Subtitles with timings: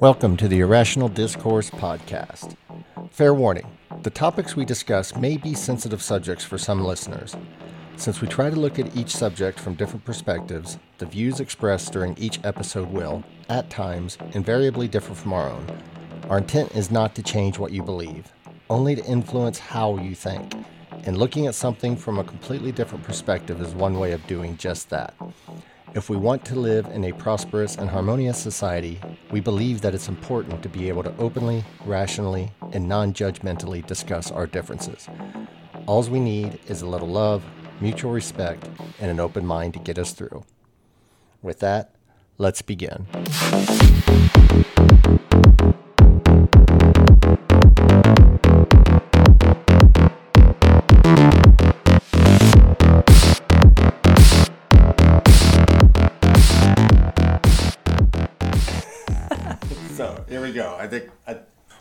[0.00, 2.54] Welcome to the Irrational Discourse Podcast.
[3.10, 3.66] Fair warning
[4.02, 7.36] the topics we discuss may be sensitive subjects for some listeners.
[7.96, 12.16] Since we try to look at each subject from different perspectives, the views expressed during
[12.16, 15.66] each episode will, at times, invariably differ from our own.
[16.30, 18.32] Our intent is not to change what you believe,
[18.70, 20.54] only to influence how you think.
[21.04, 24.90] And looking at something from a completely different perspective is one way of doing just
[24.90, 25.14] that.
[25.94, 30.08] If we want to live in a prosperous and harmonious society, we believe that it's
[30.08, 35.08] important to be able to openly, rationally, and non judgmentally discuss our differences.
[35.86, 37.42] All we need is a little love,
[37.80, 38.68] mutual respect,
[39.00, 40.44] and an open mind to get us through.
[41.40, 41.94] With that,
[42.36, 43.06] let's begin.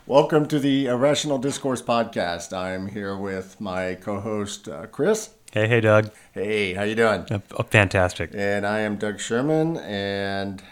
[0.07, 2.55] Welcome to the Irrational Discourse podcast.
[2.55, 5.31] I'm here with my co-host uh, Chris.
[5.51, 6.11] Hey, hey, Doug.
[6.33, 7.25] Hey, how you doing?
[7.29, 8.31] Uh, fantastic.
[8.33, 9.77] And I am Doug Sherman.
[9.77, 10.63] And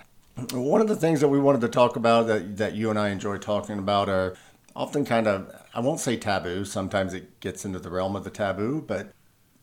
[0.53, 3.09] one of the things that we wanted to talk about that that you and I
[3.09, 4.35] enjoy talking about are
[4.73, 6.63] often kind of I won't say taboo.
[6.63, 9.11] Sometimes it gets into the realm of the taboo, but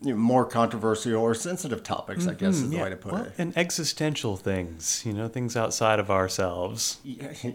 [0.03, 3.12] you know, more controversial or sensitive topics, I guess is the yeah, way to put
[3.12, 3.33] well, it.
[3.39, 6.98] and existential things, you know, things outside of ourselves.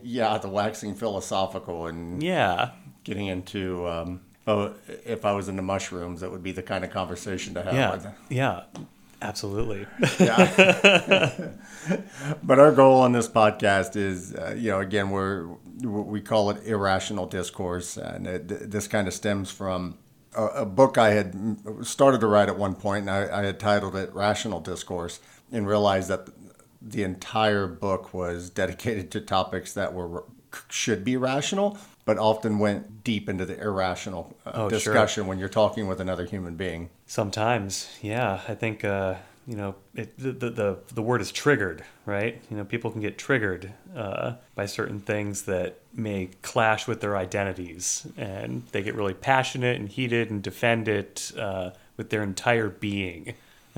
[0.03, 2.71] Yeah, the waxing philosophical and Yeah,
[3.03, 3.87] getting into.
[3.87, 4.73] Um, oh,
[5.05, 7.73] if I was into mushrooms, that would be the kind of conversation to have.
[7.73, 8.63] yeah, yeah,
[9.21, 9.85] absolutely.
[10.19, 11.51] Yeah.
[12.43, 15.47] but our goal on this podcast is, uh, you know, again, we're
[15.83, 19.97] we call it irrational discourse, and it, this kind of stems from
[20.37, 21.35] a, a book I had
[21.83, 25.19] started to write at one point, and I, I had titled it "Rational Discourse,"
[25.51, 26.27] and realized that
[26.81, 30.23] the entire book was dedicated to topics that were
[30.69, 34.79] should be rational, but often went deep into the irrational uh, Oh, sure.
[34.79, 36.89] discussion when you're talking with another human being.
[37.05, 39.15] Sometimes, yeah, I think uh,
[39.47, 42.41] you know it, the, the the word is triggered, right?
[42.51, 47.15] You know, people can get triggered uh, by certain things that may clash with their
[47.15, 52.69] identities, and they get really passionate and heated and defend it uh, with their entire
[52.69, 53.35] being.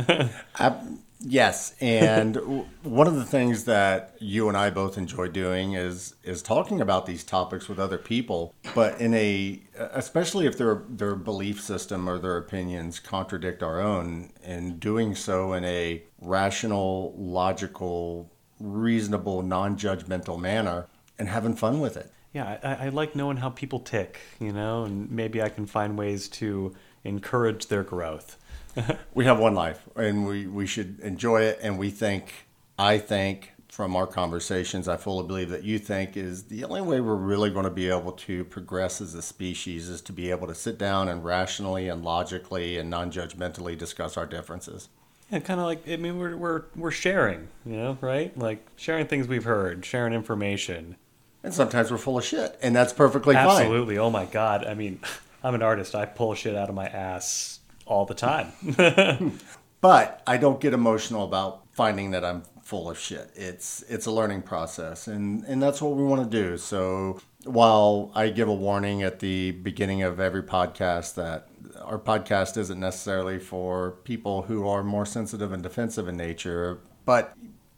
[0.60, 2.36] Ab- yes, and
[2.84, 7.06] one of the things that you and I both enjoy doing is is talking about
[7.06, 12.18] these topics with other people, but in a especially if their their belief system or
[12.20, 20.88] their opinions contradict our own, and doing so in a rational, logical, reasonable, non-judgmental manner,
[21.18, 22.12] and having fun with it.
[22.34, 25.98] Yeah, I, I like knowing how people tick, you know, and maybe I can find
[25.98, 28.38] ways to encourage their growth.
[29.14, 32.32] we have one life and we, we should enjoy it and we think
[32.78, 37.00] i think from our conversations i fully believe that you think is the only way
[37.00, 40.48] we're really going to be able to progress as a species is to be able
[40.48, 44.90] to sit down and rationally and logically and non-judgmentally discuss our differences
[45.32, 48.36] Yeah, kind of like I mean, we're we're we're sharing, you know, right?
[48.38, 50.96] Like sharing things we've heard, sharing information.
[51.44, 53.98] and sometimes we're full of shit and that's perfectly fine Absolutely.
[54.00, 54.66] Oh my god.
[54.66, 55.00] I mean,
[55.44, 55.94] I'm an artist.
[55.96, 57.59] I pull shit out of my ass
[57.90, 58.52] all the time.
[59.82, 63.32] but I don't get emotional about finding that I'm full of shit.
[63.36, 66.58] It's it's a learning process, and and that's what we want to do.
[66.58, 71.48] So while I give a warning at the beginning of every podcast that
[71.82, 77.34] our podcast isn't necessarily for people who are more sensitive and defensive in nature, but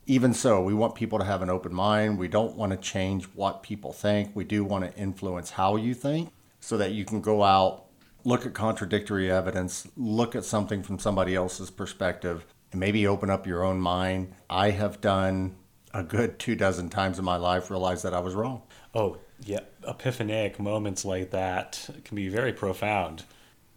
[0.08, 2.18] even so, we want people to have an open mind.
[2.18, 4.32] We don't want to change what people think.
[4.36, 7.86] We do want to influence how you think so that you can go out
[8.24, 13.48] look at contradictory evidence, look at something from somebody else's perspective, and maybe open up
[13.48, 14.34] your own mind.
[14.50, 15.56] I have done
[15.94, 18.62] a good two dozen times in my life realize that I was wrong.
[18.94, 23.24] oh, yeah, epiphanic moments like that can be very profound.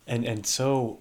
[0.06, 0.98] And and so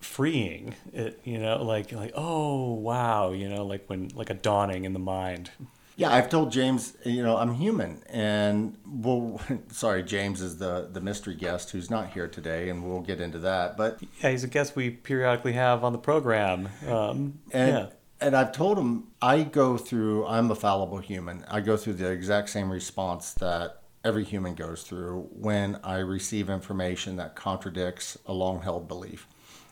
[0.00, 0.74] freeing.
[0.92, 4.92] It, you know, like like oh, wow, you know, like when like a dawning in
[4.92, 5.50] the mind.
[5.98, 9.40] Yeah, I've told James, you know, I'm human, and well,
[9.70, 13.38] sorry, James is the the mystery guest who's not here today, and we'll get into
[13.40, 13.76] that.
[13.78, 16.68] But Yeah, he's a guest we periodically have on the program.
[16.86, 17.86] Um, And yeah.
[18.20, 20.26] and I've told him I go through.
[20.26, 21.44] I'm a fallible human.
[21.48, 26.50] I go through the exact same response that every human goes through when I receive
[26.50, 29.26] information that contradicts a long-held belief,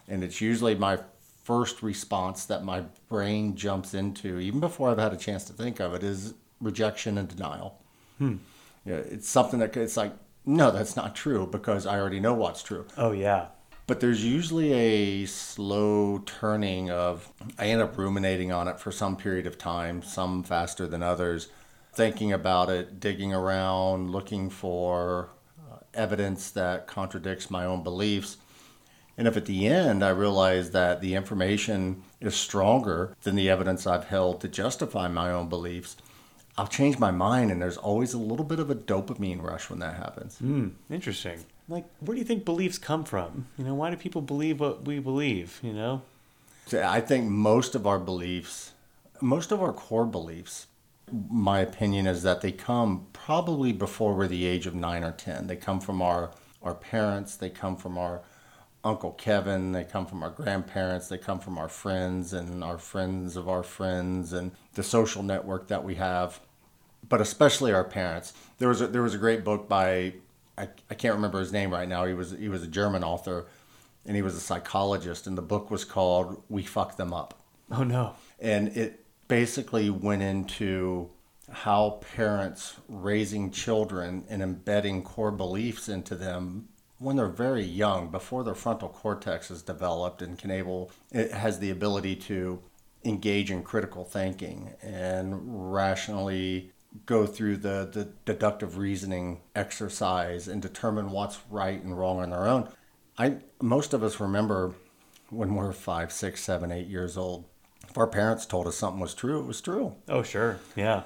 [0.08, 0.98] and it's usually my
[1.44, 5.78] first response that my brain jumps into, even before I've had a chance to think
[5.78, 7.80] of it, is rejection and denial.
[8.18, 10.12] Yeah, it's something that it's like,
[10.46, 12.86] no, that's not true because I already know what's true.
[12.96, 13.46] Oh yeah.
[13.86, 19.14] But there's usually a slow turning of, I end up ruminating on it for some
[19.16, 21.48] period of time, some faster than others,
[21.92, 25.28] thinking about it, digging around, looking for
[25.70, 28.38] uh, evidence that contradicts my own beliefs.
[29.16, 33.86] And if at the end I realize that the information is stronger than the evidence
[33.86, 35.96] I've held to justify my own beliefs,
[36.58, 37.50] I'll change my mind.
[37.50, 40.38] And there's always a little bit of a dopamine rush when that happens.
[40.38, 41.44] Hmm, interesting.
[41.68, 43.46] Like, where do you think beliefs come from?
[43.56, 45.60] You know, why do people believe what we believe?
[45.62, 46.02] You know?
[46.66, 48.72] So I think most of our beliefs,
[49.20, 50.66] most of our core beliefs,
[51.30, 55.46] my opinion is that they come probably before we're the age of nine or 10.
[55.46, 56.30] They come from our,
[56.62, 58.22] our parents, they come from our
[58.84, 63.34] Uncle Kevin, they come from our grandparents, they come from our friends and our friends
[63.34, 66.40] of our friends and the social network that we have,
[67.08, 68.34] but especially our parents.
[68.58, 70.14] There was a, there was a great book by
[70.56, 72.04] I, I can't remember his name right now.
[72.04, 73.46] He was he was a German author,
[74.06, 75.26] and he was a psychologist.
[75.26, 77.40] And the book was called "We Fuck Them Up."
[77.70, 78.14] Oh no!
[78.38, 81.10] And it basically went into
[81.50, 88.44] how parents raising children and embedding core beliefs into them when they're very young, before
[88.44, 92.60] their frontal cortex is developed and can able it has the ability to
[93.04, 96.72] engage in critical thinking and rationally
[97.06, 102.46] go through the, the deductive reasoning exercise and determine what's right and wrong on their
[102.46, 102.68] own.
[103.18, 104.74] I most of us remember
[105.30, 107.44] when we're five, six, seven, eight years old.
[107.88, 109.96] If our parents told us something was true, it was true.
[110.08, 111.02] Oh sure, yeah.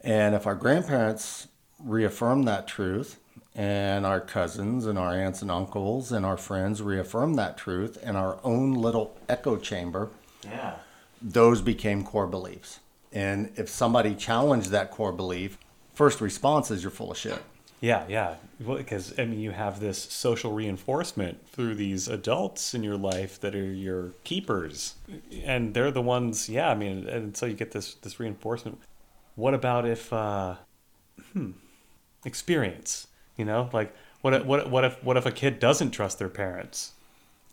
[0.00, 1.48] And if our grandparents
[1.78, 3.18] reaffirmed that truth,
[3.54, 8.16] and our cousins and our aunts and uncles and our friends reaffirmed that truth, and
[8.16, 10.08] our own little echo chamber,
[10.44, 10.76] yeah,
[11.20, 12.80] those became core beliefs.
[13.12, 15.58] And if somebody challenged that core belief,
[15.92, 17.42] first response is you're full of shit.
[17.82, 18.36] Yeah, yeah.
[18.64, 23.56] Because, I mean, you have this social reinforcement through these adults in your life that
[23.56, 24.94] are your keepers.
[25.44, 28.78] And they're the ones, yeah, I mean, and so you get this, this reinforcement.
[29.34, 30.54] What about if, uh,
[31.32, 31.50] hmm,
[32.24, 36.18] experience, you know, like what, if, what, what if, what if a kid doesn't trust
[36.18, 36.92] their parents?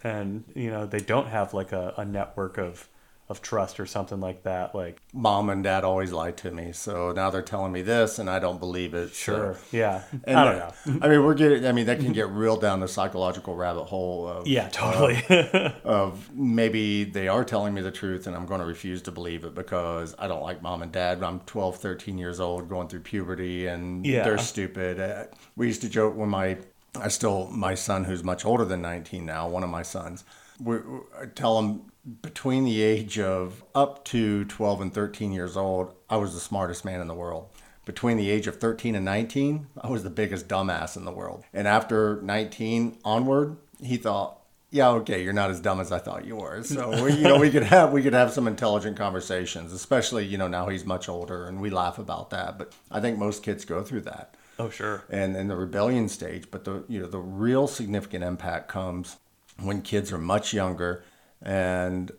[0.03, 2.87] And, you know, they don't have like a, a network of,
[3.29, 4.73] of trust or something like that.
[4.73, 8.27] Like mom and dad always lied to me, so now they're telling me this, and
[8.29, 9.13] I don't believe it.
[9.13, 9.77] Sure, so.
[9.77, 11.05] yeah, and I don't know.
[11.05, 11.65] I mean, we're getting.
[11.65, 14.27] I mean, that can get real down the psychological rabbit hole.
[14.27, 15.23] Of, yeah, totally.
[15.29, 19.11] uh, of maybe they are telling me the truth, and I'm going to refuse to
[19.11, 21.21] believe it because I don't like mom and dad.
[21.21, 24.23] I'm 12, 13 years old, going through puberty, and yeah.
[24.23, 24.99] they're stupid.
[24.99, 26.57] Uh, we used to joke when my
[26.95, 30.23] I still my son who's much older than 19 now, one of my sons.
[30.59, 30.77] We,
[31.19, 31.88] I tell him
[32.21, 36.85] between the age of up to 12 and 13 years old, I was the smartest
[36.85, 37.49] man in the world.
[37.85, 41.43] Between the age of 13 and 19, I was the biggest dumbass in the world.
[41.53, 44.39] And after 19 onward, he thought,
[44.71, 46.61] yeah, okay, you're not as dumb as I thought you were.
[46.63, 50.37] So we, you know, we could have we could have some intelligent conversations, especially you
[50.37, 52.59] know now he's much older and we laugh about that.
[52.59, 54.35] But I think most kids go through that.
[54.59, 55.05] Oh sure.
[55.09, 59.17] And in the rebellion stage, but the you know the real significant impact comes
[59.59, 61.03] when kids are much younger
[61.41, 62.11] and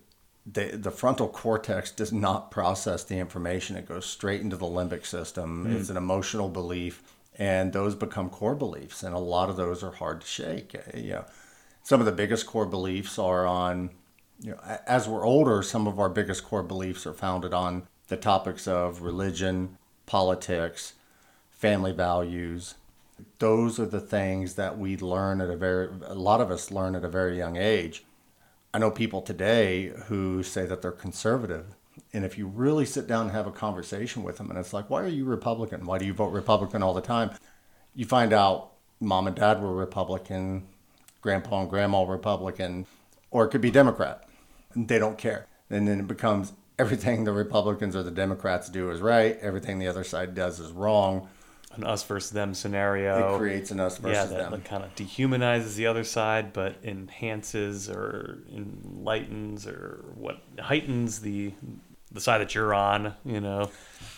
[0.47, 3.77] the, the frontal cortex does not process the information.
[3.77, 5.67] It goes straight into the limbic system.
[5.67, 5.79] Mm.
[5.79, 7.03] It's an emotional belief,
[7.39, 9.03] and those become core beliefs.
[9.03, 10.75] And a lot of those are hard to shake.
[10.75, 11.25] Uh, you know,
[11.83, 13.91] some of the biggest core beliefs are on,
[14.41, 18.17] you know, as we're older, some of our biggest core beliefs are founded on the
[18.17, 20.95] topics of religion, politics,
[21.51, 22.75] family values.
[23.39, 26.95] Those are the things that we learn at a very, a lot of us learn
[26.95, 28.05] at a very young age
[28.73, 31.75] I know people today who say that they're conservative.
[32.13, 34.89] And if you really sit down and have a conversation with them, and it's like,
[34.89, 35.87] why are you Republican?
[35.87, 37.31] Why do you vote Republican all the time?
[37.95, 40.67] You find out mom and dad were Republican,
[41.21, 42.87] grandpa and grandma Republican,
[43.31, 44.29] or it could be Democrat.
[44.77, 45.47] They don't care.
[45.69, 49.89] And then it becomes everything the Republicans or the Democrats do is right, everything the
[49.89, 51.29] other side does is wrong
[51.73, 53.35] an us versus them scenario.
[53.35, 54.39] It creates an us versus them.
[54.39, 54.63] yeah, that them.
[54.63, 61.53] kind of dehumanizes the other side, but enhances or enlightens or what heightens the
[62.13, 63.15] the side that you're on.
[63.25, 63.71] You know.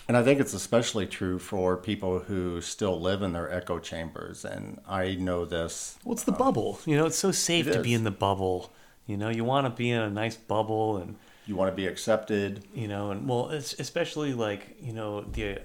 [0.09, 4.45] And I think it's especially true for people who still live in their echo chambers.
[4.45, 5.97] And I know this.
[6.05, 6.81] Well, it's the um, bubble.
[6.87, 7.85] You know, it's so safe it to is.
[7.85, 8.73] be in the bubble.
[9.07, 11.17] You know, you want to be in a nice bubble and
[11.47, 12.65] you want to be accepted.
[12.75, 15.61] You know, and well, it's especially like you know the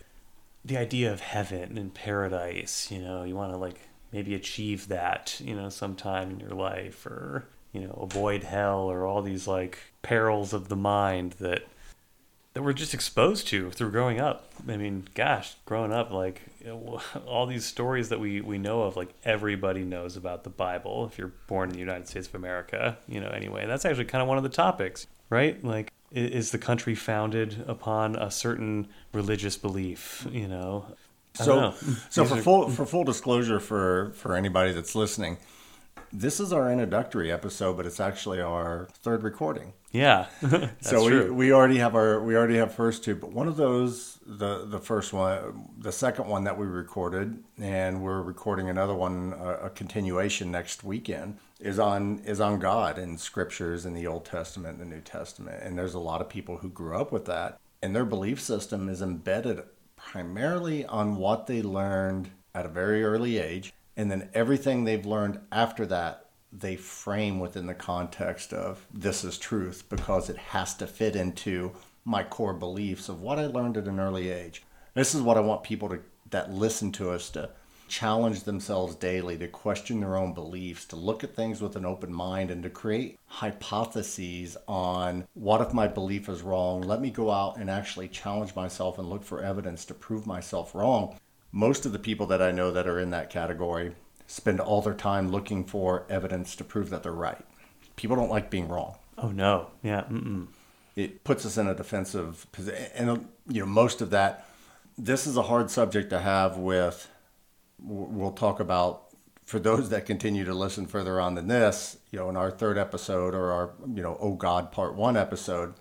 [0.68, 3.80] the idea of heaven and paradise, you know, you want to like
[4.12, 9.06] maybe achieve that, you know, sometime in your life or, you know, avoid hell or
[9.06, 11.64] all these like perils of the mind that
[12.54, 14.52] that we're just exposed to through growing up.
[14.68, 16.42] I mean, gosh, growing up, like
[17.26, 21.20] all these stories that we, we know of, like everybody knows about the Bible if
[21.20, 23.68] you're born in the United States of America, you know, anyway.
[23.68, 25.64] That's actually kind of one of the topics, right?
[25.64, 30.86] Like, is the country founded upon a certain religious belief, you know?
[31.34, 31.74] So,
[32.10, 35.38] so for full for full disclosure for for anybody that's listening,
[36.12, 39.74] this is our introductory episode, but it's actually our third recording.
[39.92, 40.28] Yeah,
[40.82, 41.34] so we, true.
[41.34, 44.80] we already have our we already have first two, but one of those the the
[44.80, 49.70] first one, the second one that we recorded, and we're recording another one, a, a
[49.70, 54.92] continuation next weekend, is on is on God and scriptures in the Old Testament and
[54.92, 57.96] the New Testament, and there's a lot of people who grew up with that, and
[57.96, 59.64] their belief system is embedded
[59.96, 63.74] primarily on what they learned at a very early age.
[63.96, 69.38] And then everything they've learned after that they frame within the context of this is
[69.38, 71.72] truth because it has to fit into
[72.06, 74.64] my core beliefs of what I learned at an early age.
[74.94, 76.00] This is what I want people to
[76.30, 77.50] that listen to us to
[77.88, 82.14] challenge themselves daily, to question their own beliefs, to look at things with an open
[82.14, 86.82] mind and to create hypotheses on what if my belief is wrong?
[86.82, 90.76] Let me go out and actually challenge myself and look for evidence to prove myself
[90.76, 91.18] wrong
[91.52, 93.96] most of the people that I know that are in that category
[94.28, 97.44] spend all their time looking for evidence to prove that they're right.
[97.96, 98.96] People don't like being wrong.
[99.18, 100.04] Oh no, yeah.
[100.04, 100.48] Mm-mm.
[100.96, 104.46] It puts us in a defensive position, and you know most of that.
[105.00, 107.10] This is a hard subject to have with.
[107.82, 109.04] We'll talk about
[109.46, 111.98] for those that continue to listen further on than this.
[112.12, 115.74] You know, in our third episode or our you know Oh God Part One episode,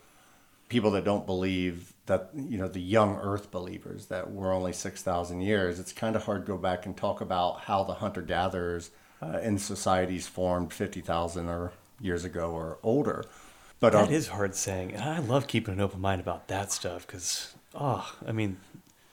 [0.68, 5.40] people that don't believe that you know the young earth believers that we're only 6000
[5.40, 8.90] years it's kind of hard to go back and talk about how the hunter gatherers
[9.22, 13.24] uh, in societies formed 50,000 or years ago or older
[13.80, 16.72] but that our, is hard saying and i love keeping an open mind about that
[16.72, 18.56] stuff cuz oh i mean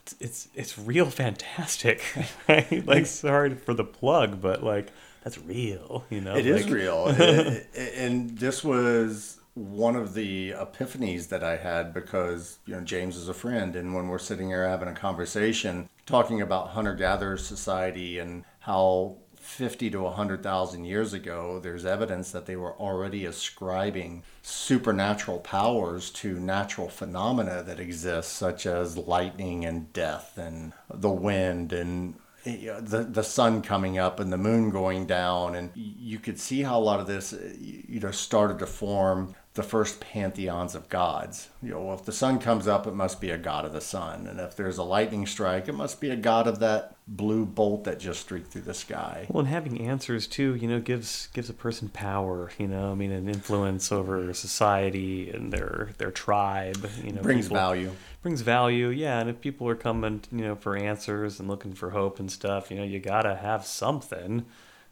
[0.03, 2.03] it's, it's it's real fantastic
[2.49, 2.85] right?
[2.85, 4.91] Like sorry for the plug but like
[5.23, 6.35] that's real you know?
[6.35, 11.93] It like, is real and, and this was one of the epiphanies that I had
[11.93, 15.89] because you know James is a friend, and when we're sitting here having a conversation,
[16.05, 22.45] talking about hunter gatherer society and how 50 to 100,000 years ago, there's evidence that
[22.45, 29.91] they were already ascribing supernatural powers to natural phenomena that exist, such as lightning and
[29.91, 35.55] death and the wind and the the sun coming up and the moon going down.
[35.55, 39.63] And you could see how a lot of this you know started to form the
[39.63, 41.49] first pantheons of gods.
[41.61, 43.81] You know, well, if the sun comes up, it must be a god of the
[43.81, 47.45] sun, and if there's a lightning strike, it must be a god of that blue
[47.45, 49.27] bolt that just streaked through the sky.
[49.29, 52.51] Well, and having answers too, you know, gives gives a person power.
[52.57, 56.89] You know, I mean, an influence over society and their their tribe.
[57.03, 57.91] You know, brings people, value.
[58.23, 59.19] Brings value, yeah.
[59.19, 62.71] And if people are coming, you know, for answers and looking for hope and stuff,
[62.71, 64.45] you know, you gotta have something.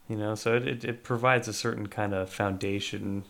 [0.08, 3.24] You know, so it, it, it provides a certain kind of foundation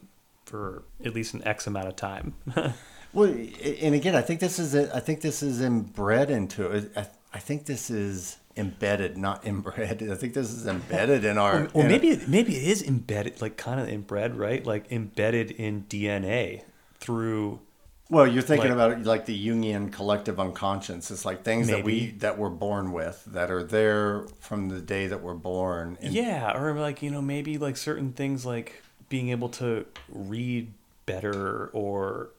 [0.51, 2.35] for at least an X amount of time.
[3.13, 6.91] well, and again, I think this is I think this is inbred into it.
[6.95, 10.03] I, I think this is embedded, not inbred.
[10.11, 11.69] I think this is embedded in our.
[11.73, 14.63] Well, maybe maybe it is embedded, like kind of inbred, right?
[14.65, 16.63] Like embedded in DNA
[16.99, 17.61] through.
[18.09, 21.09] Well, you're thinking like, about like the Jungian collective unconscious.
[21.11, 21.77] It's like things maybe.
[21.77, 25.97] that we that we're born with that are there from the day that we're born.
[26.01, 30.71] And, yeah, or like you know maybe like certain things like being able to read
[31.05, 32.29] better or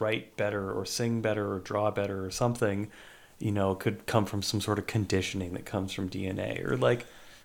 [0.00, 2.88] write better or sing better or draw better or something,
[3.38, 7.04] you know, could come from some sort of conditioning that comes from DNA or like,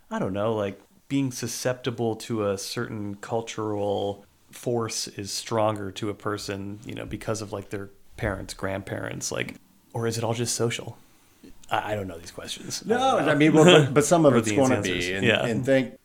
[0.10, 6.14] I don't know, like being susceptible to a certain cultural force is stronger to a
[6.14, 9.56] person, you know, because of like their parents, grandparents, like,
[9.92, 10.98] or is it all just social?
[11.70, 12.86] I, don't know these questions.
[12.86, 15.46] No, I, I mean, well, but, but some of it's going to be, and, yeah.
[15.46, 15.98] and think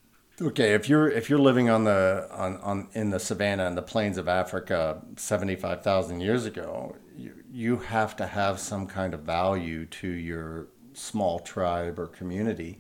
[0.43, 3.83] Okay, if you're if you're living on the on, on in the savannah and the
[3.83, 9.15] plains of Africa seventy five thousand years ago, you, you have to have some kind
[9.15, 12.79] of value to your small tribe or community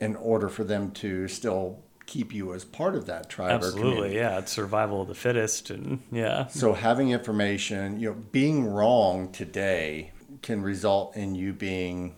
[0.00, 4.38] in order for them to still keep you as part of that tribe Absolutely, yeah.
[4.38, 6.48] It's survival of the fittest and yeah.
[6.48, 10.10] So having information, you know, being wrong today
[10.42, 12.16] can result in you being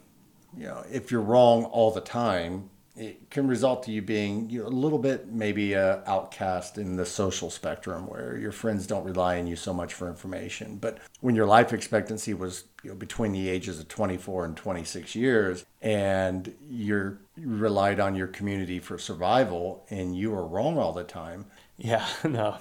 [0.56, 4.62] you know, if you're wrong all the time, it can result to you being you
[4.62, 9.04] know, a little bit maybe a outcast in the social spectrum where your friends don't
[9.04, 12.96] rely on you so much for information but when your life expectancy was you know,
[12.96, 18.78] between the ages of 24 and 26 years and you're you relied on your community
[18.78, 21.46] for survival and you were wrong all the time
[21.78, 22.58] yeah no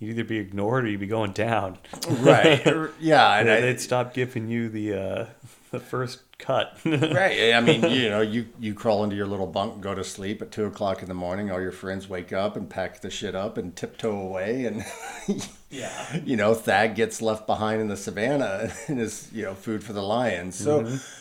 [0.00, 1.78] you'd either be ignored or you'd be going down.
[2.08, 2.66] right.
[3.00, 5.26] Yeah, and I, they'd stop giving you the uh,
[5.70, 6.78] the first cut.
[6.84, 7.52] right.
[7.54, 10.42] I mean, you know, you you crawl into your little bunk, and go to sleep
[10.42, 11.50] at two o'clock in the morning.
[11.50, 14.84] All your friends wake up and pack the shit up and tiptoe away, and
[15.70, 16.16] yeah.
[16.24, 19.92] you know, Thag gets left behind in the savannah and is you know food for
[19.92, 20.56] the lions.
[20.56, 20.80] So,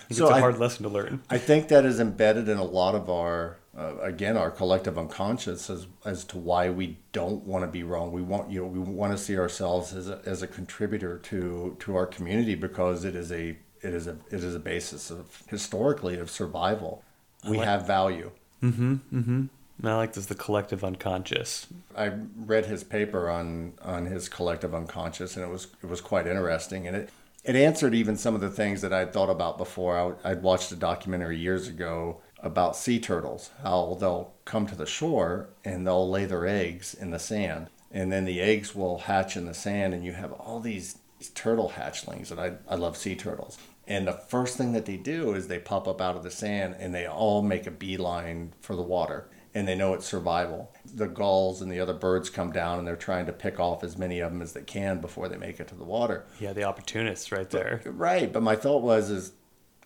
[0.10, 1.22] It's so a I, hard lesson to learn.
[1.30, 5.70] I think that is embedded in a lot of our, uh, again, our collective unconscious
[5.70, 8.12] as, as to why we don't want to be wrong.
[8.12, 11.76] We want, you know, we want to see ourselves as a, as a contributor to,
[11.80, 15.44] to our community because it is a, it is a, it is a basis of
[15.48, 17.04] historically of survival.
[17.48, 18.32] We like- have value.
[18.64, 18.94] Mm-hmm.
[19.14, 19.44] Mm-hmm.
[19.82, 21.68] And I like this the collective unconscious.
[21.96, 26.28] I read his paper on on his collective unconscious, and it was it was quite
[26.28, 27.10] interesting, and it
[27.46, 29.98] it answered even some of the things that I'd thought about before.
[29.98, 34.76] I, would- I'd watched a documentary years ago about sea turtles, how they'll come to
[34.76, 38.98] the shore and they'll lay their eggs in the sand, and then the eggs will
[39.00, 42.76] hatch in the sand, and you have all these, these turtle hatchlings, and I I
[42.76, 43.58] love sea turtles.
[43.90, 46.76] And the first thing that they do is they pop up out of the sand
[46.80, 50.72] and they all make a beeline for the water and they know it's survival.
[50.94, 53.98] The gulls and the other birds come down and they're trying to pick off as
[53.98, 56.26] many of them as they can before they make it to the water.
[56.40, 57.82] Yeah, the opportunists right there.
[57.86, 59.34] Right, but my thought was is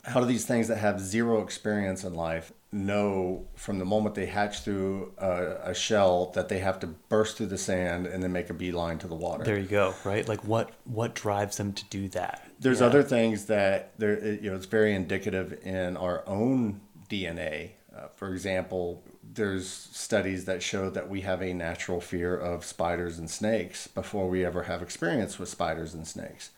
[0.03, 4.25] how do these things that have zero experience in life know from the moment they
[4.25, 8.31] hatch through a, a shell that they have to burst through the sand and then
[8.31, 9.43] make a beeline to the water?
[9.43, 10.27] There you go, right?
[10.27, 12.45] Like what what drives them to do that?
[12.63, 12.87] There's Yeah.
[12.87, 17.71] other things that there, you know, it's very indicative in our own DNA.
[17.95, 19.03] Uh, for example,
[19.35, 24.27] there's studies that show that we have a natural fear of spiders and snakes before
[24.27, 26.49] we ever have experience with spiders and snakes.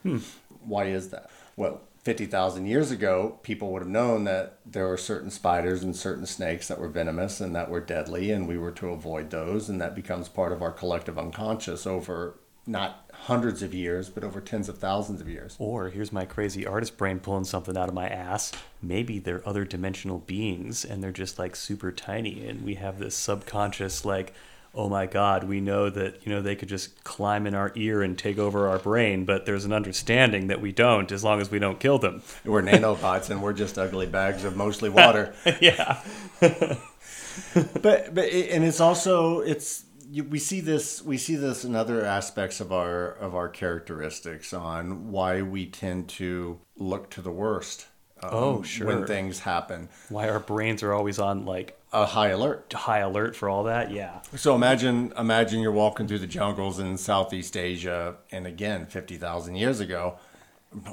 [0.66, 1.30] Why is that?
[1.58, 6.26] Well, 50,000 years ago, people would have known that there were certain spiders and certain
[6.26, 9.68] snakes that were venomous and that were deadly, and we were to avoid those.
[9.70, 12.36] And that becomes part of our collective unconscious over
[12.68, 15.56] not hundreds of years, but over tens of thousands of years.
[15.58, 18.52] Or here's my crazy artist brain pulling something out of my ass.
[18.82, 23.16] Maybe they're other dimensional beings and they're just like super tiny and we have this
[23.16, 24.34] subconscious like
[24.78, 28.04] oh my god, we know that, you know, they could just climb in our ear
[28.04, 31.50] and take over our brain, but there's an understanding that we don't as long as
[31.50, 32.22] we don't kill them.
[32.46, 35.34] We're nanobots and we're just ugly bags of mostly water.
[35.62, 36.02] yeah.
[36.40, 42.06] but but and it's also it's you, we see this we see this in other
[42.06, 47.88] aspects of our of our characteristics on why we tend to look to the worst.
[48.24, 48.88] um, Oh, sure.
[48.88, 52.74] When things happen, Why our brains are always on like a high alert.
[52.74, 53.90] high alert for all that?
[53.92, 54.22] Yeah.
[54.36, 59.56] So imagine imagine you're walking through the jungles in Southeast Asia, and again, fifty thousand
[59.56, 60.18] years ago.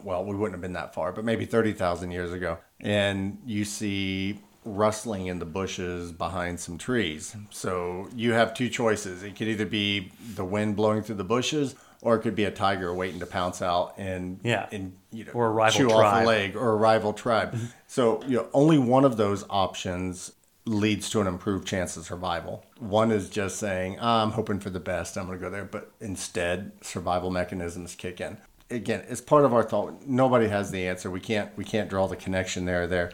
[0.05, 3.65] Well, we wouldn't have been that far, but maybe thirty thousand years ago, and you
[3.65, 7.35] see rustling in the bushes behind some trees.
[7.51, 9.23] So you have two choices.
[9.23, 12.51] It could either be the wind blowing through the bushes, or it could be a
[12.51, 14.69] tiger waiting to pounce out and Yeah.
[14.73, 16.15] and you know Or a rival chew off tribe.
[16.15, 16.25] Mm-hmm.
[16.25, 17.57] a leg or a rival tribe.
[17.87, 20.33] so you know, only one of those options
[20.65, 22.65] leads to an improved chance of survival.
[22.79, 25.65] One is just saying, "Ah, I'm hoping for the best, I'm going to go there.
[25.65, 28.37] But instead, survival mechanisms kick in.
[28.71, 30.07] Again, it's part of our thought.
[30.07, 31.11] Nobody has the answer.
[31.11, 33.11] We can't we can't draw the connection there there.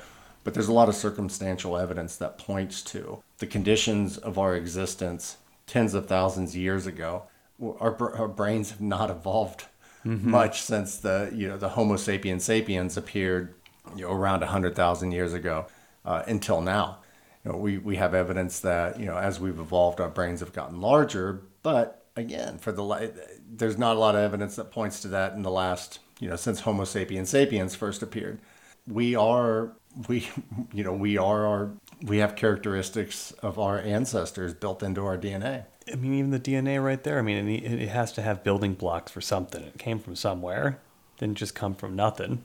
[0.49, 5.37] But there's a lot of circumstantial evidence that points to the conditions of our existence
[5.67, 7.25] tens of thousands of years ago.
[7.61, 9.67] Our, our brains have not evolved
[10.05, 13.57] much since the you know the Homo sapiens sapiens appeared
[13.95, 15.67] you know, around 100,000 years ago
[16.07, 17.01] uh, until now.
[17.45, 20.55] You know, we, we have evidence that, you know, as we've evolved, our brains have
[20.55, 21.43] gotten larger.
[21.63, 23.13] But again, for the
[23.51, 26.37] there's not a lot of evidence that points to that in the last, you know,
[26.37, 28.41] since Homo sapiens sapiens first appeared.
[28.87, 29.73] We are,
[30.07, 30.29] we,
[30.73, 31.71] you know, we are our,
[32.03, 35.65] we have characteristics of our ancestors built into our DNA.
[35.91, 37.19] I mean, even the DNA right there.
[37.19, 39.63] I mean, it, it has to have building blocks for something.
[39.65, 40.81] It came from somewhere.
[41.19, 42.45] Didn't just come from nothing.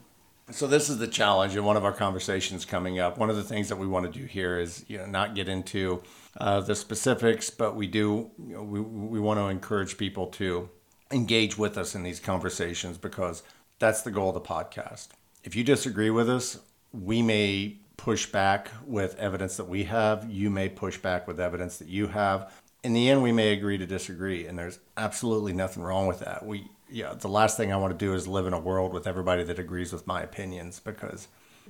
[0.50, 3.16] So this is the challenge in one of our conversations coming up.
[3.16, 5.48] One of the things that we want to do here is, you know, not get
[5.48, 6.02] into
[6.38, 10.68] uh, the specifics, but we do, you know, we, we want to encourage people to
[11.10, 13.42] engage with us in these conversations because
[13.78, 15.08] that's the goal of the podcast.
[15.44, 16.58] If you disagree with us,
[17.02, 20.30] we may push back with evidence that we have.
[20.30, 22.52] You may push back with evidence that you have.
[22.82, 26.44] In the end, we may agree to disagree, and there's absolutely nothing wrong with that.
[26.44, 29.06] We, yeah, the last thing I want to do is live in a world with
[29.06, 31.28] everybody that agrees with my opinions because,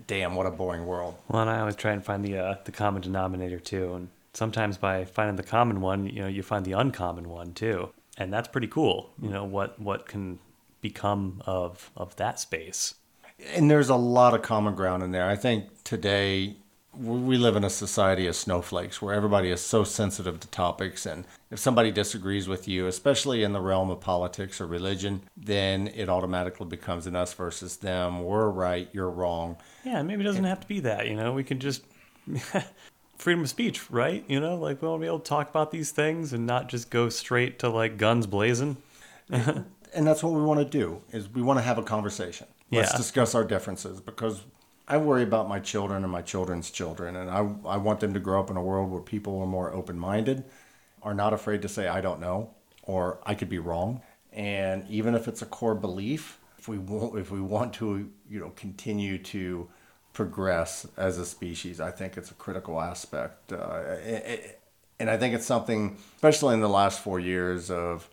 [0.08, 1.14] damn, what a boring world.
[1.28, 3.94] Well, and I always try and find the uh, the common denominator too.
[3.94, 7.90] And sometimes by finding the common one, you know, you find the uncommon one too,
[8.18, 9.10] and that's pretty cool.
[9.22, 10.40] You know what what can
[10.80, 12.94] become of of that space.
[13.54, 15.28] And there's a lot of common ground in there.
[15.28, 16.56] I think today
[16.96, 21.24] we live in a society of snowflakes where everybody is so sensitive to topics and
[21.50, 26.08] if somebody disagrees with you especially in the realm of politics or religion then it
[26.08, 30.60] automatically becomes an us versus them we're right you're wrong Yeah, maybe it doesn't have
[30.60, 31.08] to be that.
[31.08, 31.82] You know, we can just
[33.18, 34.24] freedom of speech, right?
[34.28, 36.68] You know, like we want to be able to talk about these things and not
[36.68, 38.76] just go straight to like guns blazing.
[39.30, 39.66] and
[40.06, 42.96] that's what we want to do is we want to have a conversation let's Yeah.
[42.96, 44.42] discuss our differences because
[44.88, 47.38] i worry about my children and my children's children and I,
[47.74, 50.44] I want them to grow up in a world where people are more open-minded
[51.02, 52.50] are not afraid to say i don't know
[52.82, 57.18] or i could be wrong and even if it's a core belief if we want
[57.18, 59.68] if we want to you know continue to
[60.12, 64.54] progress as a species i think it's a critical aspect uh, a- a-
[65.00, 68.08] and i think it's something especially in the last four years of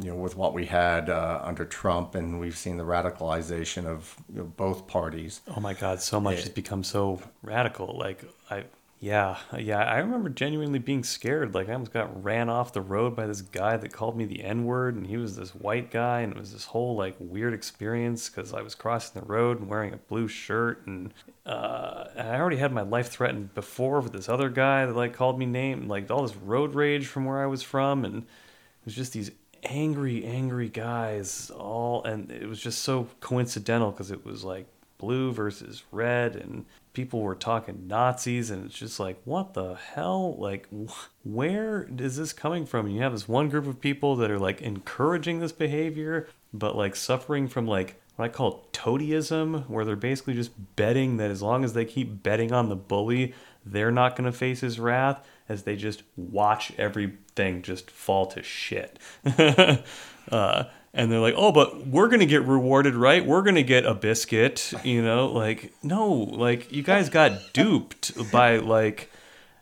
[0.00, 4.16] you know, with what we had uh, under Trump, and we've seen the radicalization of
[4.32, 5.40] you know, both parties.
[5.56, 6.40] Oh my God, so much Yeah.
[6.42, 7.96] has become so radical.
[7.98, 8.64] Like I,
[9.00, 9.78] yeah, yeah.
[9.84, 11.54] I remember genuinely being scared.
[11.54, 14.42] Like I almost got ran off the road by this guy that called me the
[14.44, 17.52] N word, and he was this white guy, and it was this whole like weird
[17.54, 21.12] experience because I was crossing the road and wearing a blue shirt, and
[21.46, 25.12] uh, and I already had my life threatened before with this other guy that like
[25.14, 28.84] called me name, like all this road rage from where I was from, and it
[28.84, 29.30] was just these
[29.62, 34.66] angry, angry guys all, and it was just so coincidental because it was like
[34.98, 40.36] blue versus red, and people were talking Nazis, and it's just like, what the hell?
[40.36, 42.86] Like, wh- where is this coming from?
[42.86, 46.76] And you have this one group of people that are like encouraging this behavior, but
[46.76, 51.40] like suffering from like what I call toadyism, where they're basically just betting that as
[51.40, 53.32] long as they keep betting on the bully,
[53.72, 58.42] they're not going to face his wrath as they just watch everything just fall to
[58.42, 58.98] shit.
[60.30, 63.24] uh, and they're like, oh, but we're going to get rewarded, right?
[63.24, 65.26] We're going to get a biscuit, you know?
[65.26, 69.10] Like, no, like, you guys got duped by, like,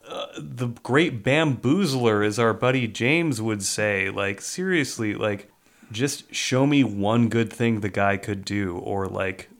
[0.08, 4.08] uh, the great bamboozler, as our buddy James would say.
[4.08, 5.50] Like, seriously, like,
[5.92, 9.50] just show me one good thing the guy could do or, like,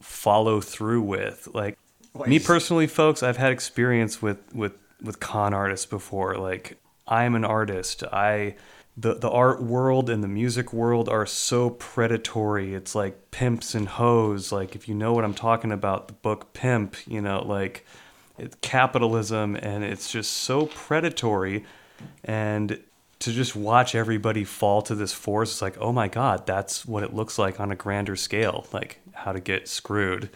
[0.00, 1.48] follow through with.
[1.52, 1.76] Like,
[2.18, 6.36] Well, me personally, folks, I've had experience with, with, with con artists before.
[6.36, 8.02] Like, I'm an artist.
[8.04, 8.56] I.
[8.98, 12.72] The, the art world and the music world are so predatory.
[12.72, 14.52] It's like pimps and hoes.
[14.52, 17.84] Like, if you know what I'm talking about, the book Pimp, you know, like
[18.38, 21.64] it's capitalism and it's just so predatory
[22.24, 22.80] and
[23.18, 27.02] to just watch everybody fall to this force it's like oh my god that's what
[27.02, 30.28] it looks like on a grander scale like how to get screwed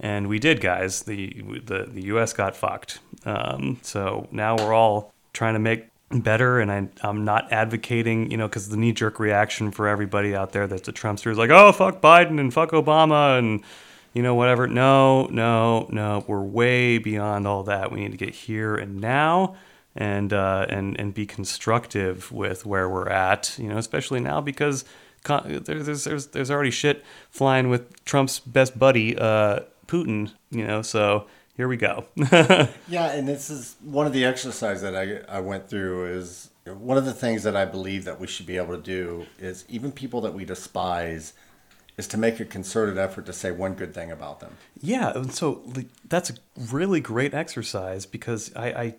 [0.00, 5.12] and we did guys the the, the us got fucked um, so now we're all
[5.32, 9.72] trying to make better and I, i'm not advocating you know because the knee-jerk reaction
[9.72, 13.38] for everybody out there that's a trumpster is like oh fuck biden and fuck obama
[13.38, 13.64] and
[14.14, 14.66] you know, whatever.
[14.66, 16.24] No, no, no.
[16.26, 17.90] We're way beyond all that.
[17.90, 19.56] We need to get here and now,
[19.96, 23.56] and uh, and and be constructive with where we're at.
[23.58, 24.84] You know, especially now because
[25.24, 30.32] con- there's there's there's already shit flying with Trump's best buddy, uh, Putin.
[30.50, 32.06] You know, so here we go.
[32.86, 36.98] Yeah, and this is one of the exercises that I, I went through is one
[36.98, 39.90] of the things that I believe that we should be able to do is even
[39.92, 41.32] people that we despise
[41.96, 44.56] is to make a concerted effort to say one good thing about them.
[44.80, 46.34] Yeah, and so like, that's a
[46.70, 48.94] really great exercise because I, I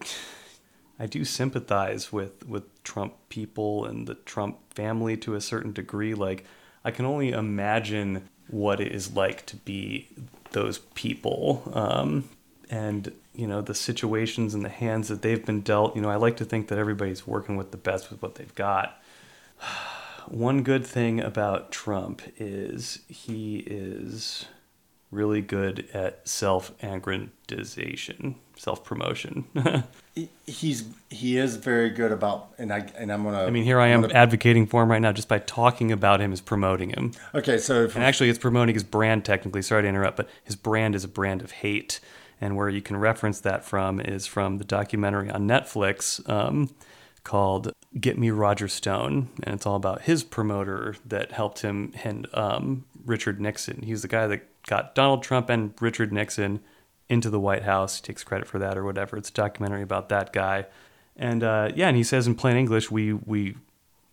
[0.98, 6.13] I do sympathize with with Trump people and the Trump family to a certain degree.
[6.13, 6.45] Like
[6.84, 10.08] I can only imagine what it is like to be
[10.56, 11.62] those people.
[11.74, 12.28] Um,
[12.72, 15.96] and you know the situations and the hands that they've been dealt.
[15.96, 18.56] You know, I like to think that everybody's working with the best with what they've
[18.56, 19.00] got.
[20.28, 24.46] One good thing about Trump is he is
[25.12, 29.46] really good at self-aggrandization, self-promotion.
[30.46, 33.88] He's he is very good about and I and I'm gonna I mean, here I
[33.88, 37.12] am gonna- advocating for him right now just by talking about him is promoting him.
[37.34, 39.62] okay, so And actually, it's promoting his brand technically.
[39.62, 42.00] Sorry to interrupt, but his brand is a brand of hate.
[42.41, 46.70] And where you can reference that from is from the documentary on Netflix um,
[47.24, 49.30] called Get Me Roger Stone.
[49.44, 53.82] And it's all about his promoter that helped him and um, Richard Nixon.
[53.84, 56.60] He's the guy that got Donald Trump and Richard Nixon
[57.10, 57.98] into the White House.
[57.98, 59.18] He takes credit for that or whatever.
[59.18, 60.65] It's a documentary about that guy.
[61.15, 63.56] And uh, yeah, and he says in plain English, we, we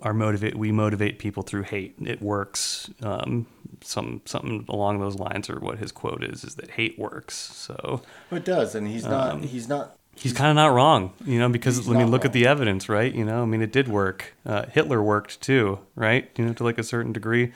[0.02, 1.94] are motivate we motivate people through hate.
[2.00, 2.90] It works.
[3.02, 3.46] Um,
[3.83, 7.35] some something along those lines, or what his quote is, is that hate works.
[7.35, 11.48] So it does, and he's not he's not he's kind of not wrong, you know,
[11.48, 12.28] because He's I mean, look wrong.
[12.28, 13.12] at the evidence, right?
[13.12, 14.35] You know, I mean, it did work.
[14.44, 16.31] Uh, Hitler worked too, right?
[16.37, 17.52] You know, to like a certain degree.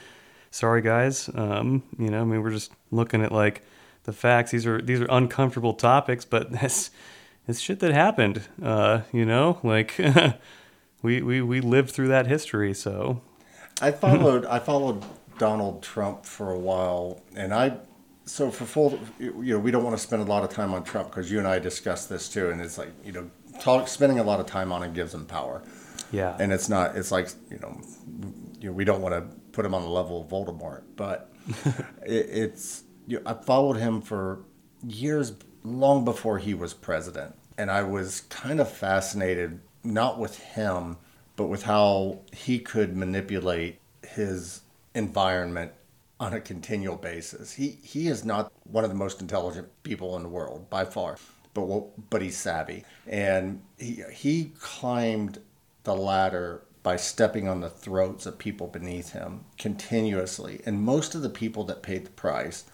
[0.50, 1.28] Sorry, guys.
[1.34, 3.62] Um, you know, I mean, we're just looking at like
[4.06, 4.52] the facts.
[4.52, 6.90] These are these are uncomfortable topics, but that's
[7.46, 8.48] it's shit that happened.
[8.62, 10.00] Uh, you know, like
[11.02, 12.72] we, we we lived through that history.
[12.72, 13.20] So
[13.80, 15.04] I followed I followed
[15.38, 17.76] Donald Trump for a while, and I
[18.24, 20.82] so for full you know we don't want to spend a lot of time on
[20.82, 24.18] Trump because you and I discussed this too, and it's like you know talk spending
[24.18, 25.62] a lot of time on him gives him power.
[26.10, 27.80] Yeah, and it's not it's like you know
[28.60, 31.32] you know we don't want to put him on the level of Voldemort, but
[32.06, 34.40] it, it's you I followed him for
[34.86, 40.96] years long before he was president, and I was kind of fascinated not with him,
[41.36, 44.62] but with how he could manipulate his
[44.94, 45.72] environment
[46.18, 47.52] on a continual basis.
[47.52, 51.16] He he is not one of the most intelligent people in the world by far,
[51.54, 55.40] but but he's savvy, and he he climbed
[55.84, 60.60] the ladder by stepping on the throats of people beneath him continuously.
[60.64, 62.64] And most of the people that paid the price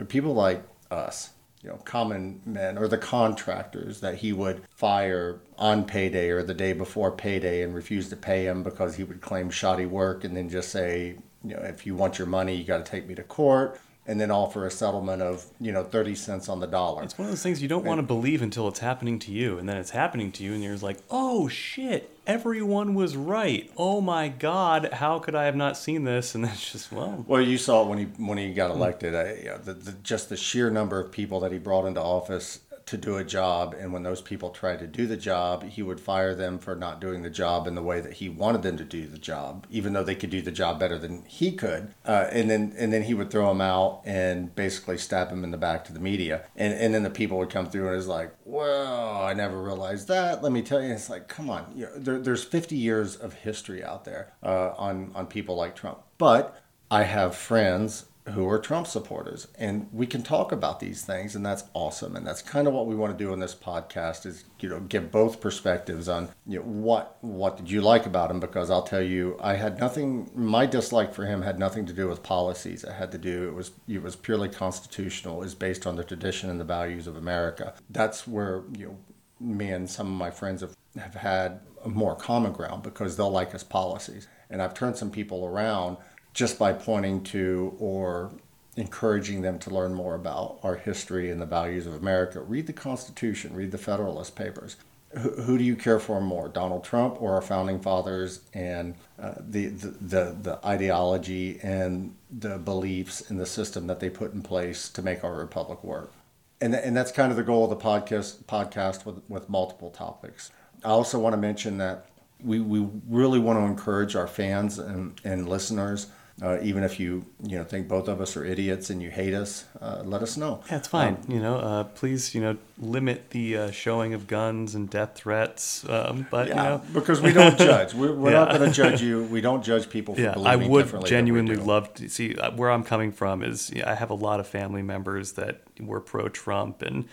[0.00, 1.30] are people like us
[1.62, 6.54] you know, common men or the contractors that he would fire on payday or the
[6.54, 10.36] day before payday and refuse to pay him because he would claim shoddy work and
[10.36, 13.14] then just say, you know, if you want your money, you got to take me
[13.14, 13.78] to court
[14.10, 17.04] and then offer a settlement of you know 30 cents on the dollar.
[17.04, 19.56] It's one of those things you don't want to believe until it's happening to you
[19.56, 23.70] and then it's happening to you and you're like oh shit everyone was right.
[23.76, 26.34] Oh my god how could i have not seen this?
[26.34, 27.24] And that's just well.
[27.28, 29.14] Well you saw it when he when he got elected.
[29.14, 32.02] I, you know, the, the, just the sheer number of people that he brought into
[32.02, 32.58] office
[32.90, 36.00] to do a job and when those people tried to do the job he would
[36.00, 38.84] fire them for not doing the job in the way that he wanted them to
[38.84, 41.94] do the job even though they could do the job better than he could.
[42.04, 45.50] Uh, and then and then he would throw them out and basically stab him in
[45.50, 46.44] the back to the media.
[46.56, 50.08] And and then the people would come through and it's like well i never realized
[50.08, 50.42] that.
[50.42, 50.92] Let me tell you.
[50.92, 51.72] It's like come on.
[51.74, 55.76] You know, there, there's 50 years of history out there uh, on on people like
[55.76, 56.00] trump.
[56.18, 59.48] But i have friends who are Trump supporters.
[59.58, 62.16] And we can talk about these things, and that's awesome.
[62.16, 64.80] And that's kind of what we want to do in this podcast is, you know,
[64.80, 68.40] give both perspectives on you know, what what did you like about him?
[68.40, 70.30] Because I'll tell you, I had nothing.
[70.34, 72.84] My dislike for him had nothing to do with policies.
[72.84, 73.48] It had to do.
[73.48, 75.36] It was it was purely constitutional.
[75.36, 77.74] It was based on the tradition and the values of America.
[77.88, 78.96] That's where you know
[79.40, 83.52] me and some of my friends have have had more common ground because they'll like
[83.52, 84.28] his policies.
[84.50, 85.96] And I've turned some people around
[86.32, 88.30] just by pointing to or
[88.76, 92.40] encouraging them to learn more about our history and the values of America.
[92.40, 94.76] Read the Constitution, read the Federalist Papers.
[95.18, 99.66] Who, do you care for more, Donald Trump or our founding fathers and uh, the,
[99.66, 104.88] the, the, the ideology and the beliefs in the system that they put in place
[104.90, 106.12] to make our republic work?
[106.60, 110.52] And, and that's kind of the goal of the podcast, podcast with, with multiple topics.
[110.84, 112.06] I also want to mention that
[112.40, 116.06] we, we really want to encourage our fans and, and listeners
[116.42, 119.34] uh, even if you you know think both of us are idiots and you hate
[119.34, 120.62] us, uh, let us know.
[120.70, 121.14] Yeah, fine.
[121.14, 125.14] Um, you know, uh, please you know limit the uh, showing of guns and death
[125.14, 125.86] threats.
[125.88, 127.94] Um, but yeah, you know, because we don't judge.
[127.94, 128.44] We're, we're yeah.
[128.44, 129.24] not going to judge you.
[129.24, 132.70] We don't judge people for yeah, believing I would genuinely love to see uh, where
[132.70, 133.42] I'm coming from.
[133.42, 137.06] Is I have a lot of family members that were pro Trump, and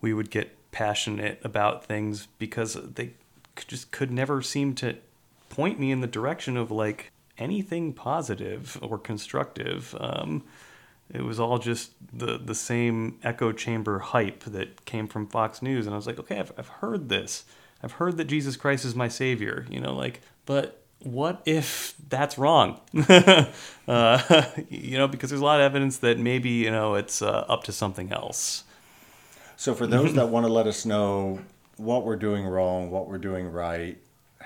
[0.00, 3.12] we would get passionate about things because they
[3.66, 4.96] just could never seem to
[5.48, 9.96] point me in the direction of like anything positive or constructive.
[9.98, 10.44] Um,
[11.12, 15.86] it was all just the the same echo chamber hype that came from Fox News,
[15.86, 17.44] and I was like, okay, I've I've heard this.
[17.82, 19.66] I've heard that Jesus Christ is my savior.
[19.68, 22.80] You know, like, but what if that's wrong?
[23.88, 27.44] uh, you know, because there's a lot of evidence that maybe you know it's uh,
[27.48, 28.64] up to something else.
[29.56, 31.40] So for those that want to let us know
[31.76, 33.98] what we're doing wrong, what we're doing right,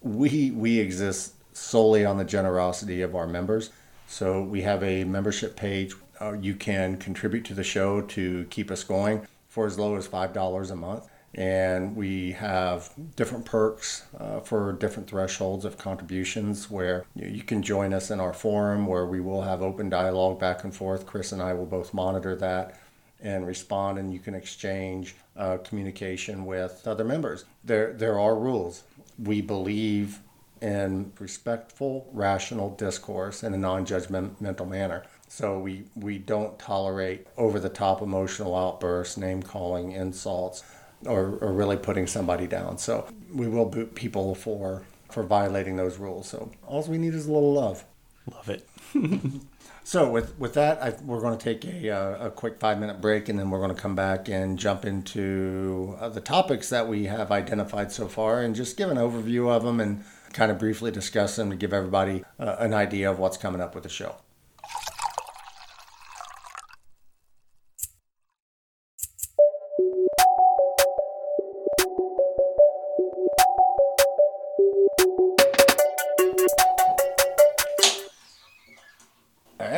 [0.00, 3.70] we we exist solely on the generosity of our members.
[4.06, 5.94] So we have a membership page.
[6.20, 10.06] Uh, you can contribute to the show to keep us going for as low as
[10.06, 16.68] five dollars a month and we have different perks uh, for different thresholds of contributions
[16.68, 19.88] where you, know, you, can join us in our forum where we will have open
[19.88, 22.80] dialogue back and forth chris and i will both monitor that
[23.22, 27.44] and respond, and you can exchange uh, communication with other members.
[27.64, 28.84] There, there are rules.
[29.18, 30.20] We believe
[30.60, 35.04] in respectful, rational discourse in a non-judgmental manner.
[35.28, 40.64] So we, we don't tolerate over-the-top emotional outbursts, name calling, insults,
[41.06, 42.78] or, or really putting somebody down.
[42.78, 46.28] So we will boot people for for violating those rules.
[46.28, 47.84] So all we need is a little love.
[48.32, 48.68] Love it.
[49.84, 53.00] so with with that, I, we're going to take a, uh, a quick five minute
[53.00, 56.88] break, and then we're going to come back and jump into uh, the topics that
[56.88, 60.58] we have identified so far, and just give an overview of them and kind of
[60.58, 63.88] briefly discuss them to give everybody uh, an idea of what's coming up with the
[63.88, 64.16] show.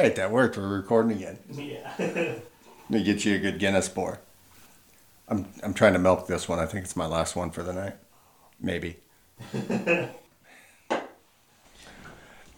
[0.03, 0.57] Right, that worked.
[0.57, 1.39] We're recording again.
[1.51, 1.93] Yeah.
[1.99, 2.43] Let
[2.91, 4.21] me get you a good Guinness pour.
[5.29, 6.59] I'm I'm trying to milk this one.
[6.59, 7.95] I think it's my last one for the night.
[8.61, 8.97] Maybe.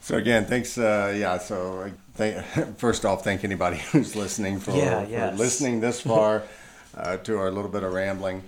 [0.00, 0.78] so again, thanks.
[0.78, 1.38] Uh, yeah.
[1.38, 2.44] So thank,
[2.78, 5.33] first off, thank anybody who's listening for, yeah, yes.
[5.33, 6.42] for listening this far
[6.96, 8.42] uh, to our little bit of rambling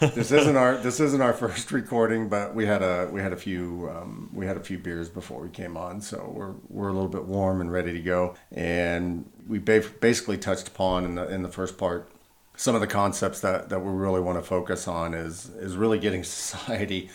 [0.00, 3.36] this isn't our this isn't our first recording, but we had a we had a
[3.36, 6.92] few um, we had a few beers before we came on, so we're we're a
[6.92, 8.34] little bit warm and ready to go.
[8.52, 12.10] And we basically touched upon in the in the first part
[12.56, 15.98] some of the concepts that that we really want to focus on is is really
[15.98, 17.10] getting society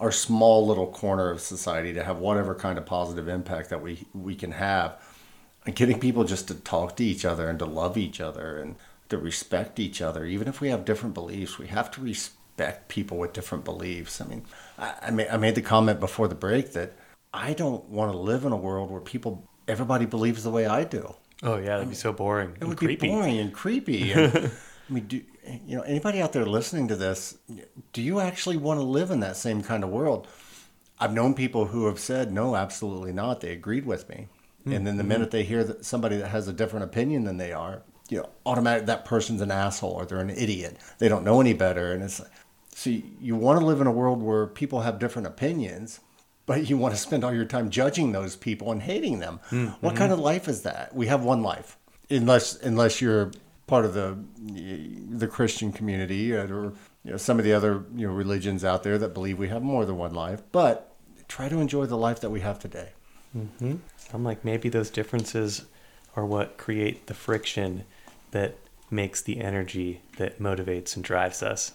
[0.00, 4.06] our small little corner of society to have whatever kind of positive impact that we
[4.14, 5.00] we can have
[5.66, 8.76] and getting people just to talk to each other and to love each other and
[9.08, 11.58] to respect each other, even if we have different beliefs.
[11.58, 14.20] We have to respect people with different beliefs.
[14.20, 14.44] I mean,
[14.78, 16.92] I, I, made, I made the comment before the break that
[17.32, 20.84] I don't want to live in a world where people, everybody believes the way I
[20.84, 21.14] do.
[21.42, 22.56] Oh yeah, that'd I mean, be so boring.
[22.60, 23.06] It would creepy.
[23.06, 24.12] be boring and creepy.
[24.12, 24.50] And,
[24.90, 25.20] I mean, do
[25.66, 27.36] you know anybody out there listening to this?
[27.92, 30.26] Do you actually want to live in that same kind of world?
[30.98, 33.40] I've known people who have said no, absolutely not.
[33.40, 34.26] They agreed with me,
[34.60, 34.72] mm-hmm.
[34.72, 37.52] and then the minute they hear that somebody that has a different opinion than they
[37.52, 40.76] are, you know, automatic that person's an asshole or they're an idiot.
[40.98, 41.92] They don't know any better.
[41.92, 42.20] And it's
[42.74, 46.00] see, you want to live in a world where people have different opinions,
[46.46, 49.40] but you want to spend all your time judging those people and hating them.
[49.50, 49.84] Mm-hmm.
[49.84, 50.94] What kind of life is that?
[50.94, 51.76] We have one life,
[52.08, 53.32] unless unless you're
[53.66, 54.18] part of the
[55.10, 56.72] the Christian community or
[57.04, 59.62] you know, some of the other you know religions out there that believe we have
[59.62, 60.42] more than one life.
[60.52, 60.94] But
[61.28, 62.90] try to enjoy the life that we have today.
[63.36, 63.76] Mm-hmm.
[64.14, 65.66] I'm like maybe those differences
[66.16, 67.84] are what create the friction
[68.30, 68.56] that
[68.90, 71.72] makes the energy that motivates and drives us.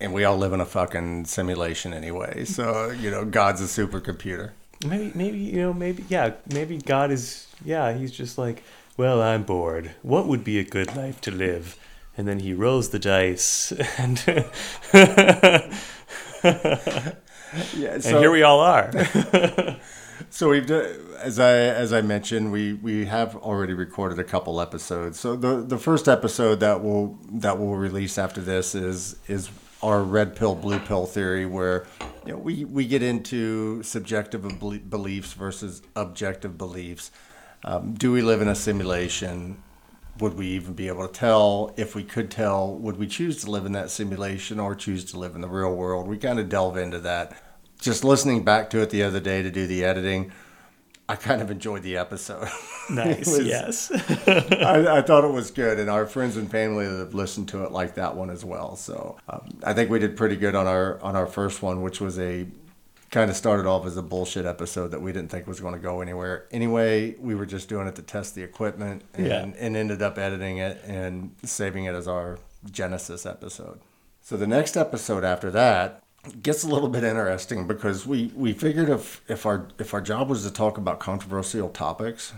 [0.00, 2.44] and we all live in a fucking simulation anyway.
[2.44, 4.50] So, you know, God's a supercomputer.
[4.84, 8.64] Maybe, maybe, you know, maybe, yeah, maybe God is, yeah, he's just like,
[8.96, 9.92] well, I'm bored.
[10.02, 11.78] What would be a good life to live?
[12.16, 14.22] And then he rolls the dice and.
[17.76, 18.90] yeah, so, and here we all are.
[20.30, 25.18] so we've as I as I mentioned, we we have already recorded a couple episodes.
[25.18, 29.50] So the the first episode that will that will release after this is is
[29.82, 31.86] our red pill blue pill theory, where
[32.26, 34.42] you know, we we get into subjective
[34.88, 37.10] beliefs versus objective beliefs.
[37.64, 39.62] Um, do we live in a simulation?
[40.18, 41.72] Would we even be able to tell?
[41.76, 45.18] If we could tell, would we choose to live in that simulation or choose to
[45.18, 46.06] live in the real world?
[46.06, 47.32] We kind of delve into that
[47.82, 50.32] just listening back to it the other day to do the editing,
[51.08, 52.48] I kind of enjoyed the episode.
[52.90, 53.28] Nice.
[53.28, 53.92] was, yes.
[54.26, 57.62] I, I, thought it was good, and our friends and family that have listened to
[57.62, 58.74] it like that one as well.
[58.74, 62.00] So um, I think we did pretty good on our on our first one, which
[62.00, 62.44] was a
[63.12, 65.80] kind of started off as a bullshit episode that we didn't think was going to
[65.80, 66.48] go anywhere.
[66.50, 69.42] Anyway, we were just doing it to test the equipment, and, yeah.
[69.42, 73.78] and ended up editing it and saving it as our Genesis episode.
[74.22, 76.01] So the next episode after that
[76.42, 80.28] gets a little bit interesting because we, we figured if, if our if our job
[80.28, 82.32] was to talk about controversial topics,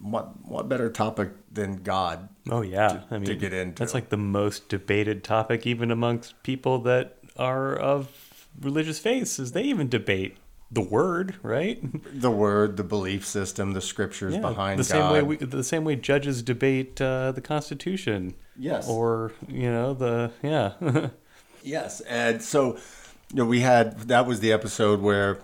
[0.00, 2.28] what what better topic than God?
[2.50, 5.90] Oh yeah, to, I mean, to get into that's like the most debated topic even
[5.90, 9.38] amongst people that are of religious faiths.
[9.38, 10.36] Is they even debate
[10.70, 11.80] the word, right?
[12.20, 15.12] The word, the belief system, the scriptures yeah, behind the same God.
[15.12, 18.34] way we, the same way judges debate uh, the Constitution.
[18.56, 18.88] Yes.
[18.88, 21.08] Or you know the yeah.
[21.62, 22.78] yes, and so
[23.36, 25.38] you know, we had that was the episode where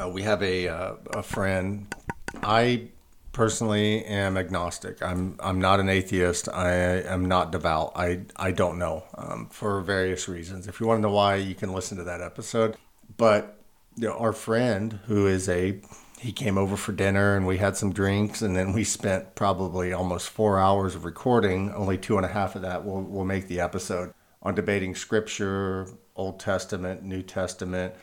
[0.00, 1.94] uh, we have a uh, a friend.
[2.42, 2.88] I
[3.32, 5.02] personally am agnostic.
[5.02, 6.48] I'm I'm not an atheist.
[6.48, 7.92] I am not devout.
[7.94, 10.68] I I don't know um, for various reasons.
[10.68, 12.78] If you want to know why, you can listen to that episode.
[13.18, 13.60] But
[13.96, 15.82] you know, our friend who is a
[16.18, 19.92] he came over for dinner and we had some drinks and then we spent probably
[19.92, 23.48] almost four hours of recording only two and a half of that will will make
[23.48, 25.88] the episode on debating scripture
[26.18, 27.94] old testament new testament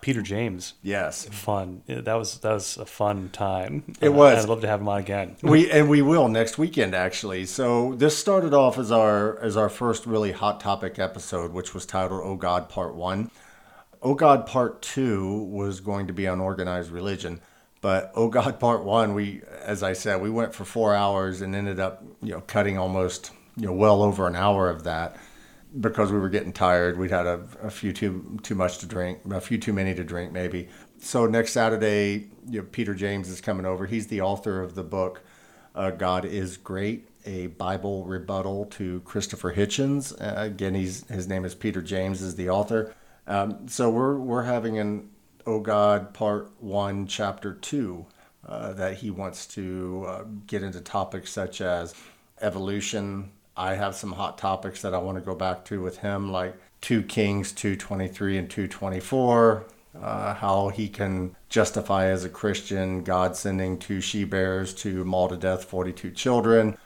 [0.00, 0.74] Peter James.
[0.82, 1.82] yes Fun.
[1.86, 3.84] That was that was a fun time.
[4.00, 4.42] It Uh, was.
[4.44, 5.36] I'd love to have him on again.
[5.42, 9.68] we and we will next weekend actually so this started off as our as our
[9.68, 13.30] first really hot topic episode which was titled oh god part one
[14.02, 17.40] oh god part two was going to be on organized religion
[17.80, 21.54] but oh god part one we as i said we went for four hours and
[21.54, 25.16] ended up you know cutting almost you know well over an hour of that
[25.80, 26.98] because we were getting tired.
[26.98, 30.04] We'd had a, a few too too much to drink, a few too many to
[30.04, 30.68] drink, maybe.
[30.98, 33.86] So next Saturday, you know, Peter James is coming over.
[33.86, 35.22] He's the author of the book
[35.74, 41.44] uh, "God Is Great: A Bible Rebuttal to Christopher Hitchens." Uh, again, he's his name
[41.44, 42.94] is Peter James, is the author.
[43.26, 45.10] Um, so we're we're having an
[45.46, 48.06] "Oh God" Part One, Chapter Two.
[48.44, 51.94] Uh, that he wants to uh, get into topics such as
[52.40, 53.30] evolution.
[53.56, 56.54] I have some hot topics that I want to go back to with him, like
[56.80, 59.66] 2 Kings 223 and 224,
[60.00, 65.28] uh, how he can justify as a Christian God sending two she bears to maul
[65.28, 66.78] to death 42 children,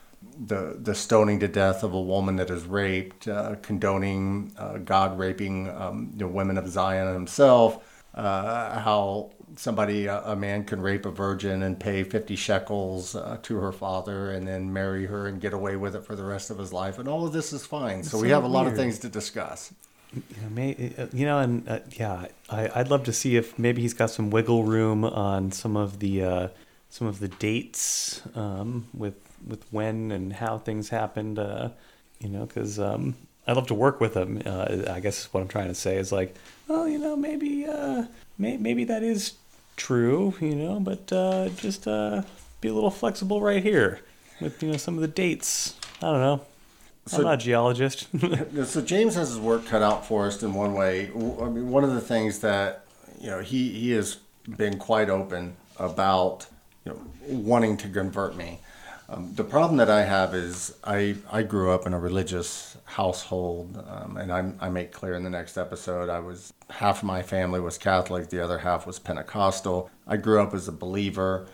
[0.46, 5.18] the, the stoning to death of a woman that is raped, uh, condoning uh, God
[5.18, 11.06] raping um, the women of Zion himself, uh, how somebody, a, a man can rape
[11.06, 15.40] a virgin and pay 50 shekels uh, to her father and then marry her and
[15.40, 16.98] get away with it for the rest of his life.
[16.98, 18.02] And all of this is fine.
[18.02, 19.72] So, we have a lot of things to discuss.
[20.14, 23.82] Yeah, may, uh, you know, and uh, yeah, I, I'd love to see if maybe
[23.82, 26.48] he's got some wiggle room on some of the uh,
[26.88, 31.38] some of the dates um, with with when and how things happened.
[31.38, 31.70] Uh,
[32.20, 33.14] you know, because um,
[33.46, 34.42] I'd love to work with him.
[34.44, 36.34] Uh, I guess what I'm trying to say is like,
[36.68, 38.04] well, you know, maybe uh,
[38.38, 39.34] may, maybe that is
[39.76, 40.34] true.
[40.40, 42.22] You know, but uh, just uh,
[42.60, 44.00] be a little flexible right here
[44.40, 45.76] with you know some of the dates.
[45.98, 46.40] I don't know.
[47.06, 48.08] So- I'm not a geologist.
[48.64, 51.06] So James has his work cut out for us in one way.
[51.14, 52.84] I mean, one of the things that
[53.20, 54.16] you know he he has
[54.56, 56.46] been quite open about
[56.84, 58.60] you know wanting to convert me.
[59.08, 63.82] Um, the problem that I have is I I grew up in a religious household,
[63.88, 67.22] um, and I I make clear in the next episode I was half of my
[67.22, 69.90] family was Catholic, the other half was Pentecostal.
[70.06, 71.46] I grew up as a believer.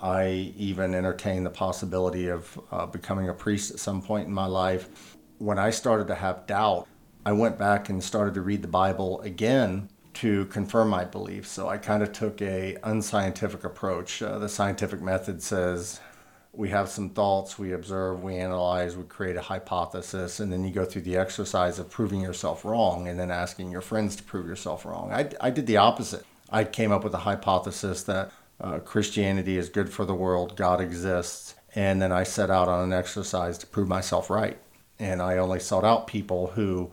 [0.00, 4.46] I even entertained the possibility of uh, becoming a priest at some point in my
[4.46, 5.16] life.
[5.38, 6.86] When I started to have doubt,
[7.26, 11.50] I went back and started to read the Bible again to confirm my beliefs.
[11.50, 14.22] So I kind of took a unscientific approach.
[14.22, 16.00] Uh, the scientific method says
[16.58, 20.72] we have some thoughts, we observe, we analyze, we create a hypothesis, and then you
[20.72, 24.44] go through the exercise of proving yourself wrong and then asking your friends to prove
[24.44, 25.12] yourself wrong.
[25.12, 26.26] I, I did the opposite.
[26.50, 30.80] I came up with a hypothesis that uh, Christianity is good for the world, God
[30.80, 34.58] exists, and then I set out on an exercise to prove myself right.
[34.98, 36.90] And I only sought out people who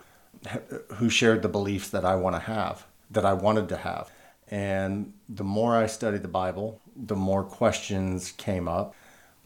[0.97, 4.11] who shared the beliefs that I want to have, that I wanted to have.
[4.47, 8.93] And the more I studied the Bible, the more questions came up,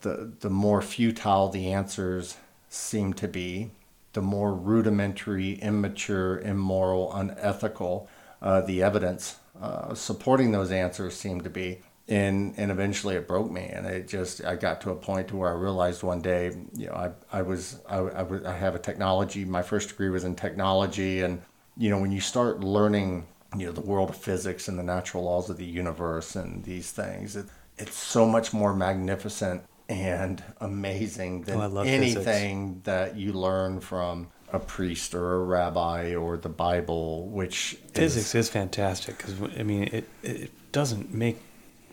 [0.01, 2.37] the the more futile the answers
[2.69, 3.71] seem to be,
[4.13, 8.07] the more rudimentary, immature, immoral, unethical
[8.41, 11.79] uh, the evidence uh, supporting those answers seemed to be.
[12.07, 15.35] And, and eventually it broke me and it just i got to a point to
[15.35, 18.73] where i realized one day you know i, I was I, I, was- I have
[18.73, 21.39] a technology my first degree was in technology and
[21.77, 25.23] you know when you start learning you know the world of physics and the natural
[25.23, 27.45] laws of the universe and these things it,
[27.77, 32.15] it's so much more magnificent and amazing than Oh, love physics.
[32.15, 38.33] anything that you learn from a priest or a rabbi or the bible which physics
[38.33, 41.37] is is fantastic because I mean it it doesn't make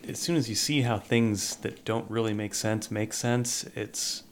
[0.07, 4.23] as soon as you see how things that don't really make sense make sense, it's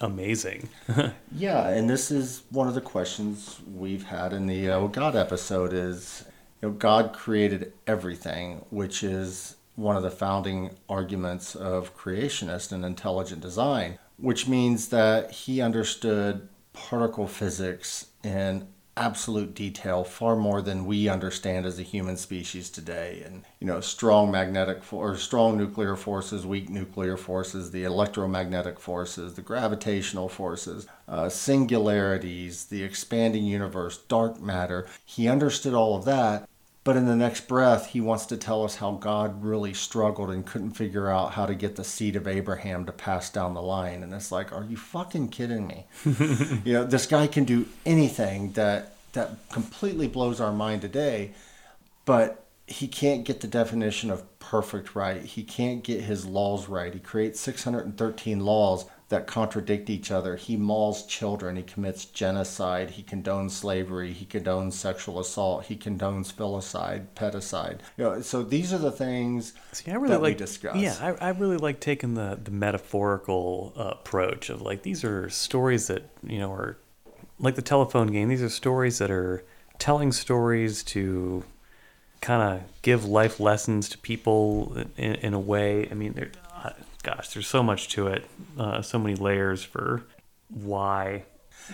[0.00, 0.68] amazing.
[1.36, 5.72] Yeah, and this is one of the questions we've had in the uh, God episode
[5.72, 6.24] is,
[6.62, 12.84] you know, God created everything, which is one of the founding arguments of creationist and
[12.84, 18.66] intelligent design, which means that he understood particle physics in
[18.96, 23.22] absolute detail far more than we understand as a human species today.
[23.24, 28.78] And you know strong magnetic for or strong nuclear forces weak nuclear forces the electromagnetic
[28.78, 34.86] forces the gravitational forces uh, singularities the expanding universe dark matter.
[35.04, 36.48] He understood all of that
[36.84, 40.46] but in the next breath he wants to tell us how god really struggled and
[40.46, 44.02] couldn't figure out how to get the seed of abraham to pass down the line
[44.02, 45.86] and it's like are you fucking kidding me
[46.64, 51.32] you know this guy can do anything that that completely blows our mind today
[52.04, 55.22] but he can't get the definition of perfect right.
[55.22, 56.92] He can't get his laws right.
[56.92, 60.34] He creates 613 laws that contradict each other.
[60.36, 61.54] He mauls children.
[61.56, 62.90] He commits genocide.
[62.90, 64.12] He condones slavery.
[64.12, 65.66] He condones sexual assault.
[65.66, 67.78] He condones filicide, pedicide.
[67.96, 70.76] You know, so these are the things See, I really that like, we discuss.
[70.76, 75.30] Yeah, I, I really like taking the, the metaphorical uh, approach of like these are
[75.30, 76.76] stories that, you know, are
[77.38, 78.28] like the telephone game.
[78.28, 79.44] These are stories that are
[79.78, 81.44] telling stories to
[82.20, 85.88] kind of give life lessons to people in, in a way.
[85.90, 86.30] I mean,
[87.04, 88.24] gosh, there's so much to it,
[88.58, 90.02] uh, so many layers for
[90.48, 91.24] why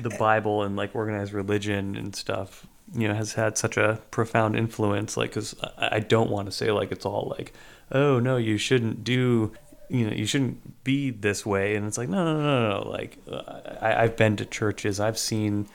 [0.01, 4.57] the Bible and like organized religion and stuff, you know, has had such a profound
[4.57, 5.17] influence.
[5.17, 7.55] Like, because I, don't want to say like it's all like,
[7.91, 9.53] oh no, you shouldn't do.
[9.89, 12.83] You know, you shouldn't be this way, and it's like, no, no, no, no.
[12.83, 12.89] no.
[12.89, 15.67] Like, uh, I, I've been to churches, I've seen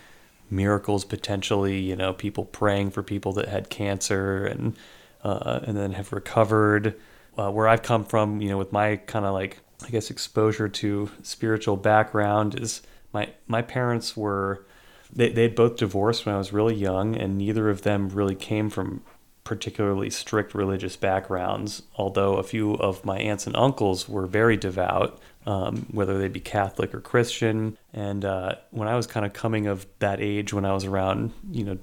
[0.50, 4.76] miracles potentially you know people praying for people that had cancer and
[5.24, 6.96] uh, and then have recovered
[7.38, 10.70] uh, where i've come from you know with my kind of like i guess exposure
[10.70, 12.82] to spiritual background is
[13.14, 14.66] my my parents were
[15.14, 18.70] they they'd both divorced when i was really young and neither of them really came
[18.70, 19.02] from
[19.44, 25.20] particularly strict religious backgrounds although a few of my aunts and uncles were very devout
[25.46, 27.78] um, whether they be Catholic or Christian.
[27.94, 31.34] And uh, when I was kind of coming of that age, when I was around,
[31.52, 31.78] you know,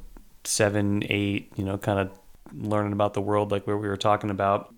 [0.45, 2.11] seven, eight, you know, kind of
[2.55, 4.72] learning about the world like where we were talking about.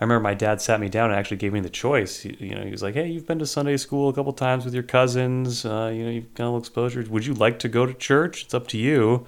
[0.00, 2.24] I remember my dad sat me down and actually gave me the choice.
[2.24, 4.74] You know, he was like, "Hey, you've been to Sunday school a couple times with
[4.74, 5.64] your cousins.
[5.64, 7.04] Uh, you know, you've got a little exposure.
[7.08, 8.44] Would you like to go to church?
[8.44, 9.26] It's up to you."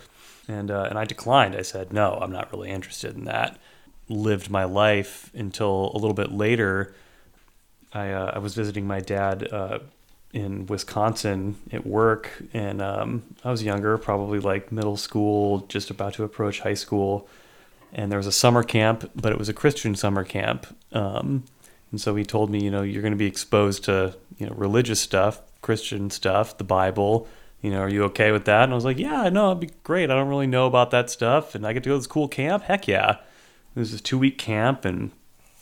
[0.48, 1.56] And uh, and I declined.
[1.56, 3.58] I said, "No, I'm not really interested in that."
[4.08, 6.94] Lived my life until a little bit later
[7.92, 9.80] I uh, I was visiting my dad uh,
[10.32, 16.14] in Wisconsin at work, and um, I was younger, probably like middle school, just about
[16.14, 17.28] to approach high school.
[17.92, 20.66] And there was a summer camp, but it was a Christian summer camp.
[20.92, 21.44] Um,
[21.90, 24.54] and so he told me, you know, you're going to be exposed to you know
[24.54, 27.26] religious stuff, Christian stuff, the Bible.
[27.62, 28.64] You know, are you okay with that?
[28.64, 30.10] And I was like, yeah, no, it'd be great.
[30.10, 32.28] I don't really know about that stuff, and I get to go to this cool
[32.28, 32.64] camp.
[32.64, 33.18] Heck yeah!
[33.74, 35.10] It was this two week camp, and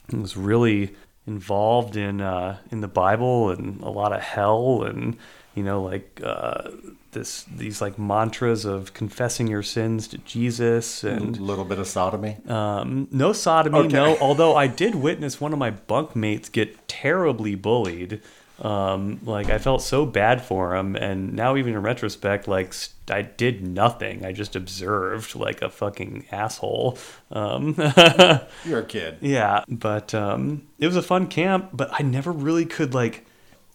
[0.09, 0.95] it was really
[1.27, 5.17] involved in uh, in the Bible and a lot of hell and
[5.55, 6.71] you know like uh,
[7.13, 11.87] this these like mantras of confessing your sins to Jesus and a little bit of
[11.87, 12.37] sodomy.
[12.47, 13.89] Um, no sodomy, okay.
[13.89, 14.17] no.
[14.21, 18.21] Although I did witness one of my bunkmates get terribly bullied.
[18.61, 22.75] Um, like I felt so bad for him, and now even in retrospect, like
[23.09, 24.25] I did nothing.
[24.25, 26.99] I just observed like a fucking asshole.
[27.31, 27.77] Um,
[28.65, 29.19] You're a kid.
[29.21, 31.71] Yeah, but um, it was a fun camp.
[31.73, 33.28] But I never really could like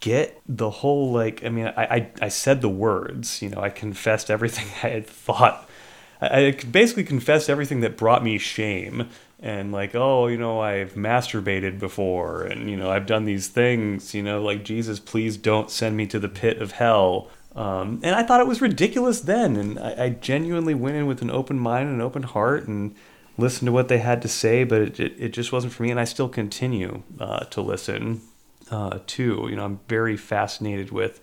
[0.04, 1.46] get the whole like.
[1.46, 3.42] I mean, I I, I said the words.
[3.42, 5.70] You know, I confessed everything I had thought.
[6.20, 10.94] I, I basically confessed everything that brought me shame and like oh you know i've
[10.94, 15.70] masturbated before and you know i've done these things you know like jesus please don't
[15.70, 19.58] send me to the pit of hell um, and i thought it was ridiculous then
[19.58, 22.96] and I, I, genuinely went in with an open mind and an open heart and
[23.38, 25.92] listened to what they had to say but it, it, it just wasn't for me
[25.92, 28.22] and i still continue uh, to listen
[28.74, 31.22] uh, too you know i'm very fascinated with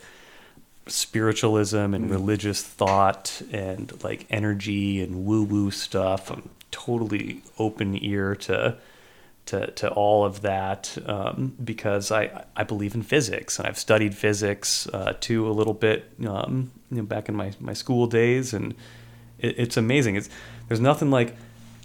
[0.90, 2.10] spiritualism and mm.
[2.10, 6.30] religious thought and like energy and woo woo stuff.
[6.30, 8.76] I'm totally open ear to
[9.46, 14.14] to to all of that um, because I I believe in physics and I've studied
[14.14, 18.52] physics uh, too a little bit um, you know, back in my my school days
[18.52, 18.74] and
[19.38, 20.16] it, it's amazing.
[20.16, 20.28] It's
[20.68, 21.36] there's nothing like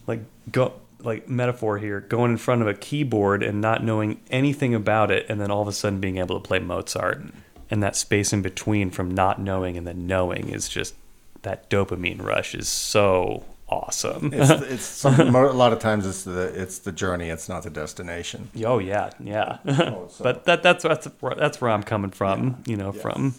[0.07, 0.73] like go
[1.05, 5.25] like metaphor here going in front of a keyboard and not knowing anything about it
[5.29, 7.23] and then all of a sudden being able to play Mozart
[7.69, 10.95] and that space in between from not knowing and then knowing is just
[11.43, 14.31] that dopamine rush is so awesome.
[14.33, 17.69] it's, it's some, a lot of times it's the it's the journey, it's not the
[17.69, 18.49] destination.
[18.63, 19.59] Oh yeah, yeah.
[19.65, 20.23] Oh, so.
[20.23, 22.63] but that that's that's that's where I'm coming from.
[22.65, 22.71] Yeah.
[22.71, 23.01] You know, yes.
[23.01, 23.35] from.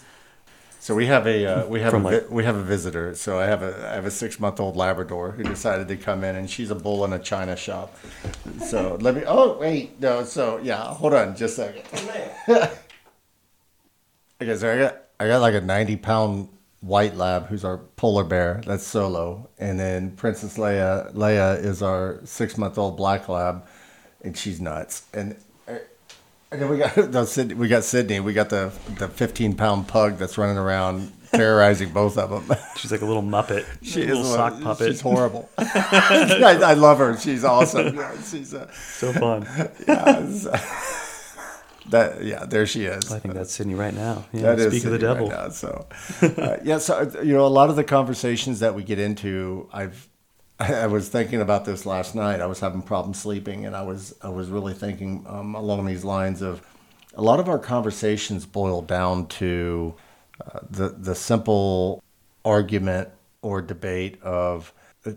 [0.86, 3.12] So we have a uh, we have a like, we have a visitor.
[3.16, 6.22] So I have a I have a six month old Labrador who decided to come
[6.22, 7.98] in, and she's a bull in a china shop.
[8.64, 9.24] So let me.
[9.26, 10.22] Oh wait, no.
[10.22, 11.82] So yeah, hold on, just a second.
[14.40, 16.50] okay, so I got I got like a ninety pound
[16.82, 22.20] white lab who's our polar bear that's solo and then princess leia leia is our
[22.22, 23.66] six month old black lab
[24.22, 25.34] and she's nuts and
[26.50, 26.96] and then we got
[27.56, 28.20] we got Sydney.
[28.20, 32.58] We got the the 15 pound pug that's running around terrorizing both of them.
[32.76, 33.64] She's like a little muppet.
[33.82, 34.88] She a little is sock puppet.
[34.88, 35.48] She's horrible.
[35.58, 37.16] I, I, love her.
[37.18, 37.96] She's awesome.
[37.96, 39.46] Yeah, she's uh, so fun.
[39.86, 40.22] Yeah,
[41.90, 43.12] that yeah, there she is.
[43.12, 44.24] I think that's Sydney right now.
[44.32, 45.28] Yeah, that is speak Sydney of the devil.
[45.28, 45.86] Right now, so
[46.22, 50.08] uh, yeah, so you know, a lot of the conversations that we get into, I've
[50.60, 52.40] I was thinking about this last night.
[52.40, 56.04] I was having problems sleeping, and I was I was really thinking um, along these
[56.04, 56.66] lines of
[57.14, 59.94] a lot of our conversations boil down to
[60.40, 62.02] uh, the the simple
[62.44, 63.10] argument
[63.42, 64.72] or debate of
[65.04, 65.12] uh,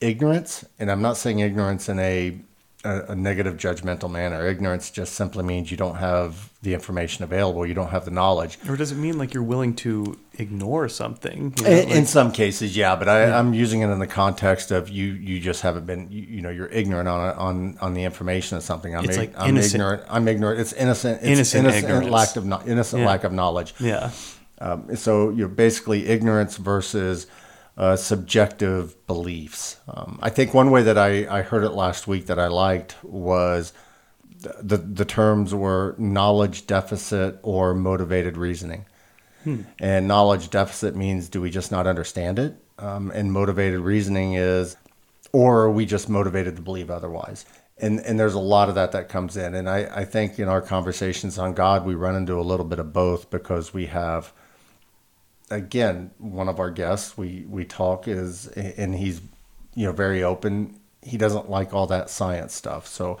[0.00, 2.38] ignorance, and I'm not saying ignorance in a
[2.84, 4.46] a, a, negative judgmental manner.
[4.46, 8.58] Ignorance just simply means you don't have the information available, you don't have the knowledge.
[8.68, 11.54] Or does it mean like you're willing to ignore something?
[11.58, 14.06] You know, in, like, in, some cases, yeah, but I, am using it in the
[14.06, 15.06] context of you.
[15.06, 16.10] You just haven't been.
[16.10, 18.94] You, you know, you're ignorant on on on the information of something.
[18.94, 19.74] I'm, it's like I'm innocent.
[19.74, 20.02] ignorant.
[20.08, 20.60] I'm ignorant.
[20.60, 21.18] It's innocent.
[21.22, 23.06] It's innocent, innocent lack of innocent yeah.
[23.06, 23.74] lack of knowledge.
[23.78, 24.10] Yeah.
[24.58, 27.26] Um, so you're basically ignorance versus
[27.76, 29.78] uh, subjective beliefs.
[29.88, 32.96] Um, I think one way that I, I heard it last week that I liked
[33.04, 33.72] was
[34.40, 38.86] the, the terms were knowledge deficit or motivated reasoning.
[39.44, 39.62] Hmm.
[39.78, 42.56] And knowledge deficit means do we just not understand it?
[42.78, 44.76] Um, and motivated reasoning is,
[45.32, 47.44] or are we just motivated to believe otherwise?
[47.78, 49.54] And, and there's a lot of that that comes in.
[49.54, 52.78] And I, I think in our conversations on God, we run into a little bit
[52.78, 54.32] of both because we have–
[55.50, 59.20] again, one of our guests, we we talk is, and he's
[59.74, 60.78] you know very open.
[61.02, 63.18] He doesn't like all that science stuff, so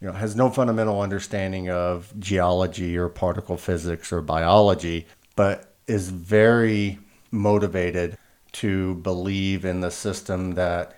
[0.00, 5.06] you know has no fundamental understanding of geology or particle physics or biology,
[5.36, 6.98] but is very
[7.30, 8.16] motivated
[8.52, 10.96] to believe in the system that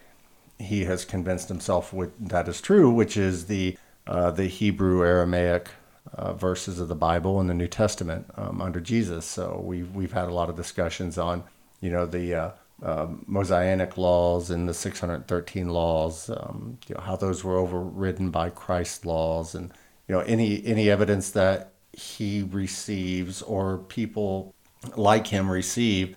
[0.58, 5.68] he has convinced himself that is true, which is the uh, the Hebrew Aramaic
[6.16, 9.24] uh, verses of the Bible in the New Testament um, under Jesus.
[9.24, 11.44] So we've we've had a lot of discussions on
[11.80, 12.50] you know the uh,
[12.82, 18.50] uh, Mosaic laws and the 613 laws, um, you know how those were overridden by
[18.50, 19.72] Christ's laws, and
[20.08, 24.54] you know any any evidence that he receives or people
[24.96, 26.16] like him receive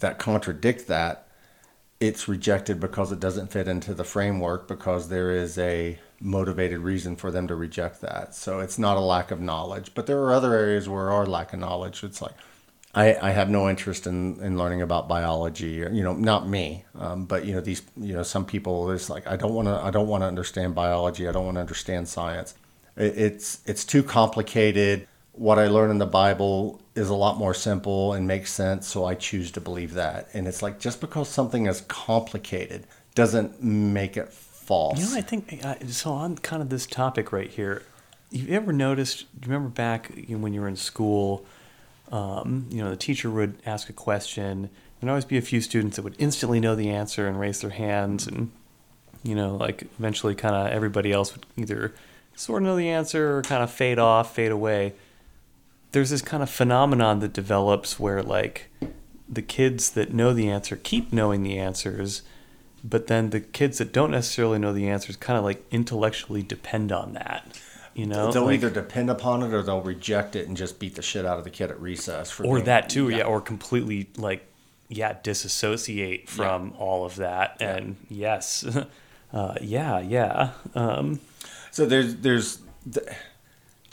[0.00, 1.28] that contradict that
[1.98, 7.16] it's rejected because it doesn't fit into the framework because there is a motivated reason
[7.16, 8.34] for them to reject that.
[8.34, 11.52] So it's not a lack of knowledge, but there are other areas where our lack
[11.52, 12.02] of knowledge.
[12.02, 12.34] It's like
[12.96, 16.84] I, I have no interest in, in learning about biology, or, you know, not me,
[16.98, 19.74] um, but you know these you know some people it's like I don't want to
[19.74, 21.28] I don't want to understand biology.
[21.28, 22.54] I don't want to understand science.
[22.96, 25.06] It, it's it's too complicated.
[25.32, 29.04] What I learn in the Bible is a lot more simple and makes sense, so
[29.04, 30.28] I choose to believe that.
[30.32, 34.32] And it's like just because something is complicated doesn't make it
[34.66, 34.98] false.
[34.98, 36.12] You know, I think so.
[36.12, 37.82] On kind of this topic right here,
[38.30, 39.22] you ever noticed?
[39.22, 41.46] You remember back when you were in school?
[42.10, 44.70] Um, you know, the teacher would ask a question.
[45.00, 47.70] There'd always be a few students that would instantly know the answer and raise their
[47.70, 48.50] hands, and
[49.22, 51.94] you know, like eventually, kind of everybody else would either
[52.34, 54.94] sort of know the answer or kind of fade off, fade away.
[55.92, 58.68] There's this kind of phenomenon that develops where like
[59.28, 62.22] the kids that know the answer keep knowing the answers
[62.88, 66.92] but then the kids that don't necessarily know the answers kind of like intellectually depend
[66.92, 67.60] on that
[67.94, 70.94] you know they'll like, either depend upon it or they'll reject it and just beat
[70.94, 73.18] the shit out of the kid at recess or being, that too yeah.
[73.18, 73.24] yeah.
[73.24, 74.46] or completely like
[74.88, 76.76] yeah disassociate from yeah.
[76.78, 77.76] all of that yeah.
[77.76, 78.64] and yes
[79.32, 81.18] uh, yeah yeah um,
[81.70, 82.60] so there's there's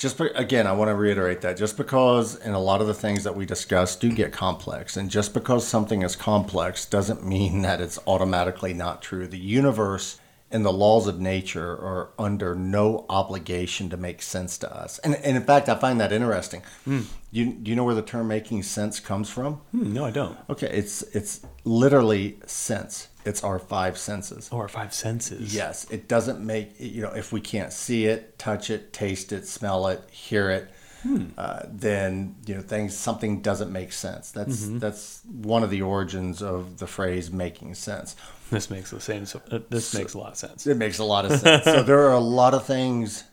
[0.03, 3.23] just again, I want to reiterate that just because in a lot of the things
[3.23, 7.79] that we discuss do get complex, and just because something is complex doesn't mean that
[7.79, 9.27] it's automatically not true.
[9.27, 10.19] The universe
[10.51, 14.99] and the laws of nature are under no obligation to make sense to us.
[14.99, 16.61] And, and in fact, I find that interesting.
[16.85, 17.05] Mm.
[17.31, 19.61] You, do you know where the term making sense comes from?
[19.73, 20.37] Mm, no, I don't.
[20.49, 23.07] Okay, it's it's literally sense.
[23.25, 24.49] It's our five senses.
[24.51, 25.55] Oh, our five senses.
[25.55, 29.47] Yes, it doesn't make you know if we can't see it, touch it, taste it,
[29.47, 30.69] smell it, hear it,
[31.03, 31.27] hmm.
[31.37, 34.31] uh, then you know things something doesn't make sense.
[34.31, 34.79] That's mm-hmm.
[34.79, 38.15] that's one of the origins of the phrase "making sense."
[38.49, 39.25] This makes the same.
[39.49, 40.67] Uh, this so, makes a lot of sense.
[40.67, 41.63] It makes a lot of sense.
[41.63, 43.23] so there are a lot of things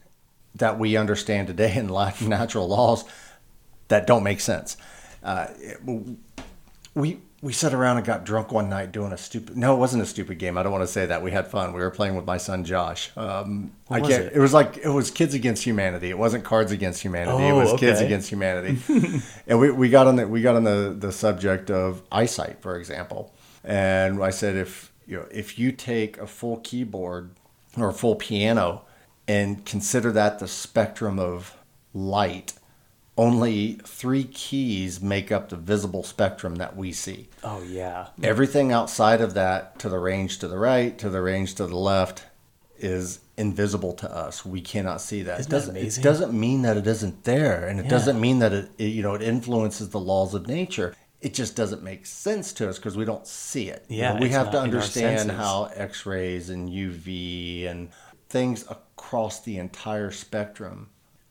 [0.55, 3.05] that we understand today in life natural laws
[3.89, 4.77] that don't make sense.
[5.23, 5.49] Uh,
[6.95, 9.57] we we sat around and got drunk one night doing a stupid.
[9.57, 10.59] No, it wasn't a stupid game.
[10.59, 11.23] I don't want to say that.
[11.23, 11.73] We had fun.
[11.73, 13.11] We were playing with my son Josh.
[13.17, 14.25] Um, I can't.
[14.25, 14.33] It?
[14.35, 14.39] it?
[14.39, 16.11] was like it was Kids Against Humanity.
[16.11, 17.45] It wasn't Cards Against Humanity.
[17.45, 17.87] Oh, it was okay.
[17.87, 18.79] Kids Against Humanity.
[19.47, 22.77] and we, we got on the we got on the the subject of eyesight, for
[22.77, 23.33] example.
[23.65, 27.31] And I said if you know if you take a full keyboard
[27.79, 28.83] or a full piano
[29.27, 31.57] and consider that the spectrum of
[31.95, 32.53] light
[33.17, 37.29] only three keys make up the visible spectrum that we see.
[37.45, 38.09] Oh, yeah.
[38.23, 41.77] Everything outside of that, to the range to the right, to the range to the
[41.77, 42.25] left,
[42.79, 44.45] is invisible to us.
[44.47, 45.41] We cannot see that.
[45.41, 46.03] Isn't it doesn't, that amazing?
[46.03, 47.91] It doesn't mean that it isn't there, and it yeah.
[47.91, 50.95] doesn't mean that it, it, you know, it influences the laws of nature.
[51.21, 53.85] it just doesn't make sense to us because we don't see it.
[53.89, 57.91] You Yeah, know, we have to not in our understand how X-rays and UV and
[58.31, 60.89] things across the entire spectrum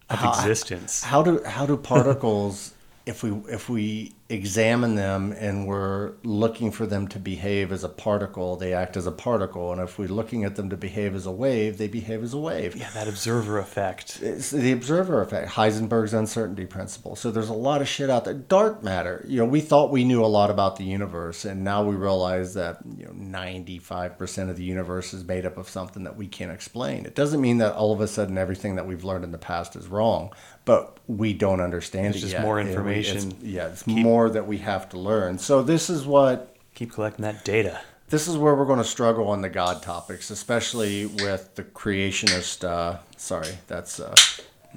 [0.10, 1.04] Of how- existence.
[1.04, 2.72] How do how do particles,
[3.06, 7.90] if we if we examine them and we're looking for them to behave as a
[7.90, 11.26] particle, they act as a particle, and if we're looking at them to behave as
[11.26, 12.76] a wave, they behave as a wave.
[12.76, 14.20] Yeah, that observer effect.
[14.22, 17.16] It's the observer effect, Heisenberg's uncertainty principle.
[17.16, 18.36] So there's a lot of shit out there.
[18.36, 19.26] Dark matter.
[19.28, 22.54] You know, we thought we knew a lot about the universe, and now we realize
[22.54, 26.52] that you know 95% of the universe is made up of something that we can't
[26.52, 27.06] explain.
[27.06, 29.76] It doesn't mean that all of a sudden everything that we've learned in the past
[29.76, 30.32] is wrong,
[30.70, 32.44] but we don't understand It's it just yet.
[32.44, 33.18] more information.
[33.18, 35.40] it's- yeah, it's more that we have to learn.
[35.40, 37.80] So this is what Keep collecting that data.
[38.10, 42.64] this is where we're going to struggle on the God topics, especially with the creationist.
[42.64, 44.14] Uh, sorry, that's uh,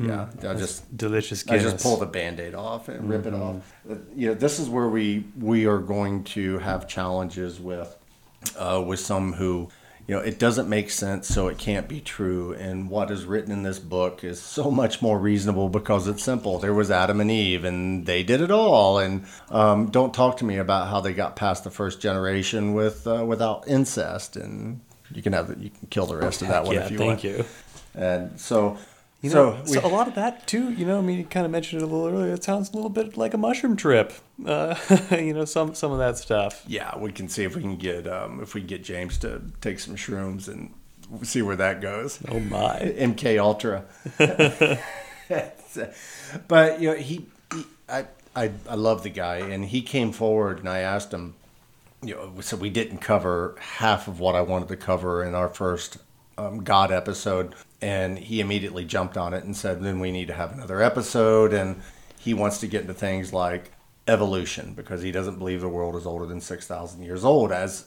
[0.01, 0.28] yeah.
[0.49, 3.57] I just Delicious I just pull the band-aid off and rip it off.
[3.90, 7.95] Uh, You know, this is where we we are going to have challenges with
[8.57, 9.68] uh, with some who
[10.07, 12.53] you know it doesn't make sense, so it can't be true.
[12.55, 16.59] And what is written in this book is so much more reasonable because it's simple.
[16.59, 18.98] There was Adam and Eve, and they did it all.
[18.98, 23.07] And um, don't talk to me about how they got past the first generation with
[23.07, 24.36] uh, without incest.
[24.36, 24.80] And
[25.12, 27.09] you can have you can kill the rest of that one yeah, if you thank
[27.09, 27.20] want.
[27.20, 27.44] Thank you.
[27.94, 28.78] And so.
[29.23, 30.73] You so, know, we, so, a lot of that too.
[30.73, 32.35] You know, I mean, you kind of mentioned it a little earlier.
[32.35, 34.12] It sounds a little bit like a mushroom trip.
[34.45, 34.75] Uh,
[35.12, 36.64] you know, some some of that stuff.
[36.66, 39.41] Yeah, we can see if we can get um, if we can get James to
[39.61, 40.75] take some shrooms and
[41.23, 42.18] see where that goes.
[42.29, 42.79] Oh my!
[42.99, 43.85] MK Ultra.
[46.49, 50.59] but you know he, he I, I I love the guy and he came forward
[50.59, 51.35] and I asked him
[52.03, 55.49] you know so we didn't cover half of what I wanted to cover in our
[55.49, 55.99] first
[56.39, 60.35] um, God episode and he immediately jumped on it and said then we need to
[60.35, 61.53] have another episode.
[61.53, 61.83] And
[62.18, 63.72] he wants to get into things like
[64.07, 67.87] evolution because he doesn't believe the world is older than 6000 years old as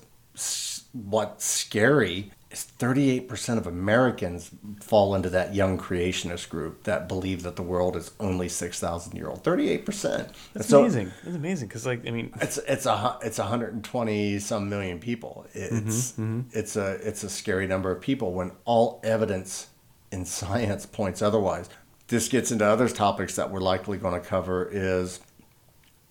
[0.93, 7.57] what's scary is 38% of Americans fall into that young creationist group that believe that
[7.57, 9.43] the world is only 6,000 year old.
[9.43, 10.31] 38%.
[10.53, 11.11] That's So amazing.
[11.23, 15.45] That's amazing because, like, I mean, It's it's a it's 120 some million people.
[15.53, 16.41] Mm-hmm, it's mm-hmm.
[16.51, 19.67] it's a it's a scary number of people when all evidence
[20.11, 21.69] in science points otherwise.
[22.07, 25.19] This gets into other topics that we're likely going to cover is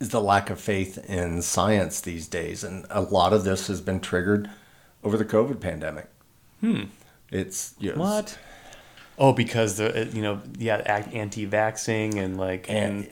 [0.05, 3.81] is the lack of faith in science these days, and a lot of this has
[3.81, 4.51] been triggered
[5.03, 6.09] over the COVID pandemic.
[6.61, 6.85] Hmm.
[7.31, 8.39] It's you know, what?
[9.19, 13.05] Oh, because the you know yeah anti-vaxing and like and and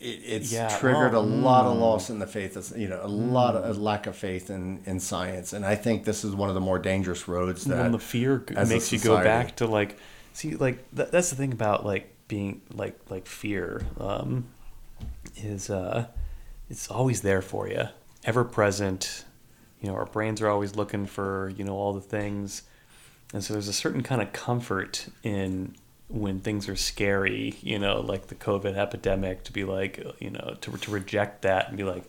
[0.00, 3.00] it, it's Yeah, triggered well, a lot of loss in the faith of, you know
[3.02, 6.34] a lot of a lack of faith in in science and i think this is
[6.34, 8.98] one of the more dangerous roads that when the fear g- as a makes you
[8.98, 9.98] go back to like
[10.34, 14.46] see like th- that's the thing about like being like like fear um
[15.36, 16.06] is uh
[16.68, 17.88] it's always there for you
[18.24, 19.24] ever present.
[19.80, 22.62] You know our brains are always looking for you know all the things.
[23.32, 25.74] And so there's a certain kind of comfort in
[26.08, 30.56] when things are scary you know like the covid epidemic to be like you know
[30.62, 32.02] to, to reject that and be like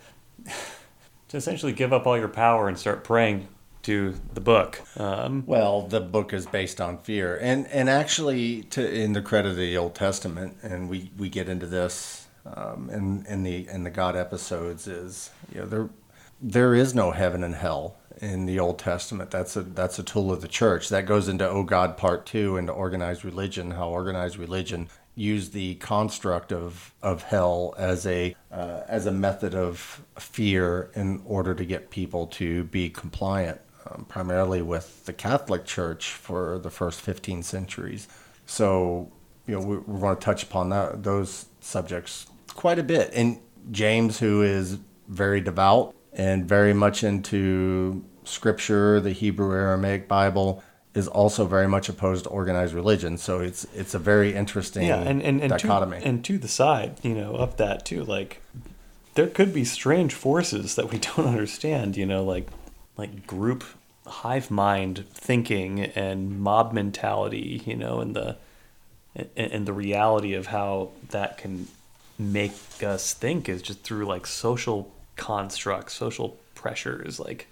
[1.28, 3.48] to essentially give up all your power and start praying
[3.82, 4.82] to the book.
[4.98, 7.38] Um, well the book is based on fear.
[7.42, 11.50] And and actually to in the credit of the old testament and we we get
[11.50, 15.90] into this um in in the in the god episodes is you know there
[16.42, 19.32] there is no heaven and hell in the Old Testament.
[19.32, 20.90] That's a that's a tool of the church.
[20.90, 23.72] That goes into Oh God Part Two into organized religion.
[23.72, 29.56] How organized religion used the construct of of hell as a uh, as a method
[29.56, 33.60] of fear in order to get people to be compliant,
[33.90, 38.08] um, primarily with the Catholic Church for the first fifteen centuries.
[38.46, 39.12] So
[39.48, 43.12] you know we, we're going to touch upon that those subjects quite a bit.
[43.14, 43.40] And
[43.72, 50.64] James, who is very devout and very much into scripture, the Hebrew Aramaic Bible,
[50.94, 53.18] is also very much opposed to organized religion.
[53.18, 56.02] So it's it's a very interesting yeah and and, and, to, dichotomy.
[56.04, 58.42] and to the side you know of that too like
[59.14, 62.48] there could be strange forces that we don't understand you know like
[62.98, 63.64] like group
[64.08, 68.38] hive mind thinking and mob mentality you know and the
[69.16, 71.68] and, and the reality of how that can
[72.18, 72.54] make
[72.84, 77.48] us think is just through like social constructs social pressures like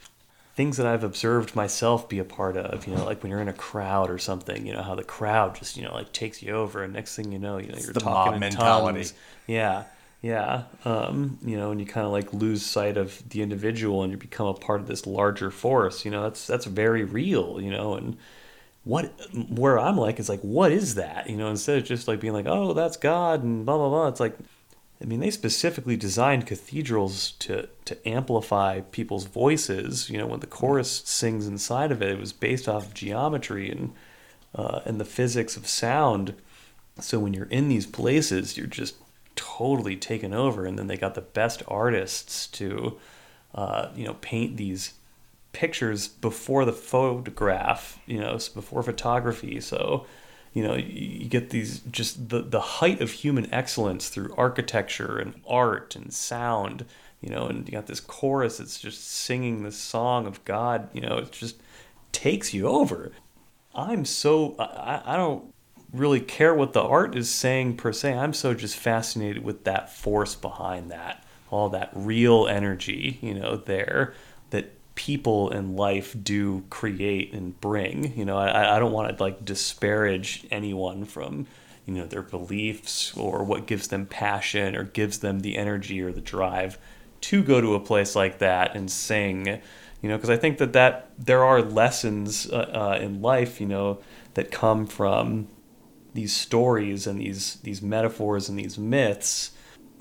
[0.57, 3.47] things that I've observed myself be a part of, you know, like when you're in
[3.47, 6.51] a crowd or something, you know, how the crowd just, you know, like takes you
[6.53, 9.01] over and next thing you know, you know, you're talking in mentality.
[9.01, 9.13] tongues.
[9.45, 9.83] Yeah.
[10.23, 10.63] Yeah.
[10.83, 14.17] Um, you know, and you kind of like lose sight of the individual and you
[14.17, 17.93] become a part of this larger force, you know, that's, that's very real, you know,
[17.93, 18.17] and
[18.87, 19.05] what,
[19.49, 21.29] where I'm like, is like, what is that?
[21.29, 24.07] You know, instead of just like being like, oh, that's God and blah, blah, blah.
[24.07, 24.37] It's like,
[25.01, 30.09] I mean, they specifically designed cathedrals to to amplify people's voices.
[30.09, 33.69] You know, when the chorus sings inside of it, it was based off of geometry
[33.69, 33.93] and
[34.55, 36.33] uh, and the physics of sound.
[36.99, 38.95] So when you're in these places, you're just
[39.35, 40.65] totally taken over.
[40.65, 42.97] And then they got the best artists to,
[43.53, 44.93] uh, you know, paint these
[45.57, 47.99] pictures before the photograph.
[48.05, 49.59] You know, before photography.
[49.59, 50.05] So
[50.53, 55.35] you know you get these just the, the height of human excellence through architecture and
[55.47, 56.85] art and sound
[57.21, 61.01] you know and you got this chorus that's just singing the song of god you
[61.01, 61.61] know it just
[62.11, 63.11] takes you over
[63.75, 65.53] i'm so i, I don't
[65.93, 69.93] really care what the art is saying per se i'm so just fascinated with that
[69.93, 74.15] force behind that all that real energy you know there
[74.49, 78.17] that people in life do create and bring.
[78.17, 81.45] You know, I, I don't want to like disparage anyone from,
[81.85, 86.11] you know, their beliefs or what gives them passion or gives them the energy or
[86.11, 86.79] the drive
[87.21, 89.61] to go to a place like that and sing.
[90.01, 93.67] You know, because I think that that there are lessons uh, uh, in life, you
[93.67, 93.99] know,
[94.33, 95.47] that come from
[96.15, 99.51] these stories and these these metaphors and these myths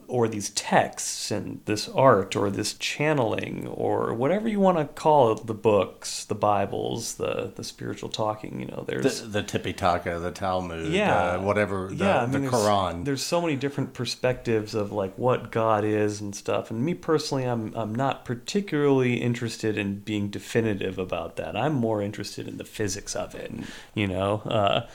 [0.09, 5.33] or these texts and this art or this channeling or whatever you want to call
[5.33, 10.21] it the books the bibles the the spiritual talking you know there's the, the tipitaka
[10.21, 11.33] the talmud yeah.
[11.33, 13.05] uh, whatever the, yeah, I mean, the there's, quran.
[13.05, 17.45] there's so many different perspectives of like what god is and stuff and me personally
[17.45, 21.57] i'm i'm not particularly interested in being definitive about that.
[21.57, 23.53] I'm more interested in the physics of it
[23.95, 24.43] you know?
[24.45, 24.87] Uh,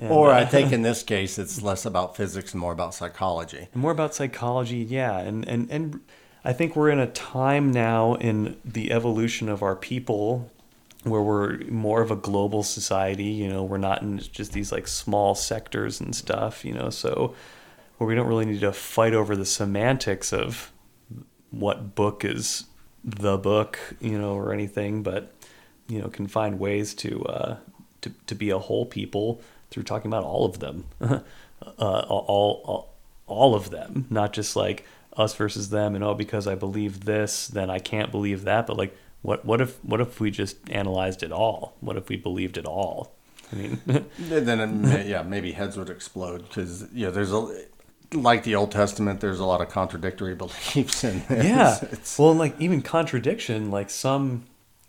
[0.00, 3.68] and, or I think in this case, it's less about physics and more about psychology.
[3.74, 5.18] More about psychology, yeah.
[5.18, 6.00] And, and, and
[6.44, 10.50] I think we're in a time now in the evolution of our people
[11.04, 13.24] where we're more of a global society.
[13.24, 17.34] You know, we're not in just these like small sectors and stuff, you know, so
[17.98, 20.72] where we don't really need to fight over the semantics of
[21.50, 22.64] what book is
[23.04, 25.34] the book, you know, or anything, but,
[25.88, 27.56] you know, can find ways to, uh,
[28.02, 29.40] to, to be a whole people
[29.70, 31.20] through talking about all of them, uh,
[31.78, 32.94] all, all,
[33.26, 34.84] all of them, not just like
[35.16, 38.66] us versus them, and oh, because I believe this, then I can't believe that.
[38.66, 41.74] But like, what what if what if we just analyzed it all?
[41.80, 43.12] What if we believed it all?
[43.52, 43.80] I mean,
[44.18, 47.64] then yeah, maybe heads would explode because you know there's a
[48.12, 51.44] like the Old Testament, there's a lot of contradictory beliefs in there.
[51.44, 54.44] Yeah, it's, well, like even contradiction, like some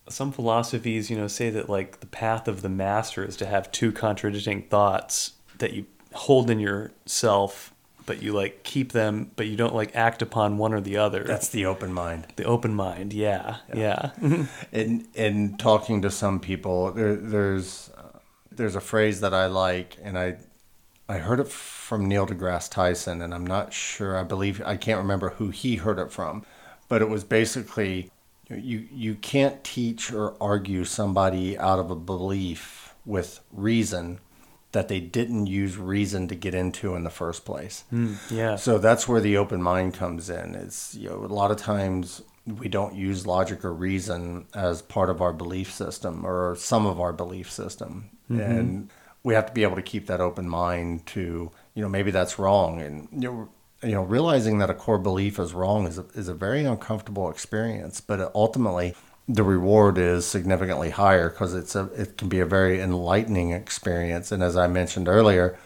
[0.10, 3.72] some philosophies, you know, say that like the path of the master is to have
[3.72, 7.74] two contradicting thoughts that you hold in yourself,
[8.06, 11.24] but you like keep them, but you don't like act upon one or the other.
[11.24, 12.28] That's the open mind.
[12.36, 14.12] The open mind, yeah, yeah.
[14.22, 14.46] yeah.
[14.72, 18.20] in in talking to some people, there, there's uh,
[18.52, 20.38] there's a phrase that I like, and I
[21.08, 24.18] I heard it from Neil deGrasse Tyson, and I'm not sure.
[24.18, 26.46] I believe I can't remember who he heard it from,
[26.88, 28.12] but it was basically
[28.50, 34.20] you you can't teach or argue somebody out of a belief with reason
[34.72, 37.84] that they didn't use reason to get into in the first place.
[37.92, 38.56] Mm, yeah.
[38.56, 40.56] So that's where the open mind comes in.
[40.56, 45.10] It's you know a lot of times we don't use logic or reason as part
[45.10, 48.42] of our belief system or some of our belief system, mm-hmm.
[48.42, 48.90] and
[49.24, 52.40] we have to be able to keep that open mind to you know maybe that's
[52.40, 53.50] wrong and you know
[53.84, 57.30] you know, realizing that a core belief is wrong is a, is a very uncomfortable
[57.30, 58.96] experience, but ultimately
[59.28, 64.32] the reward is significantly higher because it's a it can be a very enlightening experience.
[64.32, 65.58] And as I mentioned earlier,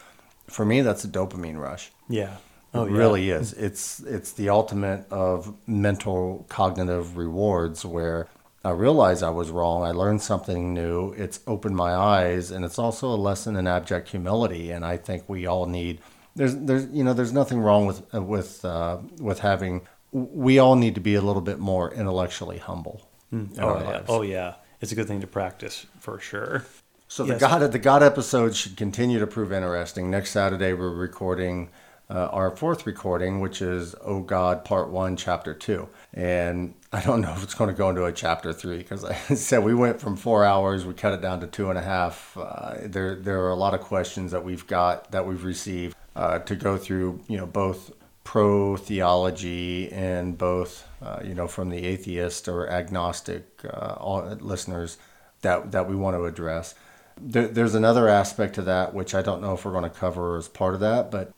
[0.47, 1.91] for me, that's a dopamine rush.
[2.09, 2.37] Yeah.
[2.73, 2.97] Oh, it yeah.
[2.97, 3.53] really is.
[3.53, 8.27] It's it's the ultimate of mental cognitive rewards where
[8.65, 9.83] I realize I was wrong.
[9.83, 11.13] I learned something new.
[11.13, 14.71] It's opened my eyes, and it's also a lesson in abject humility.
[14.71, 15.99] And I think we all need
[16.35, 19.81] there's there's you know there's nothing wrong with uh, with uh, with having.
[20.11, 23.07] We all need to be a little bit more intellectually humble.
[23.33, 23.59] Mm.
[23.59, 24.01] Oh yeah.
[24.07, 26.65] Oh yeah, it's a good thing to practice for sure.
[27.07, 27.39] So yes.
[27.39, 30.09] the God the God episode should continue to prove interesting.
[30.09, 31.69] Next Saturday we're recording
[32.09, 37.21] uh, our fourth recording, which is Oh God Part One, Chapter Two, and I don't
[37.21, 39.99] know if it's going to go into a Chapter Three because I said we went
[39.99, 42.35] from four hours, we cut it down to two and a half.
[42.35, 46.39] Uh, there there are a lot of questions that we've got that we've received uh,
[46.39, 47.91] to go through, you know, both
[48.23, 54.97] pro theology and both, uh, you know, from the atheist or agnostic uh, listeners
[55.41, 56.75] that that we want to address.
[57.19, 60.37] There, there's another aspect to that which I don't know if we're going to cover
[60.37, 61.33] as part of that, but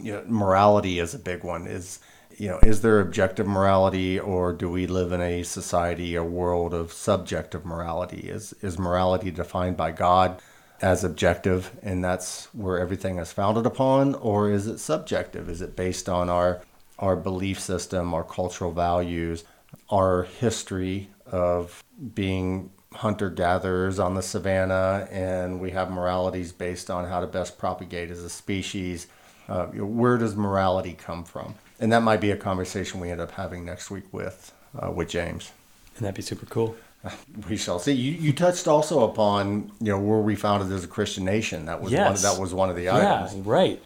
[0.00, 1.66] you know, morality is a big one.
[1.66, 2.00] Is
[2.36, 6.72] you know, is there objective morality, or do we live in a society, a world
[6.72, 8.30] of subjective morality?
[8.30, 10.40] Is is morality defined by God?
[10.82, 15.76] As objective and that's where everything is founded upon or is it subjective is it
[15.76, 16.62] based on our
[17.00, 19.44] our belief system, our cultural values,
[19.88, 21.82] our history of
[22.14, 27.58] being hunter gatherers on the savannah, and we have moralities based on how to best
[27.58, 29.06] propagate as a species.
[29.48, 31.54] Uh, where does morality come from?
[31.80, 35.08] And that might be a conversation we end up having next week with uh, with
[35.08, 35.50] James.
[35.96, 36.76] And that'd be super cool.
[37.48, 37.92] We shall see.
[37.92, 41.66] You, you touched also upon you know were we founded as a Christian nation?
[41.66, 42.22] That was Yes.
[42.22, 43.34] one, that was one of the items.
[43.34, 43.82] Yeah, right.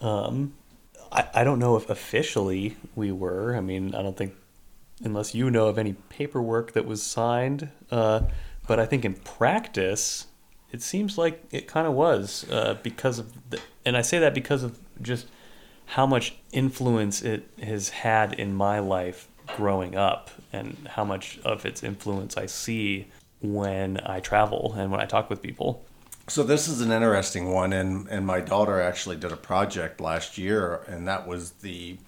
[0.00, 0.54] Um,
[1.10, 3.56] I, I don't know if officially we were.
[3.56, 4.34] I mean, I don't think,
[5.02, 7.70] unless you know of any paperwork that was signed.
[7.90, 8.22] Uh,
[8.66, 10.26] but I think in practice,
[10.72, 14.34] it seems like it kind of was uh, because of, the, and I say that
[14.34, 15.26] because of just
[15.86, 21.66] how much influence it has had in my life growing up, and how much of
[21.66, 23.06] its influence I see
[23.40, 25.84] when I travel and when I talk with people.
[26.26, 30.38] So this is an interesting one, and and my daughter actually did a project last
[30.38, 31.98] year, and that was the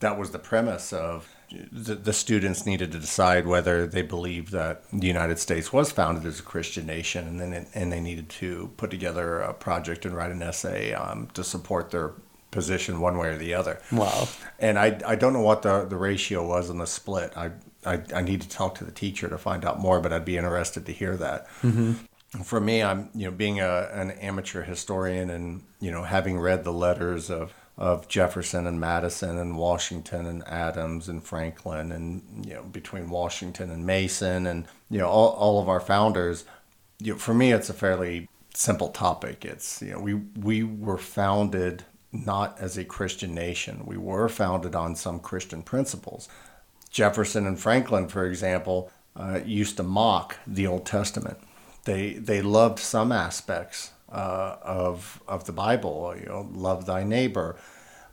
[0.00, 1.28] that was the premise of
[1.70, 6.26] the, the students needed to decide whether they believed that the United States was founded
[6.26, 10.04] as a Christian nation, and then it, and they needed to put together a project
[10.04, 12.12] and write an essay um, to support their
[12.52, 13.80] position one way or the other.
[13.90, 14.28] Wow.
[14.60, 17.36] And I, I don't know what the, the ratio was in the split.
[17.36, 17.50] I,
[17.84, 20.36] I, I need to talk to the teacher to find out more, but I'd be
[20.36, 21.48] interested to hear that.
[21.62, 21.94] Mm-hmm.
[22.44, 26.64] For me, I'm you know being a, an amateur historian and you know having read
[26.64, 32.54] the letters of of Jefferson and Madison and Washington and Adams and Franklin and you
[32.54, 36.46] know between Washington and Mason and you know all, all of our founders.
[37.00, 39.44] You know, for me, it's a fairly simple topic.
[39.44, 43.82] It's you know we we were founded not as a Christian nation.
[43.86, 46.28] We were founded on some Christian principles.
[46.90, 51.38] Jefferson and Franklin, for example, uh, used to mock the Old Testament.
[51.84, 56.14] They they loved some aspects uh, of of the Bible.
[56.18, 57.56] You know, love thy neighbor,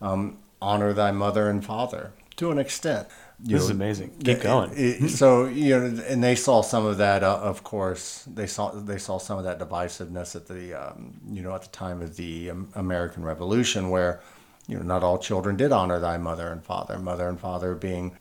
[0.02, 3.08] um, honor thy mother and father to an extent.
[3.42, 4.10] This is amazing.
[4.20, 4.72] Keep it- going.
[4.76, 7.24] it- so you know, and they saw some of that.
[7.24, 11.42] Uh, of course, they saw they saw some of that divisiveness at the um, you
[11.42, 14.20] know at the time of the um, American Revolution, where
[14.68, 17.00] you know not all children did honor thy mother and father.
[17.00, 18.18] Mother and father being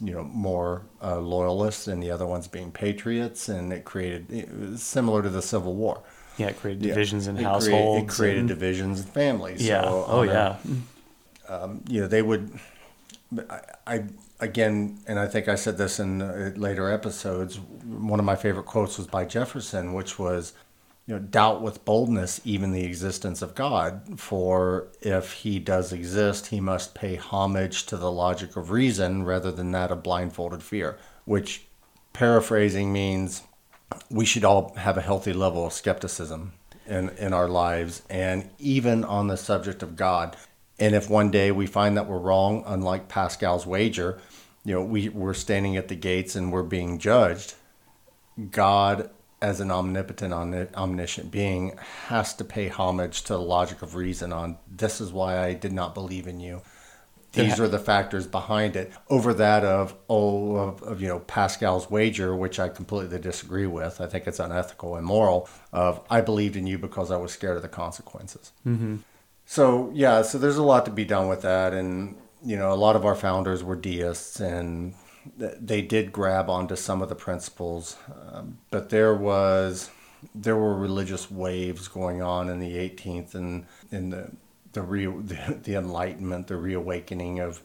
[0.00, 4.78] you know more uh, loyalists, and the other ones being patriots, and it created it
[4.78, 6.00] similar to the Civil War.
[6.38, 6.94] Yeah, it created Yeah.
[6.94, 8.04] divisions in It create- households.
[8.04, 9.66] it created and- divisions in families.
[9.66, 9.82] yeah.
[9.82, 11.66] So oh honor- yeah.
[11.88, 12.52] you know they would
[13.50, 14.04] I, I
[14.40, 18.66] again and i think i said this in uh, later episodes one of my favorite
[18.66, 20.52] quotes was by jefferson which was
[21.06, 26.48] you know doubt with boldness even the existence of god for if he does exist
[26.48, 30.98] he must pay homage to the logic of reason rather than that of blindfolded fear
[31.24, 31.66] which
[32.12, 33.42] paraphrasing means
[34.10, 36.52] we should all have a healthy level of skepticism
[36.86, 40.36] in, in our lives and even on the subject of God.
[40.80, 44.18] And if one day we find that we're wrong, unlike Pascal's wager,
[44.64, 47.54] you know, we, we're standing at the gates and we're being judged,
[48.50, 49.10] God,
[49.42, 50.32] as an omnipotent,
[50.74, 51.76] omniscient being,
[52.08, 55.72] has to pay homage to the logic of reason on this is why I did
[55.72, 56.62] not believe in you.
[57.32, 57.64] These Yeah.
[57.64, 62.34] are the factors behind it over that of oh of, of you know Pascal's wager,
[62.34, 64.00] which I completely disagree with.
[64.00, 67.54] I think it's unethical and moral Of I believed in you because I was scared
[67.56, 68.50] of the consequences.
[68.66, 68.96] Mm-hmm.
[69.50, 72.78] So yeah, so there's a lot to be done with that, and you know a
[72.78, 74.94] lot of our founders were deists, and
[75.36, 77.96] they did grab onto some of the principles,
[78.30, 79.90] um, but there was
[80.36, 84.30] there were religious waves going on in the 18th and in the
[84.72, 87.60] the, re, the the Enlightenment, the reawakening of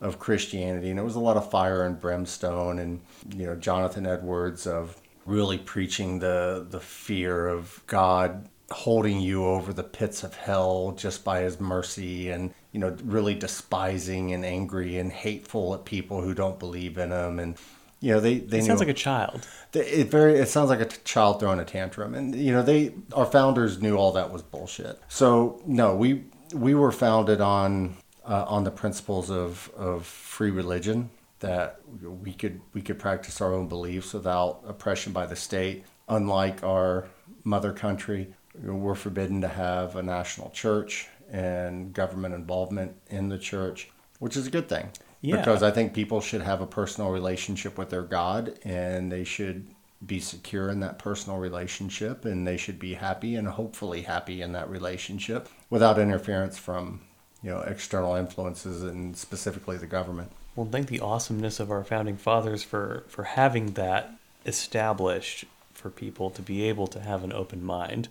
[0.00, 3.02] of Christianity, and it was a lot of fire and brimstone, and
[3.36, 9.72] you know Jonathan Edwards of really preaching the the fear of God holding you over
[9.72, 14.98] the pits of hell just by his mercy and you know really despising and angry
[14.98, 17.56] and hateful at people who don't believe in him and
[18.00, 19.46] you know they they It knew sounds like a child.
[19.72, 20.38] they- It very.
[20.38, 23.80] It sounds like a t- child throwing a tantrum, and you know they our founders
[23.80, 25.00] knew all that was bullshit.
[25.08, 27.96] So no, we we were founded on
[28.28, 31.08] uh, on the principles of of free religion
[31.40, 31.80] that
[32.24, 35.84] we could we could practice our own beliefs without oppression by the state.
[36.08, 37.06] Unlike our
[37.44, 43.90] mother country, we're forbidden to have a national church and government involvement in the church,
[44.18, 44.90] which is a good thing.
[45.20, 45.36] Yeah.
[45.36, 49.66] Because I think people should have a personal relationship with their God and they should
[50.04, 54.52] be secure in that personal relationship and they should be happy and hopefully happy in
[54.52, 57.00] that relationship without interference from,
[57.42, 60.30] you know, external influences and specifically the government.
[60.54, 65.44] Well, thank the awesomeness of our founding fathers for for having that established
[65.74, 68.08] for people to be able to have an open mind,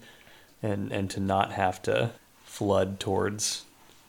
[0.65, 2.11] and and to not have to
[2.43, 3.65] flood towards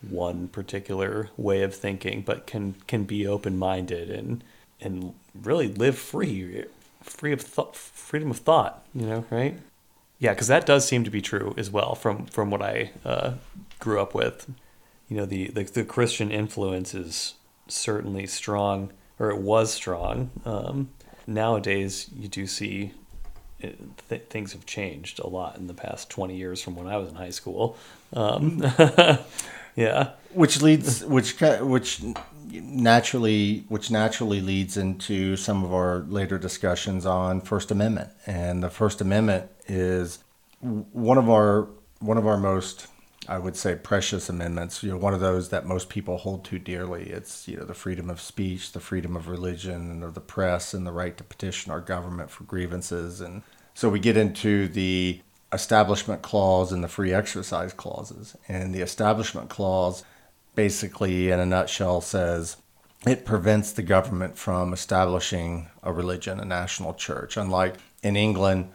[0.09, 4.43] one particular way of thinking, but can can be open minded and
[4.81, 6.65] and really live free,
[7.03, 8.85] free of th- freedom of thought.
[8.95, 9.59] You know, right?
[10.19, 13.35] Yeah, because that does seem to be true as well from from what I uh,
[13.79, 14.49] grew up with.
[15.09, 17.35] You know, the, the the Christian influence is
[17.69, 20.31] certainly strong, or it was strong.
[20.45, 20.89] Um,
[21.27, 22.93] nowadays, you do see
[24.09, 27.09] th- things have changed a lot in the past 20 years from when I was
[27.09, 27.77] in high school.
[28.13, 28.65] Um,
[29.77, 30.11] yeah.
[30.33, 32.03] Which leads, which, which
[32.51, 38.11] naturally, which naturally leads into some of our later discussions on First Amendment.
[38.27, 40.19] And the First Amendment is
[40.61, 41.69] one of our,
[42.01, 42.87] one of our most,
[43.29, 44.83] I would say, precious amendments.
[44.83, 47.05] You know, one of those that most people hold to dearly.
[47.05, 50.75] It's you know the freedom of speech, the freedom of religion, and of the press,
[50.75, 53.21] and the right to petition our government for grievances.
[53.21, 53.43] And
[53.77, 55.21] so we get into the
[55.53, 58.35] establishment clause and the free exercise clauses.
[58.49, 60.03] And the establishment clause
[60.55, 62.57] basically, in a nutshell, says
[63.07, 67.37] it prevents the government from establishing a religion, a national church.
[67.37, 68.73] Unlike in England,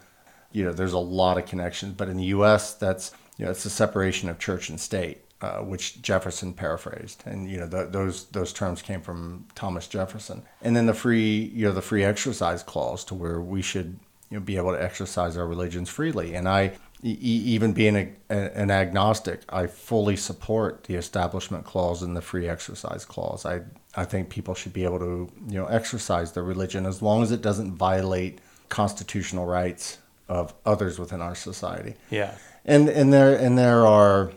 [0.51, 3.63] you know, there's a lot of connections, but in the U.S., that's you know, it's
[3.63, 8.25] the separation of church and state, uh, which Jefferson paraphrased, and you know, the, those
[8.25, 10.43] those terms came from Thomas Jefferson.
[10.61, 13.99] And then the free, you know, the free exercise clause, to where we should
[14.31, 16.33] you know, be able to exercise our religions freely.
[16.33, 16.71] And I,
[17.03, 22.21] e- even being a, a, an agnostic, I fully support the Establishment Clause and the
[22.21, 23.45] Free Exercise Clause.
[23.45, 23.61] I,
[23.95, 27.31] I think people should be able to, you know, exercise their religion as long as
[27.31, 29.97] it doesn't violate constitutional rights
[30.29, 31.95] of others within our society.
[32.09, 32.33] Yeah.
[32.63, 34.31] And and there and there are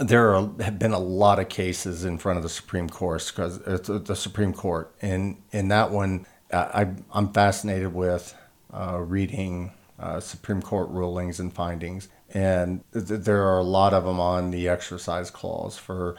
[0.00, 3.56] there are, have been a lot of cases in front of the Supreme Court because
[3.66, 8.34] it's uh, the Supreme Court, and in that one, uh, I I'm fascinated with
[8.72, 14.04] uh, reading uh, Supreme Court rulings and findings, and th- there are a lot of
[14.04, 15.76] them on the exercise clause.
[15.76, 16.16] For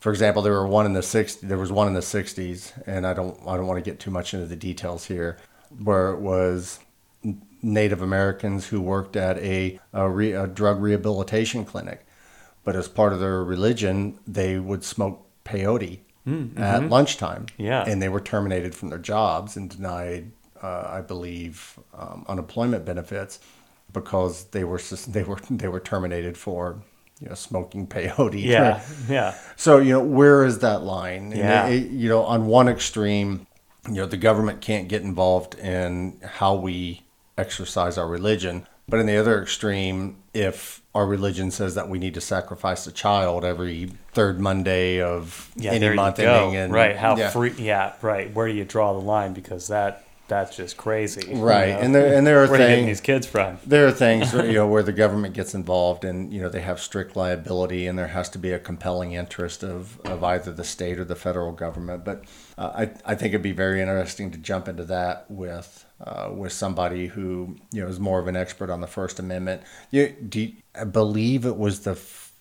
[0.00, 1.34] for example, there were one in the six.
[1.36, 4.10] There was one in the '60s, and I don't I don't want to get too
[4.10, 5.38] much into the details here,
[5.82, 6.80] where it was
[7.62, 12.06] Native Americans who worked at a, a, re, a drug rehabilitation clinic,
[12.64, 16.58] but as part of their religion, they would smoke peyote mm-hmm.
[16.58, 17.46] at lunchtime.
[17.58, 20.32] Yeah, and they were terminated from their jobs and denied
[20.62, 23.40] uh, I believe, um, unemployment benefits
[23.92, 26.82] because they were they were they were terminated for
[27.20, 28.42] you know smoking peyote.
[28.42, 29.34] Yeah, yeah.
[29.56, 31.32] So you know where is that line?
[31.32, 31.66] Yeah.
[31.66, 33.46] It, it, you know, on one extreme,
[33.86, 37.02] you know, the government can't get involved in how we
[37.38, 42.14] exercise our religion, but in the other extreme, if our religion says that we need
[42.14, 47.16] to sacrifice a child every third Monday of yeah, any month ending, and right, how
[47.16, 47.30] yeah.
[47.30, 47.52] free?
[47.52, 48.32] Yeah, right.
[48.34, 49.32] Where do you draw the line?
[49.32, 51.34] Because that that's just crazy.
[51.40, 51.68] Right.
[51.68, 51.80] You know?
[51.80, 53.58] And there and there are Where things these kids from.
[53.66, 56.80] There are things you know where the government gets involved and you know they have
[56.80, 60.98] strict liability and there has to be a compelling interest of, of either the state
[60.98, 62.04] or the federal government.
[62.04, 62.24] But
[62.56, 66.52] uh, I I think it'd be very interesting to jump into that with uh, with
[66.52, 69.62] somebody who you know is more of an expert on the First Amendment.
[69.90, 72.32] You, do you, I believe it was the f-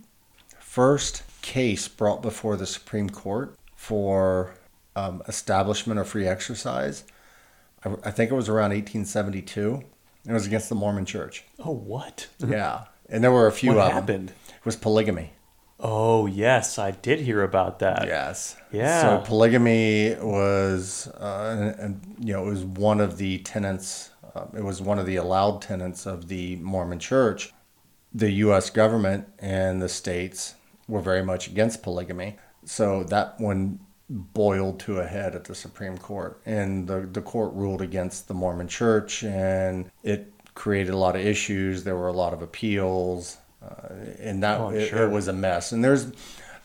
[0.60, 4.54] first case brought before the Supreme Court for
[4.96, 7.04] um, establishment of free exercise
[7.86, 9.82] I, I think it was around 1872.
[10.25, 11.45] It was against the Mormon Church.
[11.59, 12.27] Oh, what?
[12.39, 14.30] yeah, and there were a few what of happened?
[14.30, 14.36] them.
[14.57, 15.32] It was polygamy.
[15.80, 18.05] Oh yes, I did hear about that.
[18.05, 18.57] Yes.
[18.71, 19.01] Yeah.
[19.01, 24.09] So polygamy was, uh, and, and, you know, it was one of the tenets.
[24.36, 27.53] Uh, it was one of the allowed tenets of the Mormon Church.
[28.13, 28.69] The U.S.
[28.69, 30.55] government and the states
[30.88, 32.38] were very much against polygamy.
[32.65, 33.80] So that one
[34.10, 36.41] boiled to a head at the Supreme Court.
[36.45, 41.26] And the, the court ruled against the Mormon church, and it created a lot of
[41.26, 41.84] issues.
[41.84, 45.03] There were a lot of appeals, uh, and that oh, it, sure.
[45.03, 45.72] it, was a mess.
[45.72, 46.12] And there's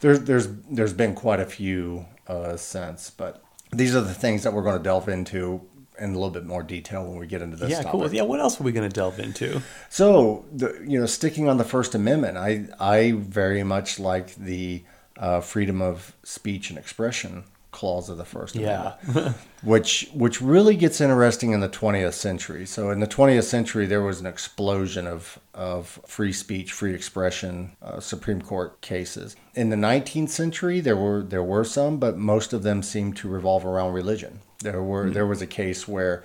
[0.00, 3.42] there's there's there's been quite a few uh, since, but
[3.72, 5.60] these are the things that we're going to delve into
[5.98, 7.70] in a little bit more detail when we get into this.
[7.70, 7.90] Yeah, topic.
[7.92, 8.14] cool.
[8.14, 9.62] Yeah, what else are we going to delve into?
[9.90, 14.82] So, the, you know, sticking on the First Amendment, I I very much like the
[15.18, 19.32] uh, freedom of speech and expression clause of the First Amendment, yeah.
[19.64, 22.64] which which really gets interesting in the 20th century.
[22.64, 27.76] So in the 20th century, there was an explosion of of free speech, free expression,
[27.82, 29.34] uh, Supreme Court cases.
[29.54, 33.28] In the 19th century, there were there were some, but most of them seemed to
[33.28, 34.40] revolve around religion.
[34.60, 35.12] There were mm-hmm.
[35.12, 36.24] there was a case where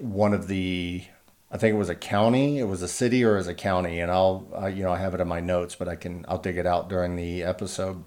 [0.00, 1.04] one of the
[1.50, 2.58] I think it was a county.
[2.58, 5.14] It was a city or as a county, and I'll uh, you know I have
[5.14, 8.02] it in my notes, but I can I'll dig it out during the episode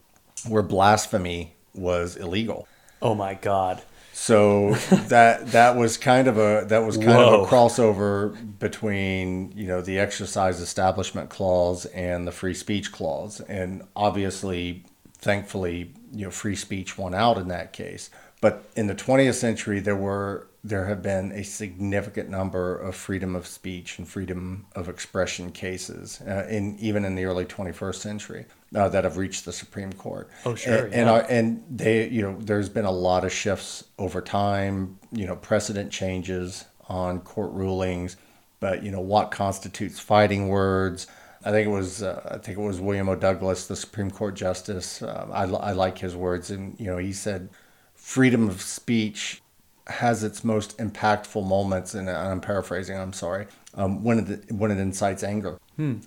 [0.48, 2.68] where blasphemy was illegal.
[3.02, 3.82] Oh my god.
[4.14, 7.42] So that that was kind of a that was kind Whoa.
[7.42, 13.40] of a crossover between you know the exercise establishment clause and the free speech clause,
[13.42, 14.86] and obviously
[15.22, 18.10] thankfully, you know, free speech won out in that case.
[18.42, 23.36] But in the 20th century, there were there have been a significant number of freedom
[23.36, 28.46] of speech and freedom of expression cases, uh, in even in the early 21st century,
[28.76, 30.30] uh, that have reached the Supreme Court.
[30.46, 31.12] Oh, sure, And, and, yeah.
[31.12, 35.00] our, and they, you know, there's been a lot of shifts over time.
[35.12, 38.18] You know, precedent changes on court rulings,
[38.60, 41.08] but you know what constitutes fighting words.
[41.44, 43.16] I think it was uh, I think it was William O.
[43.16, 45.02] Douglas, the Supreme Court justice.
[45.02, 47.50] Uh, I, I like his words, and you know he said,
[47.96, 49.42] freedom of speech
[49.88, 52.98] has its most impactful moments, and I'm paraphrasing.
[52.98, 55.60] I'm sorry, um, when it when it incites anger,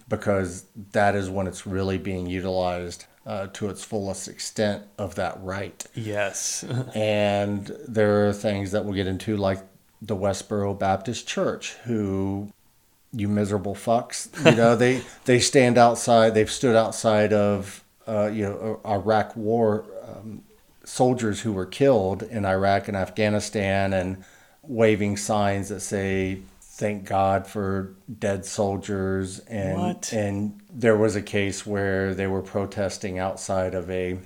[0.09, 5.39] because that is when it's really being utilized uh, to its fullest extent of that
[5.43, 5.85] right.
[5.95, 6.65] Yes.
[6.95, 9.61] And there are things that we'll get into, like
[10.03, 12.53] the Westboro Baptist Church, who,
[13.13, 18.43] you miserable fucks, you know, they, they stand outside, they've stood outside of, uh, you
[18.43, 20.43] know, Iraq war um,
[20.85, 24.23] soldiers who were killed in Iraq and Afghanistan and
[24.63, 26.41] waving signs that say,
[26.75, 29.39] thank God for dead soldiers.
[29.41, 30.13] And, What?
[30.13, 34.19] and there was a case where they were protesting outside of a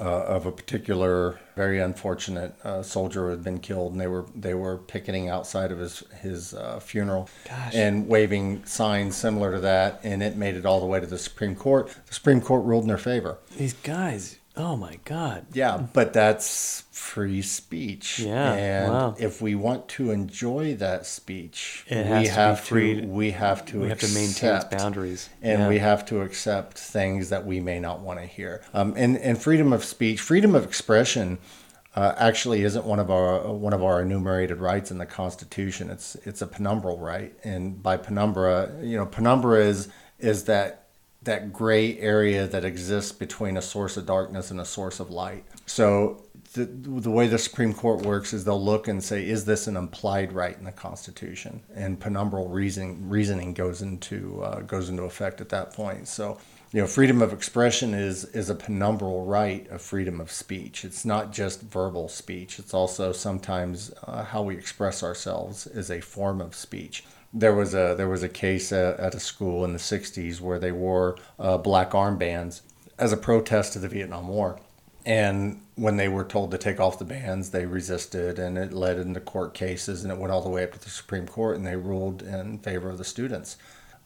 [0.00, 4.24] uh, of a particular very unfortunate uh, soldier who had been killed, and they were
[4.34, 7.74] they were picketing outside of his his uh, funeral Gosh.
[7.74, 11.18] and waving signs similar to that, and it made it all the way to the
[11.18, 11.94] Supreme Court.
[12.06, 13.36] The Supreme Court ruled in their favor.
[13.58, 14.38] These guys.
[14.56, 15.46] Oh my God.
[15.52, 18.18] Yeah, but that's free speech.
[18.20, 19.14] Yeah, and wow.
[19.18, 21.96] if we want to enjoy that speech, we
[22.26, 25.28] have free- to we have to We have to maintain its accept- boundaries.
[25.42, 25.68] and Yeah.
[25.68, 28.60] we have to accept things that we may not want to hear.
[28.74, 31.38] Um, and and freedom of speech, freedom of expression,
[31.96, 35.88] uh, actually isn't one of our one of our enumerated rights in the Constitution.
[35.90, 40.84] It's it's a penumbral right, and by penumbra, you know, penumbra is is that
[41.22, 45.44] that gray area that exists between a source of darkness and a source of light.
[45.66, 46.22] So.
[46.52, 49.76] The, the way the Supreme Court works is they'll look and say, is this an
[49.76, 51.62] implied right in the Constitution?
[51.72, 56.08] And penumbral reasoning reasoning goes into uh, goes into effect at that point.
[56.08, 56.38] So,
[56.72, 60.84] you know, freedom of expression is is a penumbral right of freedom of speech.
[60.84, 62.58] It's not just verbal speech.
[62.58, 67.04] It's also sometimes uh, how we express ourselves is a form of speech.
[67.32, 70.72] There was a there was a case at, a school in the '60s where they
[70.72, 72.62] wore uh, black armbands
[72.98, 74.58] as a protest to the Vietnam War.
[75.06, 78.98] And when they were told to take off the bans, they resisted, and it led
[78.98, 81.66] into court cases, and it went all the way up to the Supreme Court, and
[81.66, 83.56] they ruled in favor of the students.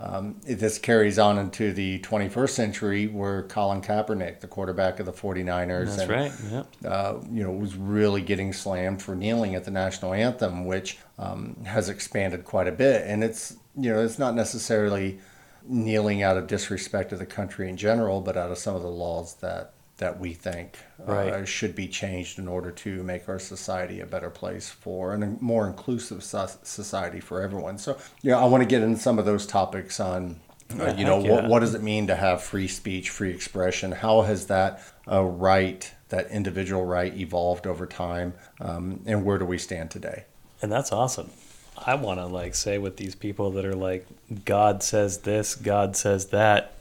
[0.00, 5.12] Um, this carries on into the 21st century, where Colin Kaepernick, the quarterback of the
[5.12, 6.32] 49ers, That's and, right.
[6.50, 6.88] Yeah.
[6.88, 11.56] uh, you know, was really getting slammed for kneeling at the national anthem, which um,
[11.64, 13.02] has expanded quite a bit.
[13.06, 15.20] And it's, you know, it's not necessarily
[15.66, 18.88] kneeling out of disrespect to the country in general, but out of some of the
[18.88, 20.76] laws that that we think
[21.06, 25.22] uh, should be changed in order to make our society a better place for and
[25.22, 27.78] a more inclusive so- society for everyone.
[27.78, 30.40] So, you know, I want to get into some of those topics on,
[30.72, 33.30] uh, Yeah, you know, heck what, what does it mean to have free speech, free
[33.30, 33.92] expression?
[33.92, 39.44] How has that uh, right, that individual right, evolved over time, um, and where do
[39.44, 40.24] we stand today?
[40.60, 41.30] And that's awesome.
[41.76, 44.06] I want to like say with these people that are like,
[44.44, 46.72] God says this, God says that.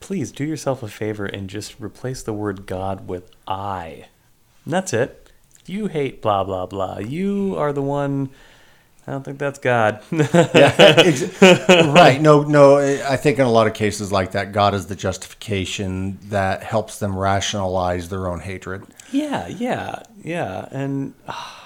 [0.00, 4.06] Please do yourself a favor and just replace the word God with I.
[4.64, 5.30] And that's it.
[5.66, 6.98] You hate blah blah blah.
[6.98, 8.30] You are the one.
[9.06, 10.02] I don't think that's God.
[10.10, 12.20] yeah, right.
[12.20, 12.78] No, no.
[12.78, 16.98] I think in a lot of cases like that, God is the justification that helps
[16.98, 18.84] them rationalize their own hatred.
[19.10, 21.59] Yeah, yeah, yeah, and ah,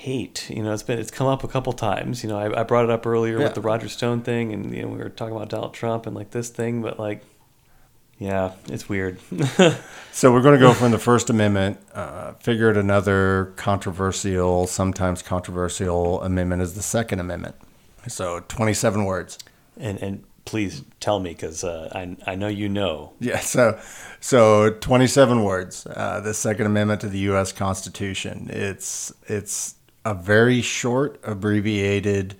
[0.00, 0.48] hate.
[0.50, 2.22] You know, it's been it's come up a couple times.
[2.22, 3.44] You know, I, I brought it up earlier Yeah.
[3.44, 6.14] with the Roger Stone thing, and you know, we were talking about Donald Trump and
[6.16, 7.22] like this thing, but like,
[8.18, 9.18] yeah, it's weird.
[10.12, 11.78] So we're going to go from the First Amendment.
[11.94, 17.54] Uh, figured another controversial, sometimes controversial amendment is the Second Amendment.
[18.08, 19.38] So 27 words.
[19.78, 23.12] and and please tell me because uh, I I know you know.
[23.20, 23.78] Yeah, so
[24.20, 25.86] so 27 words.
[25.86, 27.52] Uh, the Second Amendment to the U.S.
[27.52, 28.48] Constitution.
[28.50, 32.36] It's it's a very short, abbreviated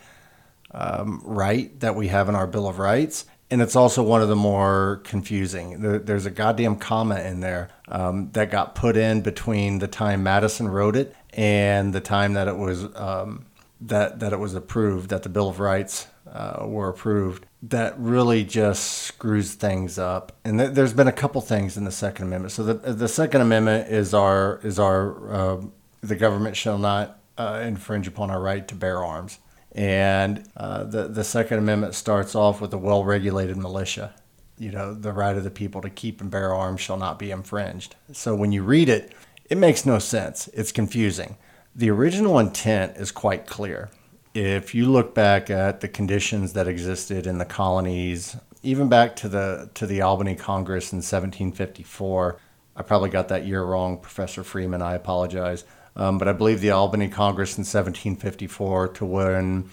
[0.73, 4.29] um, right that we have in our Bill of Rights, and it's also one of
[4.29, 5.81] the more confusing.
[5.81, 10.23] There, there's a goddamn comma in there um, that got put in between the time
[10.23, 13.47] Madison wrote it and the time that it was um,
[13.81, 17.47] that that it was approved, that the Bill of Rights uh, were approved.
[17.63, 20.33] That really just screws things up.
[20.45, 22.53] And th- there's been a couple things in the Second Amendment.
[22.53, 25.63] So the the Second Amendment is our is our uh,
[26.03, 29.39] the government shall not uh, infringe upon our right to bear arms.
[29.73, 34.15] And uh, the the Second Amendment starts off with a well-regulated militia.
[34.59, 37.31] you know, the right of the people to keep and bear arms shall not be
[37.31, 37.97] infringed.
[38.13, 39.13] So when you read it,
[39.49, 40.49] it makes no sense.
[40.53, 41.37] It's confusing.
[41.75, 43.89] The original intent is quite clear.
[44.35, 49.29] If you look back at the conditions that existed in the colonies, even back to
[49.29, 52.39] the to the Albany Congress in 1754,
[52.77, 54.83] I probably got that year wrong, Professor Freeman.
[54.83, 55.65] I apologize,
[55.97, 59.71] um, but I believe the Albany Congress in 1754 to when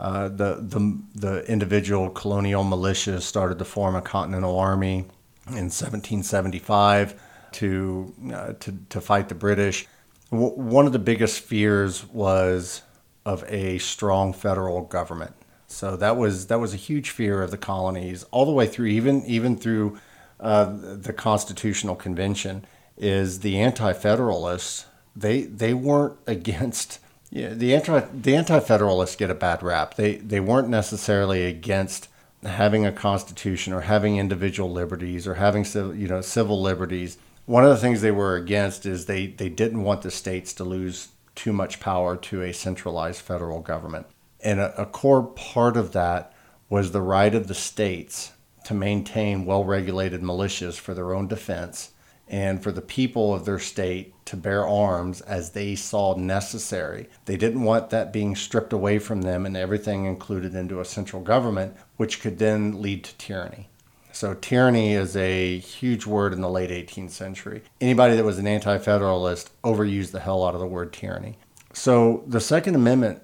[0.00, 5.06] uh, the, the, the individual colonial militias started to form a continental army
[5.48, 7.20] in 1775
[7.52, 9.86] to, uh, to, to fight the British.
[10.30, 12.82] W- one of the biggest fears was
[13.24, 15.34] of a strong federal government.
[15.72, 18.88] So that was that was a huge fear of the colonies all the way through,
[18.88, 19.98] even even through
[20.38, 22.66] uh, the Constitutional Convention.
[22.98, 24.84] Is the anti-federalists
[25.14, 26.98] they they weren't against
[27.32, 29.94] yeah, the anti the anti federalists get a bad rap.
[29.94, 32.08] They they weren't necessarily against
[32.42, 37.16] having a constitution or having individual liberties or having you know civil liberties.
[37.46, 40.64] One of the things they were against is they they didn't want the states to
[40.64, 44.06] lose too much power to a centralized federal government.
[44.40, 46.34] And a, a core part of that
[46.68, 48.32] was the right of the states
[48.64, 51.92] to maintain well regulated militias for their own defense
[52.28, 57.08] and for the people of their state to bear arms as they saw necessary.
[57.26, 61.22] They didn't want that being stripped away from them and everything included into a central
[61.22, 63.68] government, which could then lead to tyranny.
[64.12, 67.62] So, tyranny is a huge word in the late 18th century.
[67.80, 71.38] Anybody that was an anti federalist overused the hell out of the word tyranny.
[71.72, 73.22] So, the Second Amendment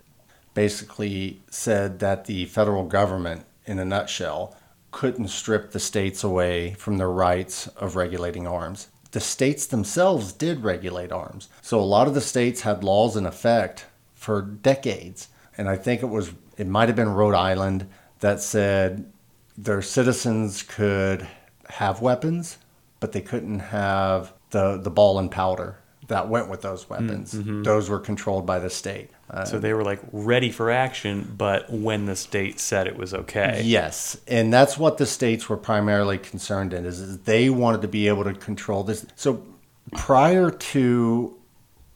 [0.54, 4.56] basically said that the federal government, in a nutshell,
[4.90, 10.62] couldn't strip the states away from their rights of regulating arms the states themselves did
[10.62, 11.48] regulate arms.
[11.62, 15.28] So a lot of the states had laws in effect for decades.
[15.56, 17.88] And I think it was, it might have been Rhode Island
[18.20, 19.10] that said
[19.56, 21.26] their citizens could
[21.68, 22.58] have weapons,
[23.00, 25.78] but they couldn't have the, the ball and powder
[26.08, 27.34] that went with those weapons.
[27.34, 27.62] Mm-hmm.
[27.62, 29.10] Those were controlled by the state.
[29.30, 33.12] Uh, so they were like ready for action, but when the state said it was
[33.12, 33.62] okay.
[33.64, 37.88] Yes, and that's what the states were primarily concerned in is, is they wanted to
[37.88, 39.04] be able to control this.
[39.16, 39.44] So
[39.92, 41.36] prior to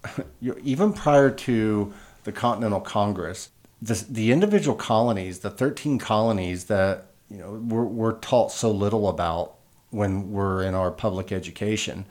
[0.63, 1.93] even prior to
[2.25, 8.19] the Continental Congress, the, the individual colonies, the 13 colonies that you know we're, we're
[8.19, 9.55] taught so little about
[9.91, 12.05] when we're in our public education,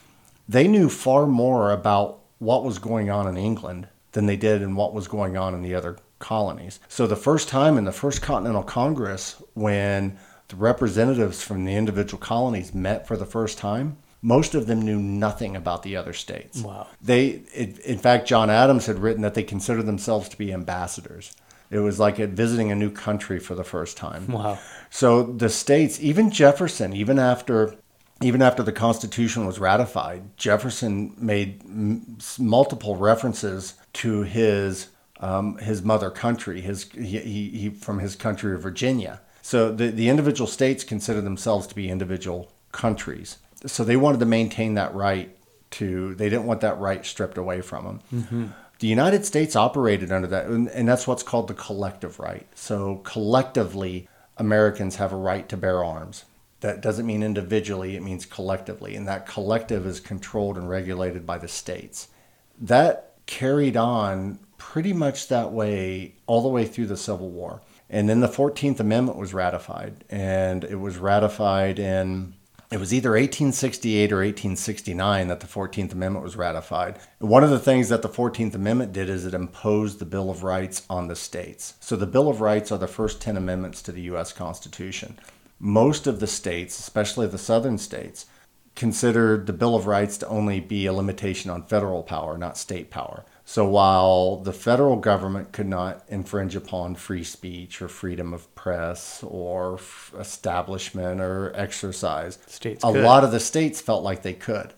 [0.52, 4.76] they knew far more about what was going on in England than they did in
[4.76, 6.80] what was going on in the other colonies.
[6.90, 10.18] So the first time in the first Continental Congress, when
[10.49, 14.99] the representatives from the individual colonies met for the first time, most of them knew
[14.99, 16.61] nothing about the other states.
[16.61, 16.88] Wow.
[17.02, 21.34] They, it, in fact, John Adams had written that they considered themselves to be ambassadors.
[21.69, 24.28] It was like visiting a new country for the first time.
[24.28, 24.60] Wow.
[24.90, 27.78] So the states, even Jefferson, even after
[28.22, 34.88] even after the Constitution was ratified, Jefferson made m- multiple references to his
[35.19, 39.22] um, his mother country, his he, he, from his country of Virginia.
[39.41, 43.38] So the the individual states consider themselves to be individual countries.
[43.65, 45.35] So they wanted to maintain that right
[45.72, 46.15] to.
[46.15, 48.02] They didn't want that right stripped away from them.
[48.14, 48.45] Mm-hmm.
[48.80, 52.48] The United States operated under that, and, and that's what's called the collective right.
[52.56, 54.07] So collectively,
[54.38, 56.26] Americans have a right to bear arms
[56.61, 58.95] that doesn't mean individually, it means collectively.
[58.95, 62.07] And that collective is controlled and regulated by the states.
[62.59, 67.61] That carried on pretty much that way all the way through the Civil War.
[67.89, 72.35] And then the 14th Amendment was ratified, and it was ratified in
[72.71, 76.99] it was either 1868 or 1869 that the 14th Amendment was ratified.
[77.19, 80.43] One of the things that the 14th Amendment did is it imposed the Bill of
[80.43, 81.73] Rights on the states.
[81.81, 84.31] So the Bill of Rights are the first 10 amendments to the U.S.
[84.31, 85.19] Constitution
[85.61, 88.25] most of the states, especially the southern states,
[88.75, 92.89] considered the Bill of Rights to only be a limitation on federal power, not state
[92.89, 93.25] power.
[93.45, 99.23] So while the federal government could not infringe upon free speech or freedom of press
[99.23, 103.03] or f- establishment or exercise, states a could.
[103.03, 104.73] lot of the states felt like they could.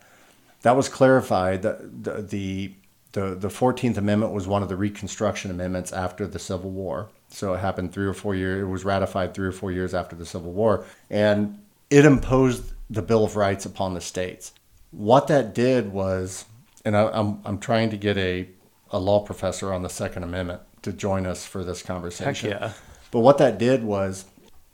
[0.63, 1.61] That was clarified.
[1.61, 2.73] The, the, the,
[3.11, 7.09] the, the 14th Amendment was one of the Reconstruction Amendments after the Civil War.
[7.33, 8.61] So it happened three or four years.
[8.61, 13.01] It was ratified three or four years after the Civil War, and it imposed the
[13.01, 14.53] Bill of Rights upon the states.
[14.91, 16.45] What that did was,
[16.85, 18.47] and I, I'm I'm trying to get a
[18.91, 22.51] a law professor on the Second Amendment to join us for this conversation.
[22.51, 22.73] Heck yeah.
[23.09, 24.25] But what that did was,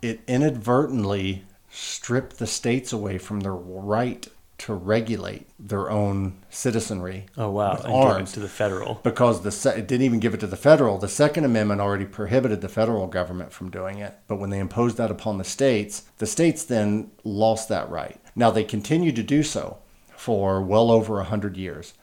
[0.02, 4.28] it inadvertently stripped the states away from their right
[4.60, 7.26] to regulate their own citizenry.
[7.38, 7.74] Oh wow!
[7.76, 8.96] with And arms to the federal.
[9.04, 10.98] because the se- it didn't even give it to the federal.
[10.98, 14.16] The Second Amendment already prohibited the federal government from doing it.
[14.28, 18.20] But when they imposed that upon the states, the states then lost that right.
[18.36, 19.78] Now they continued to do so
[20.16, 21.94] for well over a hundred years,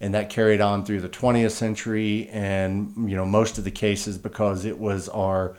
[0.00, 2.28] and that carried on through the 20th century.
[2.32, 5.56] And you know most of the cases because it was our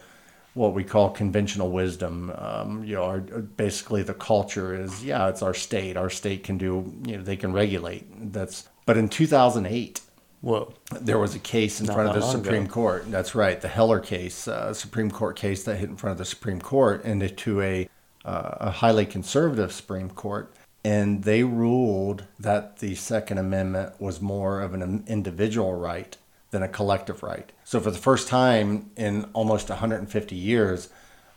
[0.54, 2.32] what we call conventional wisdom.
[2.36, 5.98] Um, you know, our, basically the culture is yeah, it's our state.
[5.98, 8.32] Our state can do you know they can regulate.
[8.32, 10.02] That's but in 2008
[10.42, 10.74] Whoa!
[11.00, 12.74] there was a case in Not front of the Supreme ago.
[12.74, 13.10] Court.
[13.10, 16.26] That's right, the Heller case, uh, Supreme Court case that hit in front of the
[16.26, 17.90] Supreme Court and it to a
[18.26, 20.54] uh, a highly conservative Supreme Court,
[20.84, 26.18] and they ruled that the Second Amendment was more of an individual right
[26.52, 27.52] than a collective right.
[27.74, 30.90] So for the first time in almost 150 years,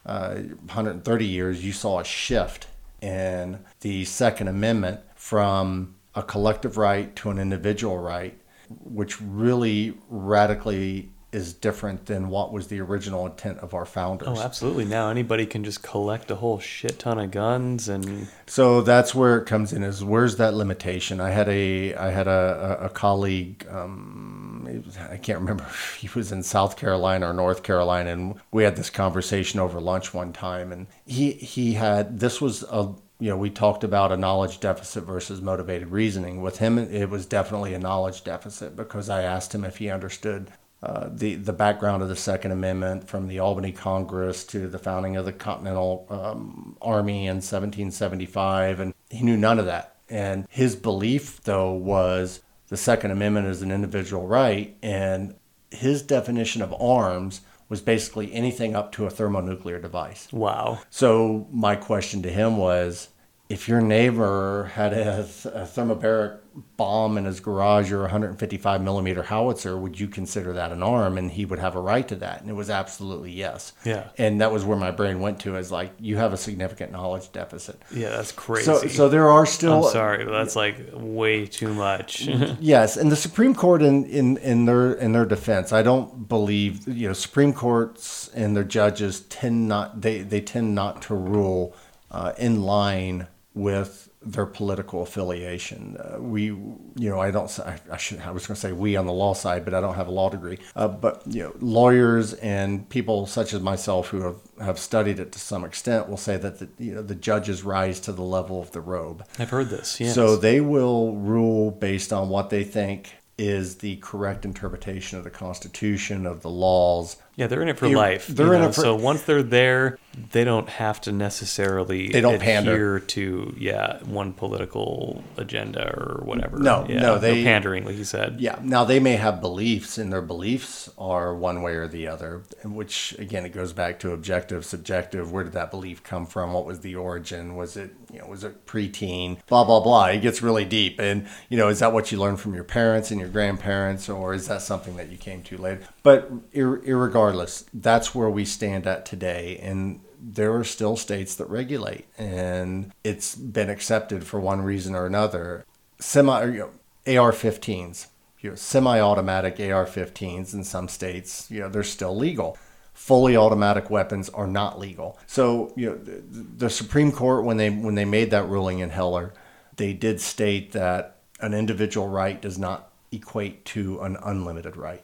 [0.04, 2.66] uh, 130 years, you saw a shift
[3.00, 8.38] in the Second Amendment from a collective right to an individual right,
[8.68, 14.28] which really radically is different than what was the original intent of our founders.
[14.28, 14.84] Oh, absolutely.
[14.84, 19.38] Now anybody can just collect a whole shit ton of guns and So that's where
[19.38, 19.82] it comes in.
[19.82, 21.20] Is where's that limitation?
[21.20, 23.66] I had a I had a, a, colleague.
[23.70, 28.40] Um, was- I can't remember if he was in South Carolina or North Carolina, and
[28.52, 30.72] we had this conversation over lunch one time.
[30.72, 35.04] And he he had this was a you know we talked about a knowledge deficit
[35.04, 36.40] versus motivated reasoning.
[36.40, 40.52] With him, it was definitely a knowledge deficit because I asked him if he understood
[40.82, 45.16] uh, the the background of the Second Amendment from the Albany Congress to the founding
[45.16, 49.96] of the Continental um, Army in 1775, and he knew none of that.
[50.08, 55.34] And his belief, though, was the Second Amendment is an individual right, and
[55.70, 60.32] his definition of arms was basically anything up to a thermonuclear device.
[60.32, 60.78] wow.
[60.90, 63.08] So my question to him was,
[63.48, 66.38] if your neighbor had a, a thermobaric
[66.76, 71.16] bomb in his garage or a 155 millimeter howitzer, would you consider that an arm?
[71.16, 72.40] And he would have a right to that.
[72.40, 73.72] And it was absolutely yes.
[73.84, 74.08] Yeah.
[74.18, 77.30] And that was where my brain went to is like, you have a significant knowledge
[77.30, 77.80] deficit.
[77.92, 78.64] Yeah, that's crazy.
[78.64, 82.28] So, so there are still I'm sorry, but that's like way too much.
[82.58, 86.86] Yes, and the Supreme Court in, in, in their in their defense, I don't believe
[86.88, 91.74] you know Supreme Courts and their judges tend not they, they tend not to rule
[92.10, 95.96] uh, in line with their political affiliation.
[95.96, 98.96] Uh, we you know I don't I, I should I was going to say we
[98.96, 100.58] on the law side, but I don't have a law degree.
[100.76, 105.32] Uh, but you know lawyers and people such as myself who have, have studied it
[105.32, 108.60] to some extent will say that the, you know the judges rise to the level
[108.60, 109.24] of the robe.
[109.38, 109.98] I've heard this.
[109.98, 110.14] Yes.
[110.14, 115.30] So they will rule based on what they think is the correct interpretation of the
[115.30, 117.16] Constitution, of the laws.
[117.36, 118.26] Yeah, they're in it for You're- life.
[118.26, 118.68] they're in know?
[118.68, 119.98] it for- so once they're there,
[120.32, 122.98] they don't have to necessarily They don't adhere pander.
[123.00, 126.58] to yeah one political agenda or whatever.
[126.58, 128.36] No, yeah, no, they- pandering, like you said.
[128.40, 128.58] Yeah.
[128.62, 132.42] Now they may have beliefs, and their beliefs are one way or the other.
[132.64, 135.30] Which again, it goes back to objective, subjective.
[135.32, 136.52] Where did that belief come from?
[136.54, 137.54] What was the origin?
[137.56, 139.36] Was it you know was it preteen?
[139.46, 140.06] Blah blah blah.
[140.06, 143.10] It gets really deep, and you know is that what you learned from your parents
[143.10, 145.80] and your grandparents, or is that something that you came to later?
[146.02, 147.25] But ir- irregardless,
[147.72, 153.34] that's where we stand at today, and there are still states that regulate, and it's
[153.34, 155.64] been accepted for one reason or another.
[155.98, 156.70] Semi you
[157.06, 158.06] know, AR 15s,
[158.40, 162.56] you know, semi automatic AR-15s in some states, you know, they're still legal.
[162.94, 165.18] Fully automatic weapons are not legal.
[165.26, 166.22] So, you know, the,
[166.64, 169.34] the Supreme Court when they when they made that ruling in Heller,
[169.76, 175.02] they did state that an individual right does not equate to an unlimited right.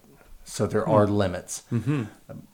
[0.53, 1.63] So there are limits.
[1.73, 2.03] Mm-hmm.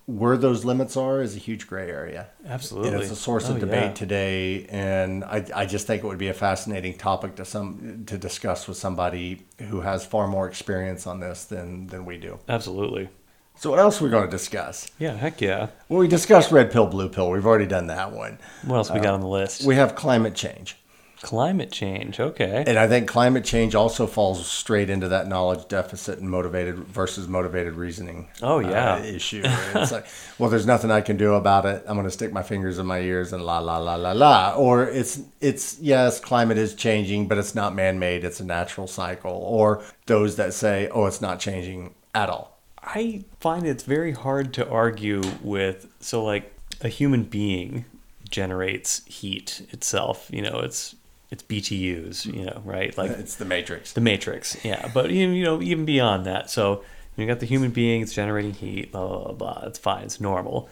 [0.06, 2.28] Where those limits are is a huge gray area.
[2.46, 2.90] Absolutely.
[2.92, 3.92] And it's a source Oh, of debate yeah.
[3.94, 8.16] today, and I, I just think it would be a fascinating topic to some to
[8.16, 12.38] discuss with somebody who has far more experience on this than than we do.
[12.48, 13.08] Absolutely.
[13.56, 14.88] So what else are we going to discuss?
[15.00, 15.70] Yeah, heck yeah.
[15.88, 17.32] Well, we discussed red pill, blue pill.
[17.32, 18.38] We've already done that one.
[18.64, 19.64] What else we got on the list?
[19.66, 20.76] We have climate change,
[21.22, 22.20] Climate change.
[22.20, 22.62] Okay.
[22.66, 27.26] and I think climate change also falls straight into that knowledge deficit and motivated versus
[27.26, 28.28] motivated reasoning.
[28.40, 28.94] Oh, yeah.
[28.94, 29.42] uh, issue.
[29.74, 30.06] It's like,
[30.38, 31.84] well, there's nothing I can do about it.
[31.86, 34.54] I'm going to stick my fingers in my ears and la la la la la.
[34.54, 38.24] Or it's it's yes, climate is changing, but it's not man-made.
[38.24, 39.32] It's a natural cycle.
[39.32, 42.58] Or those that say, oh, it's not changing at all.
[42.82, 45.86] I find it's very hard to argue with.
[46.00, 47.84] So, like, a human being
[48.30, 50.28] generates heat itself.
[50.32, 50.94] You know, it's
[51.30, 52.26] it's BTUs.
[52.26, 52.96] You know, right?
[52.96, 53.92] Like It's the matrix.
[53.92, 54.62] the Matrix.
[54.64, 56.50] Yeah, but you you know even beyond that.
[56.50, 56.82] So
[57.16, 58.92] you got the human being, it's generating heat.
[58.92, 59.32] Blah blah blah.
[59.32, 59.62] blah.
[59.66, 60.04] It's fine.
[60.04, 60.68] It's normal.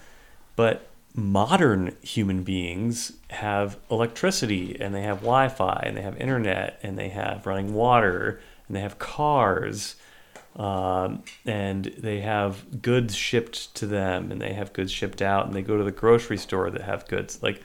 [0.54, 6.98] But modern human beings have electricity and they have Wi-Fi and they have internet and
[6.98, 8.38] they have running water
[8.68, 9.96] and they have cars
[10.56, 15.54] um, and they have goods shipped to them and they have goods shipped out and
[15.54, 17.62] they go to the grocery store that have goods like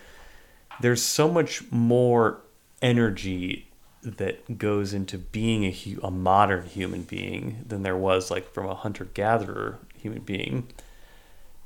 [0.79, 2.39] there's so much more
[2.81, 3.67] energy
[4.03, 8.65] that goes into being a, hu- a modern human being than there was like from
[8.65, 10.67] a hunter gatherer human being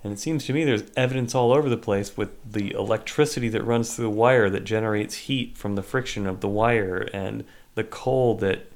[0.05, 3.63] and it seems to me there's evidence all over the place with the electricity that
[3.63, 7.43] runs through the wire that generates heat from the friction of the wire and
[7.73, 8.71] the coal that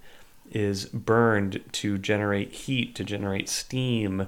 [0.50, 4.28] is burned to generate heat, to generate steam,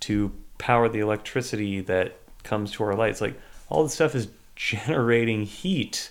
[0.00, 3.22] to power the electricity that comes to our lights.
[3.22, 3.40] Like
[3.70, 6.10] all this stuff is generating heat.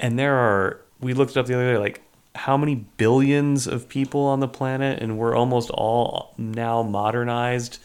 [0.00, 2.02] And there are, we looked it up the other day, like
[2.34, 7.78] how many billions of people on the planet, and we're almost all now modernized.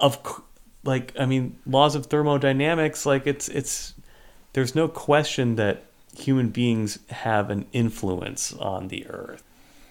[0.00, 0.42] Of
[0.84, 3.94] like I mean laws of thermodynamics like it's it's
[4.52, 5.84] there's no question that
[6.16, 9.42] human beings have an influence on the earth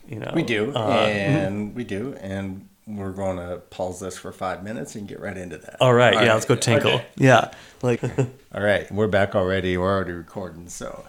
[0.07, 4.31] you know We do, Uh, and we do, and we're going to pause this for
[4.31, 5.77] five minutes and get right into that.
[5.79, 7.05] all right yeah let's go tinkle okay.
[7.17, 7.51] yeah
[7.81, 8.01] like
[8.55, 9.77] All right, we're back already.
[9.77, 11.03] We're already recording, so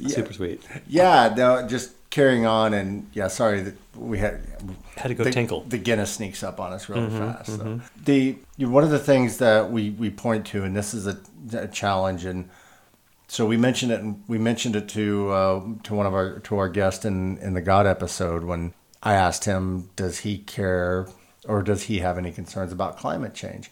[0.00, 1.32] yeah, super sweet yeah.
[1.36, 4.40] No, just carrying on, and yeah, sorry that we had
[4.96, 7.56] had to go the, tinkle The Guinness sneaks up on us really fast.
[7.56, 7.80] So.
[8.04, 11.06] The you know, one of the things that we we point to, and this is
[11.06, 11.20] a,
[11.52, 12.50] a challenge, and
[13.28, 14.04] so we mentioned it.
[14.26, 17.62] We mentioned it to uh, to one of our to our guest in in the
[17.62, 21.08] God episode when I asked him, does he care
[21.46, 23.70] or does he have any concerns about climate change?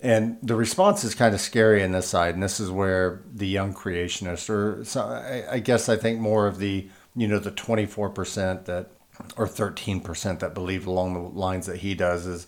[0.00, 3.48] And the response is kind of scary in this side, and this is where the
[3.48, 7.50] young creationists, or so I, I guess I think more of the you know the
[7.50, 8.90] twenty four percent that
[9.36, 12.46] or thirteen percent that believe along the lines that he does is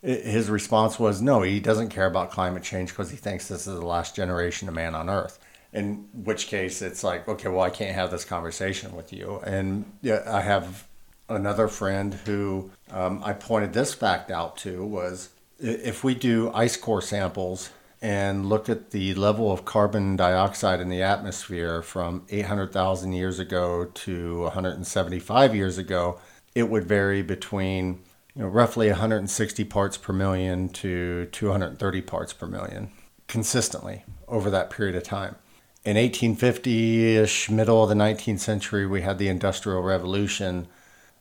[0.00, 3.74] his response was no, he doesn't care about climate change because he thinks this is
[3.74, 5.38] the last generation of man on Earth.
[5.74, 9.40] In which case, it's like okay, well, I can't have this conversation with you.
[9.44, 10.86] And yeah, I have
[11.28, 16.76] another friend who um, I pointed this fact out to was if we do ice
[16.76, 17.70] core samples
[18.02, 23.86] and look at the level of carbon dioxide in the atmosphere from 800,000 years ago
[23.86, 26.20] to 175 years ago,
[26.54, 28.00] it would vary between
[28.34, 32.90] you know, roughly 160 parts per million to 230 parts per million
[33.28, 35.36] consistently over that period of time.
[35.84, 40.66] In 1850-ish, middle of the 19th century, we had the Industrial Revolution.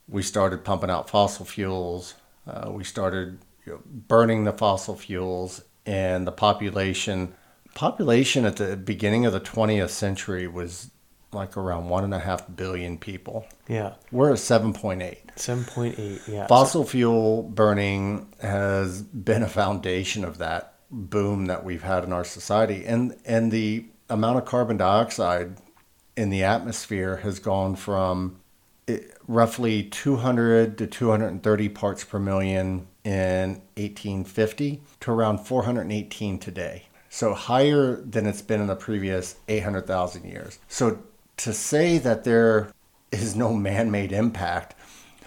[0.07, 2.15] We started pumping out fossil fuels.
[2.47, 7.33] Uh, we started you know, burning the fossil fuels, and the population
[7.73, 10.91] population at the beginning of the 20th century was
[11.33, 13.45] like around one and a half billion people.
[13.67, 15.17] yeah We're at 7.8.
[15.35, 22.03] 7.8 yeah Fossil fuel burning has been a foundation of that boom that we've had
[22.03, 25.57] in our society, and and the amount of carbon dioxide
[26.15, 28.39] in the atmosphere has gone from
[28.87, 36.83] eh, roughly 200 to 230 parts per million in 1850 to around 418 today.
[37.09, 40.59] So higher than it's been in the previous 800,000 years.
[40.67, 40.99] So
[41.37, 42.71] to say that there
[43.11, 44.75] is no man-made impact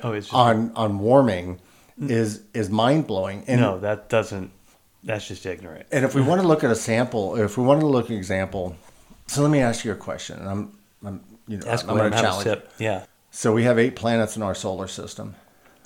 [0.02, 1.60] oh just on on warming
[1.98, 3.44] is is mind blowing.
[3.46, 4.50] And no that doesn't
[5.02, 7.80] that's just ignorant and if we want to look at a sample, if we want
[7.80, 8.76] to look at an example,
[9.26, 10.38] so let me ask you a question.
[10.40, 12.62] And I'm, I'm you know, ask I'm going to challenge.
[12.78, 13.04] yeah
[13.38, 15.36] So we have eight planets in our solar system.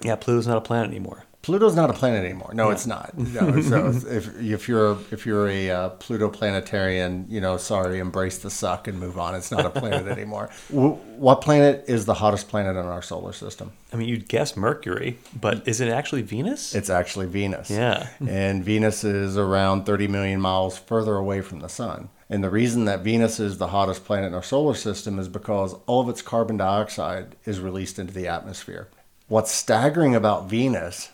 [0.03, 2.53] yeah pluto's not a planet anymore Pluto's not a planet anymore.
[2.55, 3.19] No, it's not.
[3.19, 3.89] No, so
[4.19, 8.87] if if you're if you're a uh, Pluto planetarian, you know, sorry, embrace the suck
[8.87, 9.35] and move on.
[9.35, 10.51] It's not a planet anymore.
[10.71, 13.73] W- what planet is the hottest planet in our solar system?
[13.93, 17.69] i mean you'd guess mercury but is it actually venus It's actually Venus.
[17.71, 18.09] Yeah.
[18.27, 22.09] And Venus is around 30 million miles further away from the sun.
[22.33, 25.75] And the reason that Venus is the hottest planet in our solar system is because
[25.85, 28.89] all of its carbon dioxide is released into the atmosphere.
[29.29, 31.11] What's staggering about Venus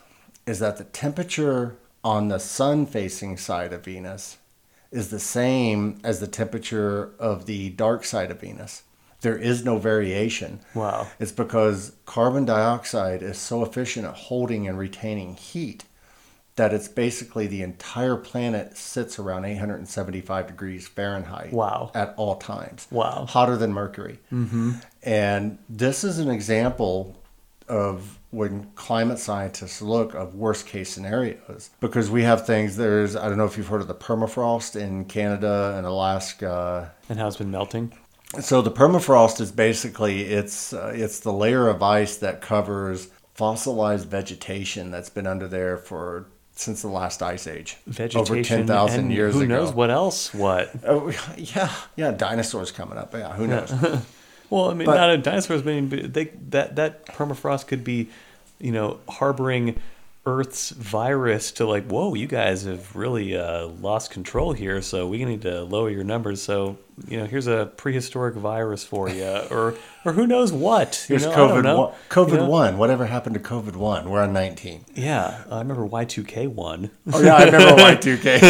[0.47, 1.74] is that the temperature
[2.05, 4.39] on the sun facing side of Venus
[4.93, 8.85] is the same as the temperature of the dark side of Venus.
[9.23, 10.61] There is no variation.
[10.73, 11.09] Wow.
[11.19, 15.82] It's because carbon dioxide is so efficient at holding and retaining heat
[16.59, 21.90] that it's basically the entire planet sits around 875 degrees Fahrenheit Wow.
[21.94, 22.86] at all times.
[22.90, 23.26] Wow.
[23.28, 24.18] Hotter than Mercury.
[24.30, 24.72] Mm-hmm.
[25.02, 27.16] And this is an example
[27.68, 33.28] of when climate scientists look of worst case scenarios because we have things there's I
[33.28, 37.36] don't know if you've heard of the permafrost in Canada and Alaska and how it's
[37.36, 37.93] been melting
[38.40, 44.09] so the permafrost is basically it's uh, it's the layer of ice that covers fossilized
[44.09, 46.26] vegetation that's been under there for
[46.59, 47.76] since the last ice age.
[47.86, 48.20] Vegetation.
[48.20, 49.55] over ten thousand and years who ago.
[49.55, 50.35] knows what else?
[50.35, 50.70] What?
[50.86, 53.12] Oh, yeah, yeah, dinosaurs coming up.
[53.14, 53.72] Yeah, who knows?
[54.51, 58.09] Well, I mean, But- not a dinosaurs, but but they that that permafrost could be,
[58.59, 59.78] you know, harboring
[60.27, 65.24] Earth's virus to like, whoa, you guys have really uh, lost control here, so we
[65.24, 66.43] need to lower your numbers.
[66.43, 66.77] So,
[67.07, 69.74] you know, here's a prehistoric virus for you, or
[70.05, 71.07] or who knows what?
[71.09, 71.95] You Here's know, COVID one.
[72.11, 72.49] COVID You know?
[72.49, 72.77] one.
[72.78, 74.11] Whatever happened to COVID one?
[74.11, 74.85] We're on nineteen.
[74.95, 76.90] Yeah, I remember Y two K one.
[77.12, 78.40] Oh yeah, I remember Y2K.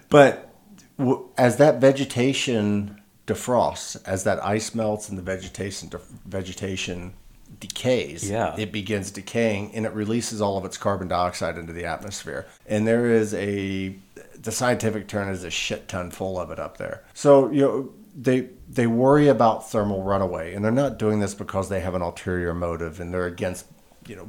[0.08, 0.52] but
[0.98, 7.12] w- as that vegetation defrosts, as that ice melts and the vegetation def- vegetation
[7.60, 8.54] decays, Yeah.
[8.58, 12.46] it begins decaying and it releases all of its carbon dioxide into the atmosphere.
[12.66, 13.94] And there is a
[14.42, 17.02] the scientific term is a shit ton full of it up there.
[17.14, 21.68] So you know they they worry about thermal runaway, and they're not doing this because
[21.68, 23.66] they have an ulterior motive and they're against
[24.08, 24.28] you know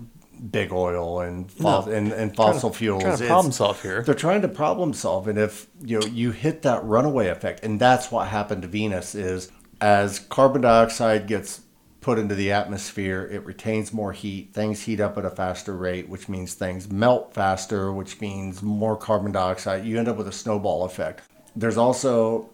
[0.52, 1.92] big oil and fos- No.
[1.94, 3.04] and, and fossil fuels.
[3.04, 4.02] Trying to It's- problem solve here.
[4.02, 7.80] they're trying to problem solve, and if you know you hit that runaway effect, and
[7.80, 9.50] that's what happened to Venus is
[9.80, 11.62] as carbon dioxide gets
[12.02, 14.54] put into the atmosphere, it retains more heat.
[14.54, 18.98] Things heat up at a faster rate, which means things melt faster, which means more
[18.98, 19.86] carbon dioxide.
[19.86, 21.22] You end up with a snowball effect.
[21.56, 22.50] There's also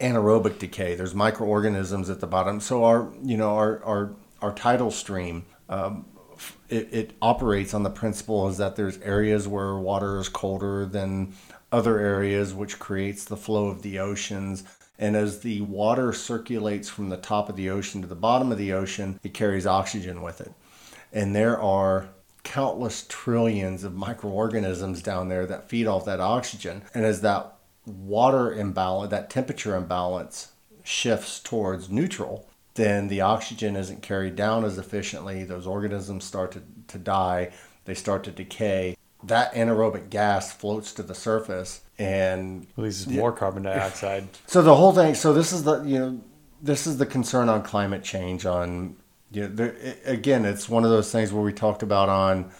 [0.00, 0.96] anaerobic decay.
[0.96, 2.60] There's microorganisms at the bottom.
[2.60, 4.12] So our you know our our
[4.42, 5.44] our tidal stream.
[5.68, 6.06] Um,
[6.68, 11.34] it, it operates on the principle is that there's areas where water is colder than
[11.70, 14.64] other areas, which creates the flow of the oceans.
[15.00, 18.58] And as the water circulates from the top of the ocean to the bottom of
[18.58, 20.52] the ocean, it carries oxygen with it.
[21.10, 22.10] And there are
[22.44, 26.82] countless trillions of microorganisms down there that feed off that oxygen.
[26.92, 27.54] And as that
[27.86, 30.52] water imbalance, that temperature imbalance
[30.84, 35.44] shifts towards neutral, then the oxygen isn't carried down as efficiently.
[35.44, 37.52] Those organisms start to, to die,
[37.86, 38.96] they start to decay.
[39.24, 44.28] That anaerobic gas floats to the surface and Releases more carbon dioxide.
[44.46, 45.14] so the whole thing.
[45.14, 46.20] So this is the you know
[46.62, 48.46] this is the concern on climate change.
[48.46, 48.96] On
[49.30, 49.76] you know there,
[50.06, 52.50] i again, it's one of those things where we talked about on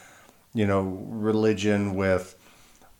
[0.54, 2.36] you know religion with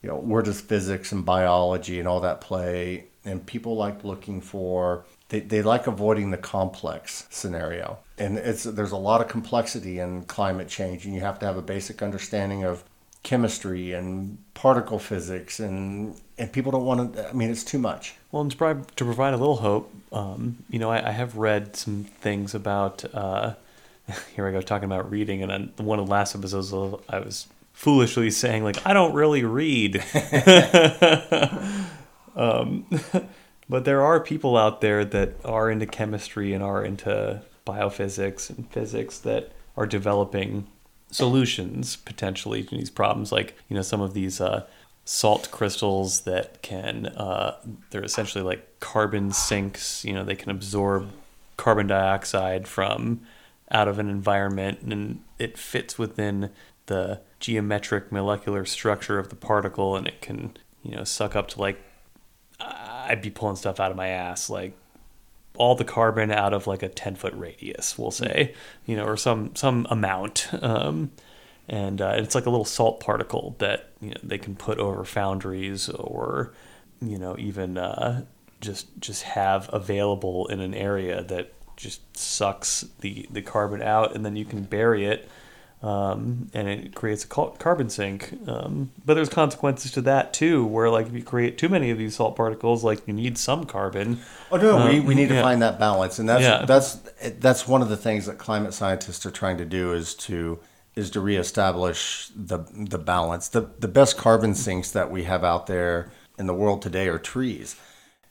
[0.03, 4.41] you know where does physics and biology and all that play, and people like looking
[4.41, 7.99] for they, they like avoiding the complex scenario.
[8.19, 11.57] And it's there's a lot of complexity in climate change, and you have to have
[11.57, 12.85] a basic understanding of
[13.23, 18.15] chemistry and particle physics and and people don't want to i mean it's too much
[18.33, 21.37] Well, and to provide, to provide a little hope, um, you know, I, I have
[21.37, 23.05] read some things about.
[23.13, 23.55] Uh,
[24.37, 26.73] here I go talking about reading, and on one of the last episodes,
[27.09, 29.97] I was foolishly saying like I don't really read.
[32.37, 32.87] um,
[33.69, 38.71] but there are people out there that are into chemistry and are into biophysics and
[38.71, 40.67] physics that are developing
[41.11, 44.65] solutions potentially to these problems like you know some of these uh,
[45.05, 47.57] salt crystals that can uh,
[47.91, 51.11] they're essentially like carbon sinks you know they can absorb
[51.57, 53.21] carbon dioxide from
[53.71, 56.51] out of an environment and it fits within
[56.87, 61.61] the geometric molecular structure of the particle and it can you know suck up to
[61.61, 61.81] like
[62.61, 64.75] I'd be pulling stuff out of my ass like
[65.61, 68.55] all the carbon out of like a 10 foot radius we'll say
[68.87, 71.11] you know or some some amount um,
[71.69, 75.05] and uh, it's like a little salt particle that you know they can put over
[75.05, 76.55] foundries or
[77.03, 78.25] you know even uh,
[78.63, 84.25] just just have available in an area that just sucks the the carbon out and
[84.25, 85.29] then you can bury it
[85.83, 88.39] um, and it creates a carbon sink.
[88.47, 91.97] Um, but there's consequences to that too, where like if you create too many of
[91.99, 94.21] these salt particles, like you need some carbon.
[94.53, 95.43] oh no we, Um, we need to yeah.
[95.43, 96.65] find that balance and that's Yeah.
[96.67, 96.97] that's
[97.39, 100.59] that's one of the things that climate scientists are trying to do is to
[100.97, 105.67] is to reestablish the the balance the the best carbon sinks that we have out
[105.67, 107.77] there in the world today are trees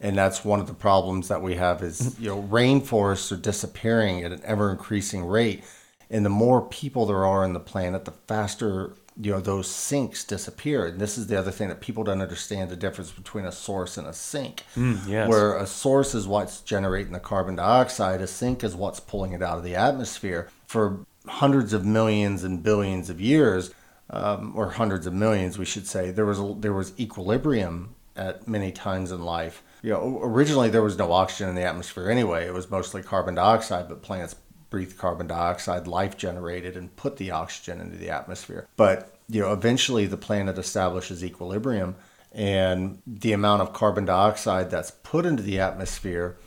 [0.02, 4.24] and that's one of the problems that we have is you know rainforests are disappearing
[4.24, 5.64] at an ever increasing rate
[6.10, 10.24] and the more people there are on the planet the faster you know those sinks
[10.24, 10.88] disappear.
[10.88, 13.98] And this is the other thing that people don't understand the difference between a source
[13.98, 14.64] and a sink.
[14.76, 15.28] Yes.
[15.28, 19.44] where a source is what's generating the carbon dioxide a sink is what's pulling it
[19.44, 20.50] out of the atmosphere.
[20.66, 23.72] For hundreds of millions and billions of years
[24.10, 28.48] um, or hundreds of millions we should say there was a, there was equilibrium at
[28.48, 29.62] many times in life.
[29.82, 32.48] You know originally there was no oxygen in the atmosphere anyway.
[32.48, 34.36] It was mostly carbon dioxide but plants
[34.70, 38.68] breathe carbon dioxide life generated and put the oxygen into the atmosphere.
[38.76, 41.96] But you know eventually the planet establishes equilibrium
[42.32, 46.38] and the amount of carbon dioxide that's put into the atmosphere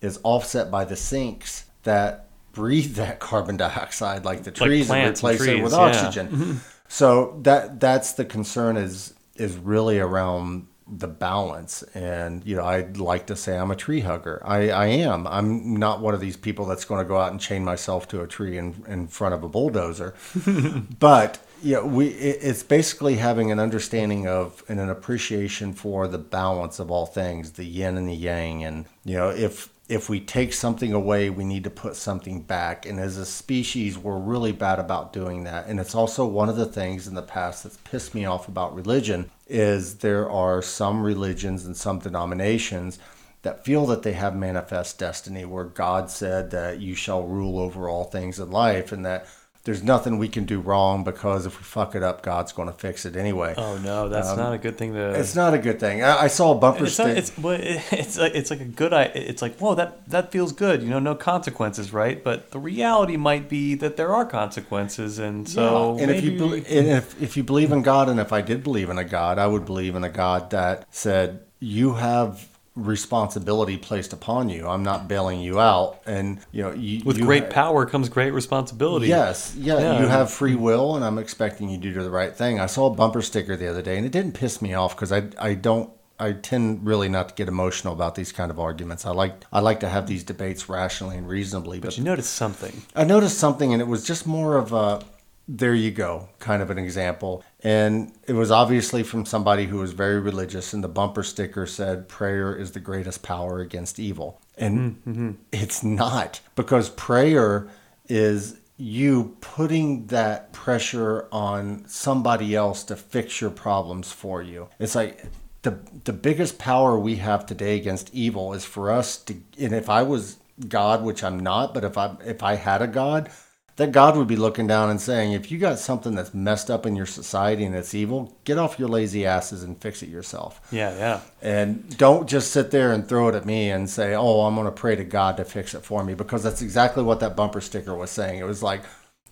[0.00, 5.30] is offset by the sinks that breathe that carbon dioxide like the trees plants and
[5.30, 5.78] replace it trees, with yeah.
[5.78, 6.28] oxygen.
[6.28, 6.52] Mm-hmm.
[6.88, 10.66] So that that's the concern is is really around
[10.98, 11.82] the balance.
[11.94, 14.42] And you know, I'd like to say I'm a tree hugger.
[14.44, 15.26] I, I am.
[15.26, 18.20] I'm not one of these people that's going to go out and chain myself to
[18.20, 20.14] a tree in in front of a bulldozer.
[20.98, 26.18] but yeah, we it, it's basically having an understanding of and an appreciation for the
[26.18, 30.20] balance of all things, the yin and the yang, and you know if if we
[30.20, 32.86] take something away, we need to put something back.
[32.86, 35.66] And as a species, we're really bad about doing that.
[35.66, 38.74] And it's also one of the things in the past that's pissed me off about
[38.74, 42.98] religion is there are some religions and some denominations
[43.42, 47.88] that feel that they have manifest destiny where God said that you shall rule over
[47.88, 49.26] all things in life and that
[49.64, 52.74] there's nothing we can do wrong because if we fuck it up, God's going to
[52.74, 53.54] fix it anyway.
[53.56, 55.10] Oh no, that's um, not a good thing to.
[55.10, 56.02] It's not a good thing.
[56.02, 57.10] I, I saw a bumper it's sticker.
[57.10, 57.32] It's
[57.92, 58.92] it's like it's like a good.
[58.92, 60.82] It's like whoa, that that feels good.
[60.82, 62.22] You know, no consequences, right?
[62.22, 65.96] But the reality might be that there are consequences, and so.
[65.96, 66.02] Yeah.
[66.02, 68.90] And if you and if if you believe in God, and if I did believe
[68.90, 74.12] in a God, I would believe in a God that said you have responsibility placed
[74.12, 74.66] upon you.
[74.66, 78.08] I'm not bailing you out, and you know, you, with you great ha- power comes
[78.08, 79.08] great responsibility.
[79.08, 82.34] Yes, yeah, yeah, you have free will, and I'm expecting you to do the right
[82.34, 82.60] thing.
[82.60, 85.12] I saw a bumper sticker the other day, and it didn't piss me off because
[85.12, 85.90] I I don't.
[86.18, 89.04] I tend really not to get emotional about these kind of arguments.
[89.04, 91.78] I like I like to have these debates rationally and reasonably.
[91.80, 92.82] But, but you noticed something.
[92.94, 95.02] I noticed something, and it was just more of a
[95.48, 97.44] there you go, kind of an example.
[97.64, 102.08] And it was obviously from somebody who was very religious, and the bumper sticker said,
[102.08, 104.40] Prayer is the greatest power against evil.
[104.56, 105.30] And mm-hmm.
[105.52, 107.68] it's not, because prayer
[108.08, 114.68] is you putting that pressure on somebody else to fix your problems for you.
[114.80, 115.24] It's like
[115.62, 119.88] the the biggest power we have today against evil is for us to and if
[119.88, 123.30] I was God, which I'm not, but if I if I had a God,
[123.76, 126.84] that God would be looking down and saying, if you got something that's messed up
[126.84, 130.60] in your society and it's evil, get off your lazy asses and fix it yourself.
[130.70, 131.20] Yeah, yeah.
[131.40, 134.66] And don't just sit there and throw it at me and say, oh, I'm going
[134.66, 137.62] to pray to God to fix it for me, because that's exactly what that bumper
[137.62, 138.38] sticker was saying.
[138.38, 138.82] It was like,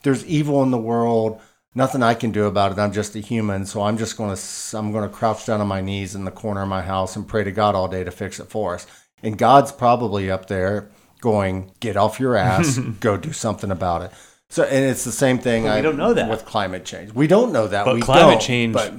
[0.03, 1.41] there's evil in the world.
[1.75, 2.79] Nothing I can do about it.
[2.79, 5.69] I'm just a human, so I'm just going to I'm going to crouch down on
[5.69, 8.11] my knees in the corner of my house and pray to God all day to
[8.11, 8.87] fix it for us.
[9.23, 10.89] And God's probably up there
[11.21, 14.11] going, "Get off your ass, go do something about it."
[14.51, 15.63] So, and it's the same thing.
[15.63, 17.13] But we I, don't know that with climate change.
[17.13, 17.85] We don't know that.
[17.85, 18.93] But we climate change, but,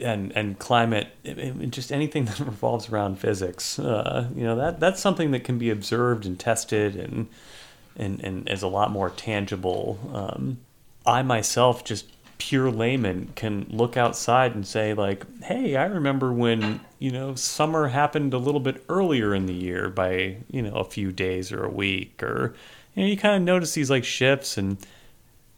[0.00, 4.80] and and climate, it, it, just anything that revolves around physics, uh, you know, that
[4.80, 7.28] that's something that can be observed and tested, and
[7.96, 9.98] and and is a lot more tangible.
[10.12, 10.58] Um,
[11.06, 12.06] I myself, just
[12.36, 17.88] pure layman, can look outside and say like, "Hey, I remember when you know summer
[17.88, 21.64] happened a little bit earlier in the year by you know a few days or
[21.64, 22.54] a week or."
[22.94, 24.78] You know, you kind of notice these like shifts, and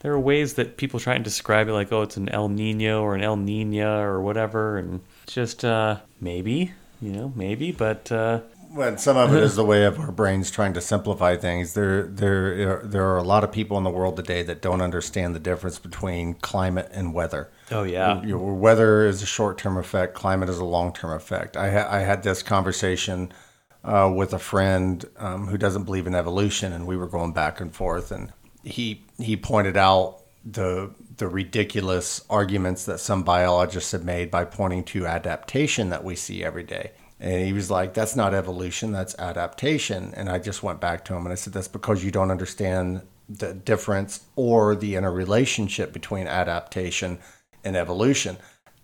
[0.01, 3.03] there are ways that people try and describe it, like, oh, it's an El Nino
[3.03, 8.11] or an El Nina or whatever, and just uh, maybe, you know, maybe, but.
[8.11, 8.41] Uh,
[8.73, 11.73] well, some of it is the way of our brains trying to simplify things.
[11.73, 15.35] There, there, there are a lot of people in the world today that don't understand
[15.35, 17.49] the difference between climate and weather.
[17.71, 20.15] Oh yeah, Your weather is a short-term effect.
[20.15, 21.57] Climate is a long-term effect.
[21.57, 23.33] I, ha- I had this conversation
[23.87, 27.61] uh, with a friend um, who doesn't believe in evolution, and we were going back
[27.61, 28.33] and forth, and
[28.65, 34.85] he he pointed out the the ridiculous arguments that some biologists have made by pointing
[34.85, 36.91] to adaptation that we see every day.
[37.21, 41.15] And he was like, "That's not evolution, that's adaptation." And I just went back to
[41.15, 46.27] him and I said, "That's because you don't understand the difference or the interrelationship between
[46.27, 47.19] adaptation
[47.65, 48.37] and evolution."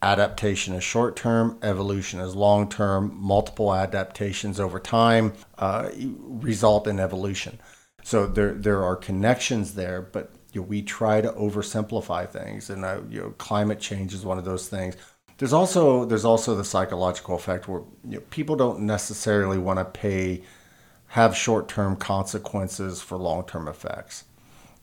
[0.02, 3.12] Adaptation is short term, evolution is long term.
[3.14, 7.58] Multiple adaptations over time uh, result in evolution.
[8.02, 12.84] So there there are connections there, but you know, we try to oversimplify things, and
[12.84, 14.96] uh, you know, climate change is one of those things.
[15.38, 19.84] There's also there's also the psychological effect where you know, people don't necessarily want to
[19.84, 20.42] pay
[21.08, 24.24] have short term consequences for long term effects.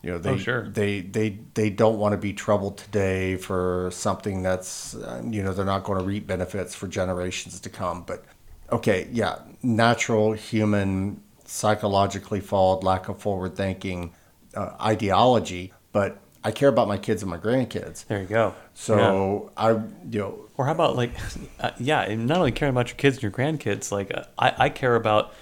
[0.02, 0.68] You know, they, oh, sure.
[0.68, 5.52] they, they, they don't want to be troubled today for something that's, uh, you know,
[5.52, 8.04] they're not going to reap benefits for generations to come.
[8.06, 8.24] But
[8.72, 14.14] okay, yeah, natural, human, psychologically flawed, lack of forward thinking
[14.54, 15.74] uh, ideology.
[15.92, 18.06] But I care about my kids and my grandkids.
[18.06, 18.54] There you go.
[18.72, 19.64] So yeah.
[19.64, 19.70] I,
[20.10, 20.38] you know.
[20.56, 21.12] Or how about like,
[21.60, 24.54] uh, yeah, and not only caring about your kids and your grandkids, like uh, I,
[24.56, 25.34] I care about,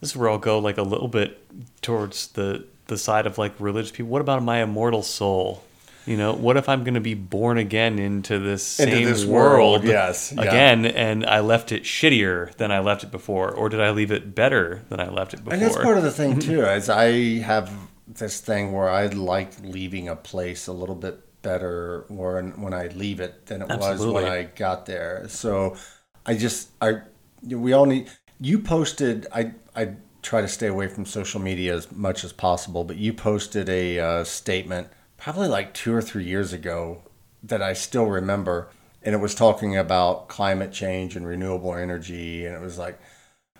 [0.00, 1.38] this is where I'll go like a little bit
[1.80, 4.10] towards the the side of like religious people.
[4.10, 5.64] What about my immortal soul?
[6.06, 9.24] You know, what if I'm going to be born again into this into same this
[9.24, 10.90] world, world, yes, again, yeah.
[10.90, 14.34] and I left it shittier than I left it before, or did I leave it
[14.34, 15.52] better than I left it before?
[15.52, 16.62] And that's part of the thing too.
[16.62, 17.72] Is I have
[18.08, 22.88] this thing where I like leaving a place a little bit better when when I
[22.88, 25.28] leave it than it was when I got there.
[25.28, 25.76] So
[26.26, 27.02] I just I
[27.44, 28.10] we all need
[28.40, 32.84] you posted I I try to stay away from social media as much as possible,
[32.84, 37.02] but you posted a uh, statement probably like 2 or 3 years ago
[37.42, 38.70] that I still remember
[39.04, 43.00] and it was talking about climate change and renewable energy and it was like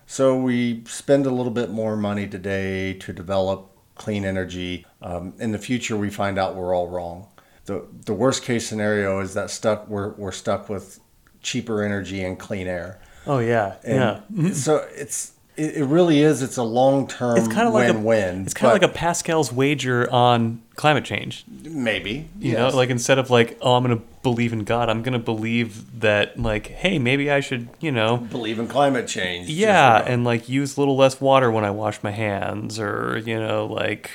[0.05, 4.85] so we spend a little bit more money today to develop clean energy.
[5.01, 7.27] Um, in the future, we find out we're all wrong.
[7.65, 10.99] the The worst case scenario is that stuck we're we're stuck with
[11.41, 13.01] cheaper energy and clean air.
[13.25, 14.51] Oh yeah, And yeah.
[14.53, 16.41] So it's it, it really is.
[16.41, 18.41] It's a long term It's kind of like win a win.
[18.45, 21.45] It's kind of like a Pascal's wager on climate change.
[21.47, 25.19] maybe You know, like instead of like, oh, I'm gonna believe in God, I'm gonna
[25.19, 29.47] believe that like, hey, maybe I should, you know, believe in climate change.
[29.47, 32.11] Just, yeah, you know, and like use a little less water when I wash my
[32.11, 34.09] hands, or you know, like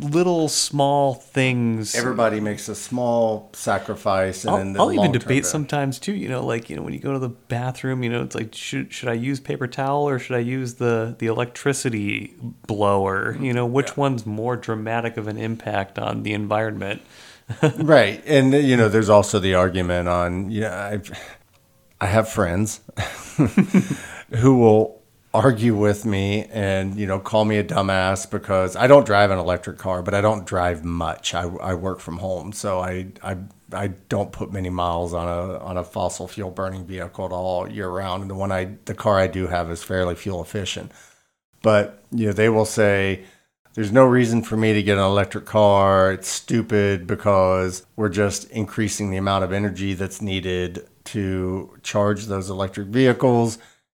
[0.00, 1.94] little small things.
[1.94, 6.14] everybody makes a small sacrifice, and I'll, then the I'll even debate sometimes too.
[6.14, 8.54] You know, like you know when you go to the bathroom, you know, it's like
[8.54, 12.34] should should I use paper towel or should I use the the electricity
[12.66, 13.36] blower?
[13.40, 13.94] You know, which Yeah.
[13.96, 17.02] one's more dramatic of an impact on the environment?
[17.78, 21.10] Right and you know there's also the argument on yeah I've,
[22.00, 22.80] i have friends
[24.30, 25.02] who will
[25.32, 29.38] argue with me and you know call me a dumbass because i don't drive an
[29.38, 31.34] electric car but i don't drive much.
[31.34, 33.36] I, I work from home so I, I
[33.72, 37.70] i don't put many miles on a on a fossil fuel burning vehicle at all
[37.70, 40.90] year round and the one i the car i do have is fairly fuel efficient.
[41.62, 43.24] But you know they will say
[43.76, 46.10] there's no reason for me to get an electric car.
[46.10, 52.48] It's stupid because we're just increasing the amount of energy that's needed to charge those
[52.48, 53.58] electric vehicles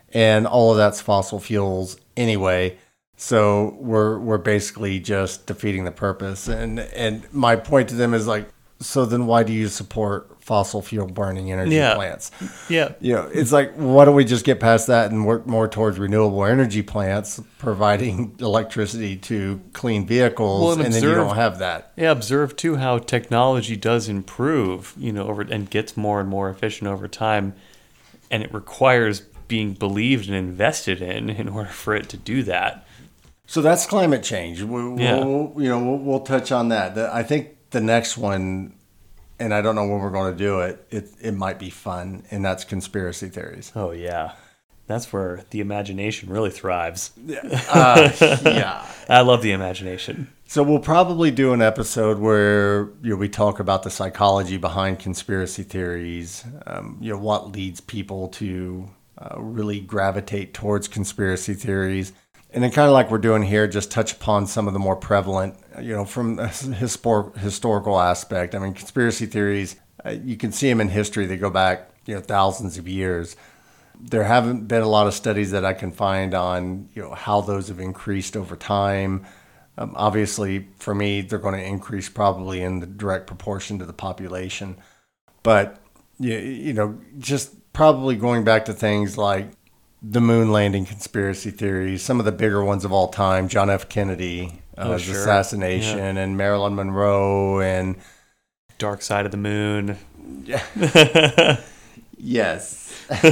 [0.09, 2.75] and all of that's fossil fuels anyway.
[3.17, 6.47] So we're we're basically just defeating the purpose.
[6.47, 8.49] And and my point to them is like
[8.79, 11.95] so then why do you support fossil fuel burning energy Yeah.
[11.95, 12.31] plants?
[12.69, 15.67] Yeah, you know, it's like, why don't we just get past that and work more
[15.67, 21.35] towards renewable energy plants providing electricity to clean vehicles, Well, and, and then you don't
[21.35, 21.91] have that.
[21.97, 26.49] Yeah, observe too how technology does improve, you know, over and gets more and more
[26.49, 27.53] efficient over time,
[28.31, 29.19] and it requires
[29.49, 32.85] being believed and invested in in order for it to do that.
[33.47, 34.61] So that's climate change.
[34.61, 35.25] We, Yeah.
[35.25, 36.95] We'll, you know, we'll, we'll touch on that.
[36.95, 38.73] The- I think the next one,
[39.39, 40.85] and I don't know when we're going to do it.
[40.89, 43.71] It it might be fun, and that's conspiracy theories.
[43.75, 44.33] Oh yeah,
[44.87, 47.11] that's where the imagination really thrives.
[47.69, 48.11] Uh,
[48.45, 48.85] yeah.
[49.09, 50.29] I love the imagination.
[50.47, 54.99] So we'll probably do an episode where you know, we talk about the psychology behind
[54.99, 56.45] conspiracy theories.
[56.65, 62.13] Um, you know what leads people to uh, really gravitate towards conspiracy theories,
[62.57, 64.95] and then kind of like we're doing here, just touch upon some of the more
[64.95, 68.55] prevalent, you know, from a histor- historical aspect.
[68.55, 71.27] I mean, conspiracy theories, uh, you can see them in history.
[71.27, 73.35] They go back, you know, thousands of years
[73.99, 77.41] there haven't been a lot of studies that I can find on you know how
[77.41, 79.25] those have increased over time.
[79.77, 83.93] Um, obviously, for me, they're going to increase probably in the direct proportion to the
[83.93, 84.77] population,
[85.41, 85.79] but
[86.19, 89.51] you, you know, just probably going back to things like
[90.09, 93.89] the moon landing conspiracy theories, some of the bigger ones of all time, John F.
[93.89, 95.15] Kennedy, uh, Oh, sure.
[95.15, 97.95] assassination, and Marilyn Monroe, and
[98.77, 99.97] Dark side of the moon.
[102.19, 102.93] Yes.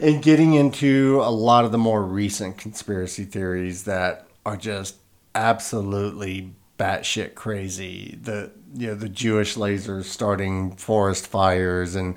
[0.00, 4.96] and getting into a lot of the more recent conspiracy theories that are just
[5.34, 8.18] absolutely batshit crazy.
[8.20, 12.16] The you know the Jewish lasers starting forest fires and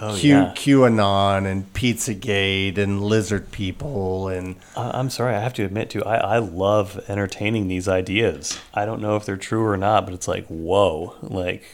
[0.00, 0.52] Oh, Q, yeah.
[0.54, 6.04] QAnon and Pizzagate and lizard people and I- I'm sorry, I have to admit too,
[6.04, 8.58] I, I love entertaining these ideas.
[8.72, 11.64] I don't know if they're true or not, but it's like, whoa, like,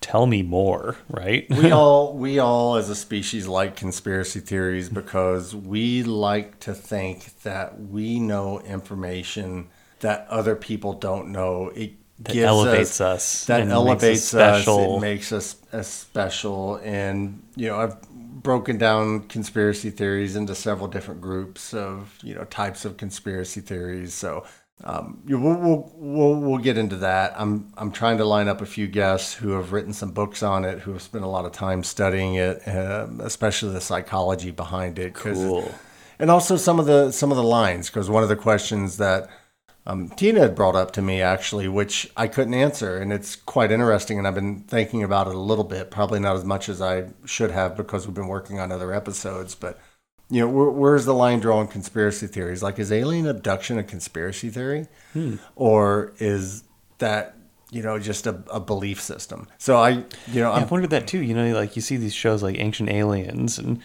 [0.00, 1.46] tell me more, right?
[1.50, 7.40] we all we all as a species like conspiracy theories because we like to think
[7.42, 9.66] that we know information
[10.00, 11.70] that other people don't know.
[11.74, 14.58] It That elevates us, us That us elevates us.
[14.62, 14.96] special.
[14.98, 16.76] It makes us as special.
[16.76, 22.44] And you know, I've broken down conspiracy theories into several different groups of you know
[22.44, 24.14] types of conspiracy theories.
[24.14, 24.44] So
[24.84, 27.34] um, we'll, we'll we'll we'll get into that.
[27.36, 30.64] I'm I'm trying to line up a few guests who have written some books on
[30.64, 34.98] it, who have spent a lot of time studying it, um, especially the psychology behind
[34.98, 35.14] it.
[35.14, 35.72] Cool.
[36.18, 39.28] and also some of the some of the lines because one of the questions that
[39.86, 43.70] um, Tina had brought up to me actually, which I couldn't answer, and it's quite
[43.70, 46.80] interesting, and I've been thinking about it a little bit, probably not as much as
[46.80, 49.78] I should have because we've been working on other episodes, but.
[50.30, 52.62] You know, where, where's the line drawn conspiracy theories?
[52.62, 54.86] Like, is alien abduction a conspiracy theory?
[55.54, 56.64] Or is
[56.96, 57.36] that
[57.74, 59.48] you know, just a, a belief system.
[59.58, 59.90] So I,
[60.28, 61.20] you know, Yeah, I'm, I've wondered that too.
[61.20, 63.80] You know, like you see these shows like Ancient Aliens, and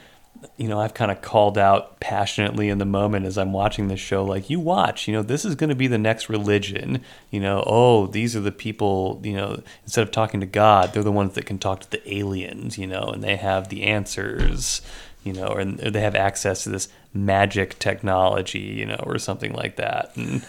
[0.57, 3.99] you know, I've kind of called out passionately in the moment as I'm watching this
[3.99, 7.01] show, like, you watch, you know, this is going to be the next religion.
[7.31, 11.03] You know, oh, these are the people, you know, instead of talking to God, they're
[11.03, 14.81] the ones that can talk to the aliens, you know, and they have the answers,
[15.23, 19.75] you know, or they have access to this magic technology, you know, or something like
[19.77, 20.15] that.
[20.15, 20.45] And,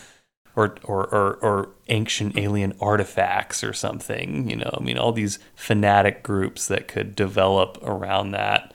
[0.56, 4.70] or, or, or, or ancient alien artifacts or something, you know.
[4.78, 8.74] I mean, all these fanatic groups that could develop around that,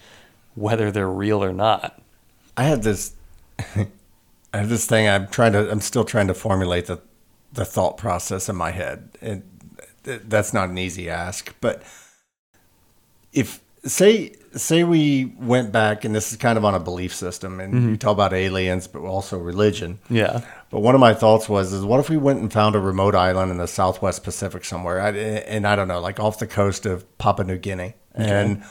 [0.56, 2.02] whether they're real or not.
[2.58, 3.14] I have this,
[3.60, 3.88] I
[4.54, 5.08] have this thing.
[5.08, 5.70] I'm trying to.
[5.70, 7.02] I'm still trying to formulate the,
[7.54, 9.44] the thought process in my head, and
[10.04, 11.54] that's not an easy ask.
[11.62, 11.84] But
[13.34, 17.60] if say say we went back, and this is kind of on a belief system,
[17.60, 17.90] and mm-hmm.
[17.90, 20.00] you talk about aliens, but also religion.
[20.10, 20.42] Yeah.
[20.70, 23.16] But one of my thoughts was, is what if we went and found a remote
[23.16, 26.86] island in the Southwest Pacific somewhere, I, and I don't know, like off the coast
[26.86, 28.64] of Papua New Guinea, and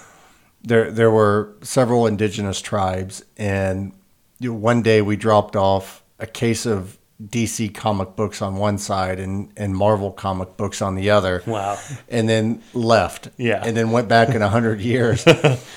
[0.64, 3.92] there there were several indigenous tribes, and
[4.40, 9.48] one day we dropped off a case of DC comic books on one side and,
[9.56, 11.42] and Marvel comic books on the other.
[11.46, 11.78] Wow.
[12.08, 13.28] And then left.
[13.36, 13.62] Yeah.
[13.64, 15.24] And then went back in a hundred years.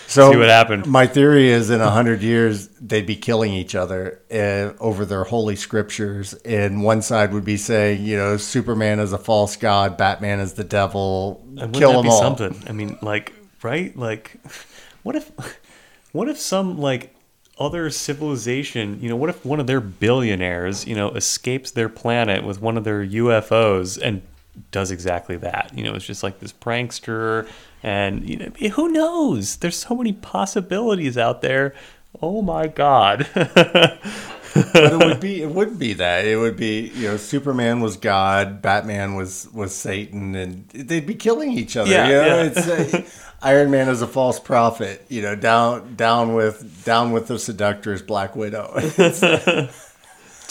[0.07, 0.88] So See what happened.
[0.88, 5.26] My theory is in a hundred years they'd be killing each other uh, over their
[5.26, 9.97] holy scriptures, and one side would be saying, you know, Superman is a false god,
[9.97, 12.22] Batman is the devil, And kill them be all.
[12.22, 12.55] something?
[12.68, 13.95] I mean, like, right?
[13.97, 14.38] Like,
[15.07, 15.31] what if,
[16.11, 17.15] what if some like
[17.57, 22.43] other civilization, you know, what if one of their billionaires, you know, escapes their planet
[22.43, 24.21] with one of their UFOs and
[24.71, 25.71] does exactly that?
[25.73, 27.47] You know, it's just like this prankster,
[27.81, 29.55] and you know, who knows?
[29.55, 31.73] There's so many possibilities out there.
[32.21, 33.29] Oh my God.
[33.34, 33.99] but
[34.75, 38.61] it would be it would be that it would be you know Superman was God,
[38.61, 41.89] Batman was was Satan, and they'd be killing each other.
[41.89, 42.53] Yeah, you know?
[42.55, 42.99] yeah.
[42.99, 43.01] Uh,
[43.41, 45.05] Iron Man is a false prophet.
[45.09, 48.73] You know, down down with down with the seductors, Black Widow.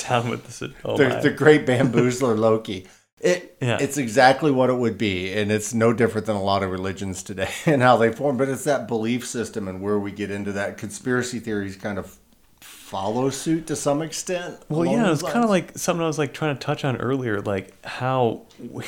[0.09, 0.63] Down with this.
[0.85, 2.87] Oh the, the great bamboozler Loki.
[3.19, 3.79] It Yeah.
[3.81, 7.23] it's exactly what it would be, and it's no different than a lot of religions
[7.23, 8.37] today and how they form.
[8.37, 12.19] But it's that belief system and where we get into that conspiracy theories kind of
[12.61, 14.61] follow suit to some extent.
[14.69, 17.41] Well, yeah, it's kind of like something I was like trying to touch on earlier,
[17.41, 18.85] like how we,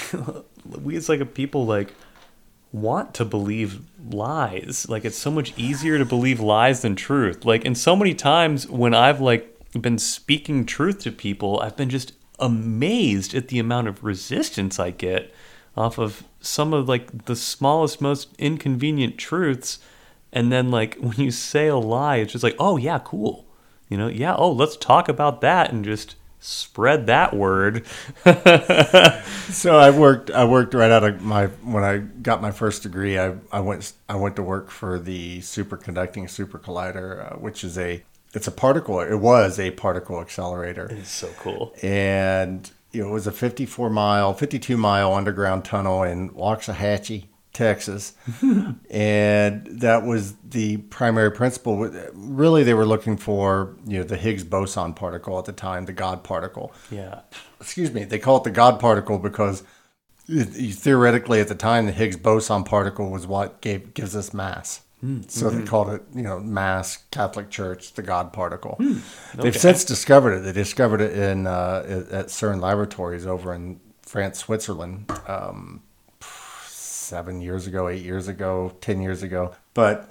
[0.82, 1.94] we as like a people like
[2.72, 3.80] want to believe
[4.10, 4.86] lies.
[4.88, 7.44] Like it's so much easier to believe lies than truth.
[7.44, 11.90] Like and so many times when I've like been speaking truth to people, I've been
[11.90, 15.32] just amazed at the amount of resistance I get
[15.76, 19.78] off of some of like the smallest most inconvenient truths
[20.32, 23.46] and then like when you say a lie it's just like oh yeah cool
[23.88, 27.84] you know yeah oh let's talk about that and just spread that word
[29.48, 30.30] So I worked.
[30.30, 33.18] I worked right out of my when I got my first degree.
[33.18, 33.92] I, I went.
[34.08, 38.02] I went to work for the superconducting super collider, uh, which is a.
[38.34, 39.00] It's a particle.
[39.00, 43.90] It was a particle accelerator, it's so cool and you know, it was a 54
[43.90, 47.24] mile, 52 mile underground tunnel in Waxahachie,
[47.58, 48.12] Texas,
[48.90, 51.76] and that was the primary principle.
[52.14, 55.92] Really, they were looking for you know the Higgs boson particle at the time, the
[55.92, 57.20] God particle yeah
[57.60, 59.64] excuse me, they call it the God particle because
[60.28, 64.82] theoretically at the time the Higgs boson particle was what gave gives us mass.
[65.28, 68.76] So they called it, you know, Mass Catholic Church, the God particle.
[69.36, 70.40] They've since discovered it.
[70.40, 75.82] They discovered it in uh, at- at CERN laboratories over in France, Switzerland, um,
[77.08, 79.54] seven years ago, eight years ago, ten years ago.
[79.74, 80.08] But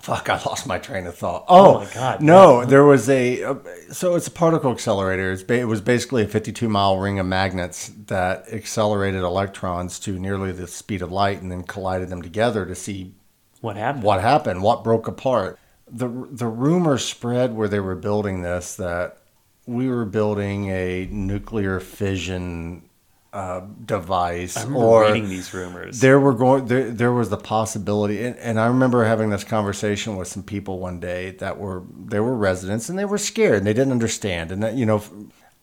[0.00, 1.44] fuck, I lost my train of thought.
[1.48, 3.56] Oh, oh my God, No, there was a
[3.90, 5.32] so it's a particle accelerator.
[5.32, 10.66] It was basically a 52 mile ring of magnets that accelerated electrons to nearly the
[10.66, 13.14] speed of light, and then collided them together to see
[13.60, 15.58] what happened what happened, what broke apart.
[15.88, 19.18] The the rumor spread where they were building this that
[19.66, 22.82] we were building a nuclear fission
[23.32, 26.00] uh, device, I remember or reading these rumors.
[26.00, 30.16] there were going there, there was the possibility and, and i remember having this conversation
[30.16, 33.66] with some people one day that were they were residents and they were scared and
[33.66, 34.50] they didn't understand.
[34.50, 35.02] And that you know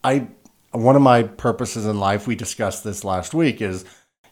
[0.03, 0.27] i
[0.71, 3.83] one of my purposes in life we discussed this last week is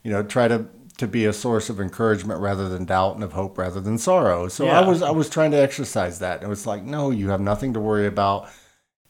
[0.03, 0.68] you know try to
[0.98, 4.48] to be a source of encouragement rather than doubt and of hope rather than sorrow.
[4.48, 6.36] So i was i was trying to exercise that.
[6.38, 8.48] And it was like no you have nothing to worry about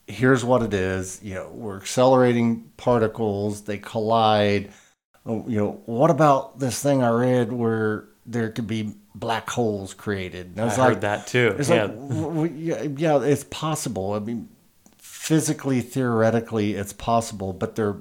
[0.07, 4.71] here's what it is you know we're accelerating particles they collide
[5.25, 9.93] Oh, you know, what about this thing I read where there could be black holes
[9.93, 10.51] created?
[10.51, 14.13] And I i was heard like, that too It's yeah like, yeah, yeah, it's possible.
[14.13, 14.49] I mean,
[14.97, 17.97] physically, theoretically, it's possible, but they're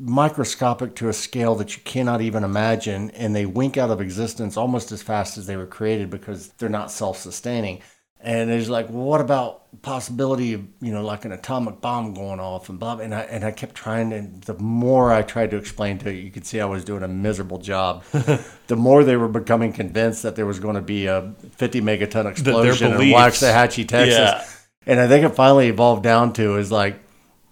[0.00, 4.56] microscopic to a scale that you cannot even imagine, and they wink out of existence
[4.56, 7.80] almost as fast as they were created because they're not self-sustaining.
[8.20, 12.40] And it's like, well, what about possibility of you know like an atomic bomb going
[12.40, 12.98] off and blah?
[12.98, 16.14] And I and I kept trying, and the more I tried to explain to it,
[16.14, 18.02] you could see I was doing a miserable job.
[18.66, 22.26] the more they were becoming convinced that there was going to be a 50 megaton
[22.26, 22.98] explosion in.
[22.98, 24.18] Waxahachie, Texas.
[24.18, 24.44] Yeah.
[24.86, 26.98] And I think it finally evolved down to is like,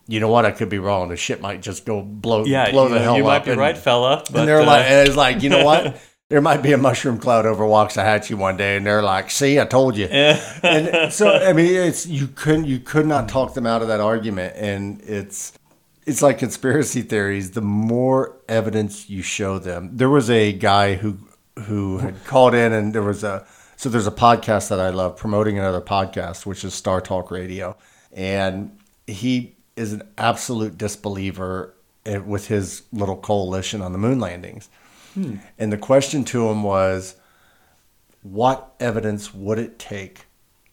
[0.09, 0.47] you know what?
[0.47, 1.11] I could be wrong.
[1.11, 3.27] The shit might just go blow, Yeah, blow you, the hell you up.
[3.27, 4.25] might be and, right, fella.
[4.31, 6.01] But, and they're uh, like, and it's like, you know what?
[6.29, 9.65] There might be a mushroom cloud over Waxahachie one day, and they're like, "See, I
[9.65, 13.81] told you." and so, I mean, it's you couldn't, you could not talk them out
[13.81, 15.53] of that argument, and it's,
[16.05, 17.53] it's like conspiracy theories.
[17.53, 21.19] The more evidence you show them, there was a guy who
[21.67, 23.47] who had called in, and there was a
[23.77, 27.77] so there's a podcast that I love promoting another podcast, which is StarTalk Radio,
[28.13, 28.77] and
[29.07, 31.73] he is an absolute disbeliever
[32.05, 34.69] eh, with his little coalition on the moon landings.
[35.17, 35.37] Hmm.
[35.59, 37.17] And the question to him was,
[38.23, 40.27] what evidence would it take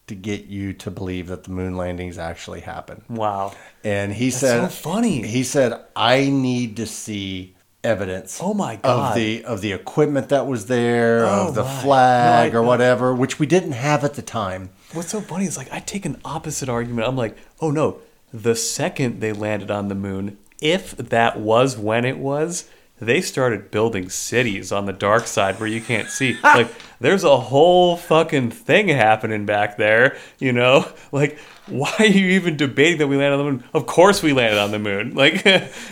[0.07, 3.03] to get you to believe that the moon landings actually happened?
[3.09, 3.53] wow.
[3.83, 5.25] And he said, so funny.
[5.25, 8.39] He said, I need to see evidence.
[8.41, 9.09] Oh my god!
[9.09, 11.81] Of the of the equipment that was there, Oh of the my.
[11.81, 14.69] flag No, I- or whatever, which we didn't have at the time.
[14.93, 17.07] What's so funny is like I take an opposite argument.
[17.07, 17.99] I'm like, oh no,
[18.33, 22.69] the second they landed on the moon, if that was when it was,
[23.03, 26.37] they started building cities on the dark side where you can't see.
[26.43, 26.69] like
[26.99, 30.91] there's a whole fucking thing happening back there, you know?
[31.11, 33.63] Like why are you even debating that we landed on the moon?
[33.73, 35.13] Of course we landed on the moon.
[35.23, 35.45] Like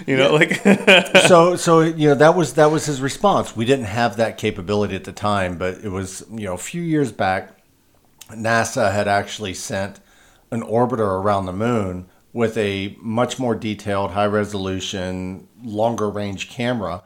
[0.05, 0.55] you know, like
[1.27, 3.55] so so you know that was that was his response.
[3.55, 6.81] We didn't have that capability at the time, but it was you know a few
[6.81, 7.57] years back.
[8.29, 10.01] NASA had actually sent
[10.49, 17.03] an orbiter around the moon with a much more detailed, high resolution, longer range camera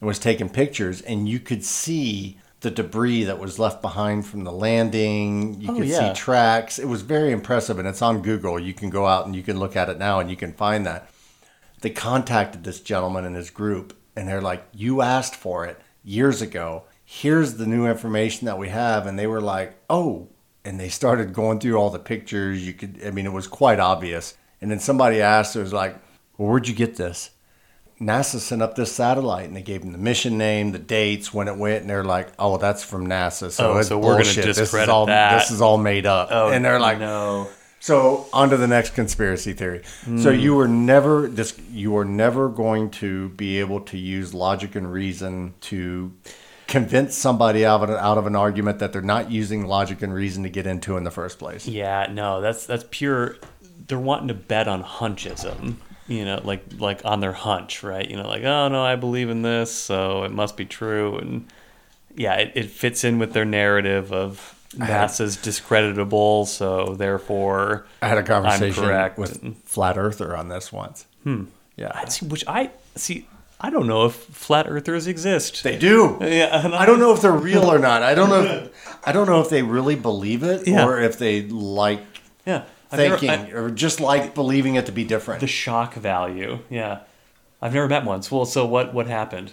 [0.00, 4.44] and was taking pictures, and you could see the debris that was left behind from
[4.44, 5.60] the landing.
[5.60, 6.12] You Oh, could yeah.
[6.12, 6.78] see tracks.
[6.78, 8.58] It was very impressive, and it's on Google.
[8.60, 10.86] You can go out and you can look at it now, and you can find
[10.86, 11.08] that
[11.80, 16.42] they contacted this gentleman and his group and they're like you asked for it years
[16.42, 20.28] ago here's the new information that we have and they were like oh
[20.64, 23.78] and they started going through all the pictures you could i mean it was quite
[23.78, 25.96] obvious and then somebody asked it was like
[26.36, 27.30] well where'd you get this
[28.00, 31.48] nasa sent up this satellite and they gave them the mission name the dates when
[31.48, 34.44] it went and they're like oh that's from nasa so Oh, so we're gonna bullshit.
[34.44, 35.38] this is discredit all that.
[35.38, 37.48] this is all made up oh, and they're like no.
[37.80, 39.82] so on to the next conspiracy theory.
[40.04, 40.38] So hmm.
[40.38, 44.92] you were never this you were never going to be able to use logic and
[44.92, 46.12] reason to
[46.68, 50.14] convince somebody out of an, out of an argument that they're not using logic and
[50.14, 51.66] reason to get into in the first place.
[51.66, 53.36] Yeah, no, that's that's pure.
[53.86, 58.08] They're wanting to bet on hunchism, you know, like like on their hunch, right?
[58.08, 61.46] You know, like oh no, I believe in this, so it must be true, and
[62.16, 68.18] yeah, it, it fits in with their narrative of NASA's discreditable, so therefore I had
[68.18, 68.84] a conversation
[69.16, 71.06] with flat earther on this once.
[71.24, 71.44] Hmm.
[71.76, 71.92] Yeah.
[71.94, 73.26] I see, which I see.
[73.60, 75.62] I don't know if flat earthers exist.
[75.64, 76.16] They do.
[76.20, 78.02] yeah, and I don't know if they're real or not.
[78.02, 78.42] I don't know.
[78.42, 80.84] If, I don't know if they really believe it Yeah.
[80.86, 82.00] or if they like
[82.46, 85.40] Yeah, I've never- thinking I- or just like believing it to be different.
[85.40, 86.60] the shock value.
[86.70, 87.00] Yeah,
[87.60, 88.22] I've never met one.
[88.22, 88.94] So, well, so what?
[88.94, 89.52] What happened?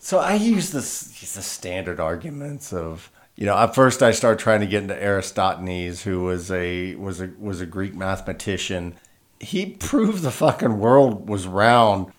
[0.00, 1.02] So I use this
[1.34, 6.02] the standard arguments of you know at first I started trying to get into Aristophanes
[6.02, 8.94] who was a was a was a Greek mathematician.
[9.40, 12.12] He proved the fucking world was round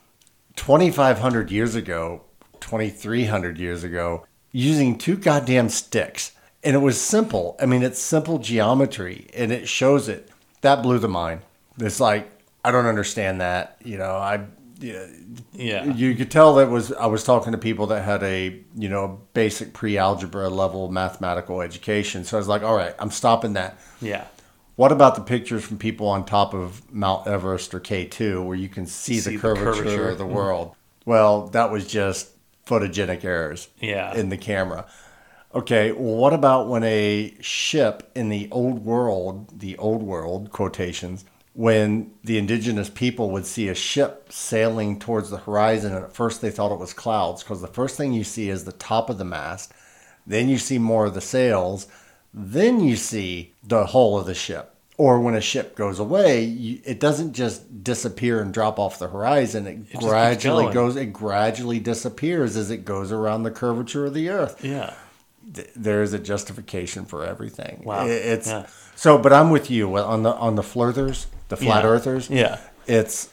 [0.55, 2.23] 2500 years ago,
[2.59, 6.31] 2300 years ago using two goddamn sticks.
[6.63, 7.55] And it was simple.
[7.61, 10.29] I mean it's simple geometry and it shows it.
[10.61, 11.41] That blew the mind.
[11.77, 12.29] It's like
[12.63, 14.45] I don't understand that, you know, I
[14.79, 15.07] yeah,
[15.53, 18.89] Yeah, you could tell that was I was talking to people that had a you
[18.89, 22.23] know basic pre-algebra level mathematical education.
[22.23, 23.77] So I was like, all right, I'm stopping that.
[24.01, 24.25] yeah.
[24.75, 28.69] What about the pictures from people on top of Mount Everest or K2 where you
[28.69, 30.09] can see, See the, the curvature curvature.
[30.11, 30.33] of the mm-hmm.
[30.33, 30.75] world?
[31.03, 32.29] Well, that was just
[32.65, 34.15] photogenic errors Yeah.
[34.15, 34.85] in the camera.
[35.53, 41.25] Okay, well, what about when a ship in the old world, the old world quotations,
[41.53, 46.41] when the indigenous people would see a ship sailing towards the horizon, and at first
[46.41, 49.17] they thought it was clouds, because the first thing you see is the top of
[49.17, 49.73] the mast,
[50.27, 51.87] then you see more of the sails,
[52.31, 54.75] then you see the hull of the ship.
[54.97, 59.07] Or when a ship goes away, you, it doesn't just disappear and drop off the
[59.07, 59.65] horizon.
[59.65, 60.97] It, keeps gradually goes.
[60.97, 64.93] It gradually disappears as it goes around the curvature of the Earth Yeah.
[65.53, 67.81] Th- there is a justification for everything.
[67.83, 68.05] Wow.
[68.07, 68.65] It's Yeah.
[68.95, 71.89] so, but I'm with you on the on the flirters, the flat Yeah.
[71.89, 72.29] earthers.
[72.29, 72.59] Yeah.
[72.87, 73.29] It's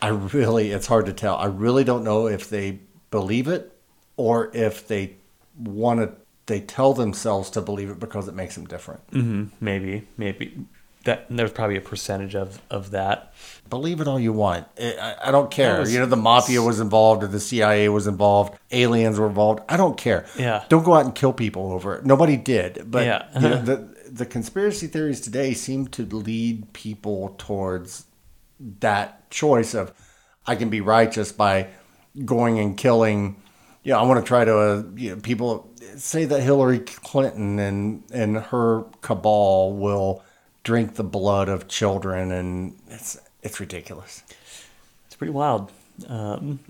[0.00, 1.36] I really, it's hard to tell.
[1.36, 2.78] I really don't know if they
[3.10, 3.72] believe it
[4.16, 5.16] or if they
[5.58, 6.12] want to,
[6.46, 9.00] they tell themselves to believe it because it makes them different.
[9.10, 10.66] hmm Maybe, maybe
[11.04, 13.32] that there's probably a percentage of of that.
[13.68, 14.66] Believe it all you want.
[14.80, 15.80] I, I- don't care.
[15.80, 19.60] was- you know, the mafia was involved or the CIA was involved, aliens were involved.
[19.68, 20.26] I don't care.
[20.38, 20.64] Yeah.
[20.68, 22.04] Don't go out and kill people over it.
[22.06, 22.90] Nobody did.
[22.90, 23.26] But Yeah.
[23.34, 28.04] you know, the, the conspiracy theories today seem to lead people towards
[28.80, 29.92] that choice of
[30.46, 31.68] I can be righteous by
[32.24, 33.36] going and killing.
[33.82, 37.58] You know, I want to try to, uh, you know, people say that Hillary Clinton
[37.58, 40.22] and, and her cabal will
[40.64, 44.22] drink the blood of children, and it's it's ridiculous.
[45.06, 45.72] It's pretty wild,
[46.08, 46.60] um,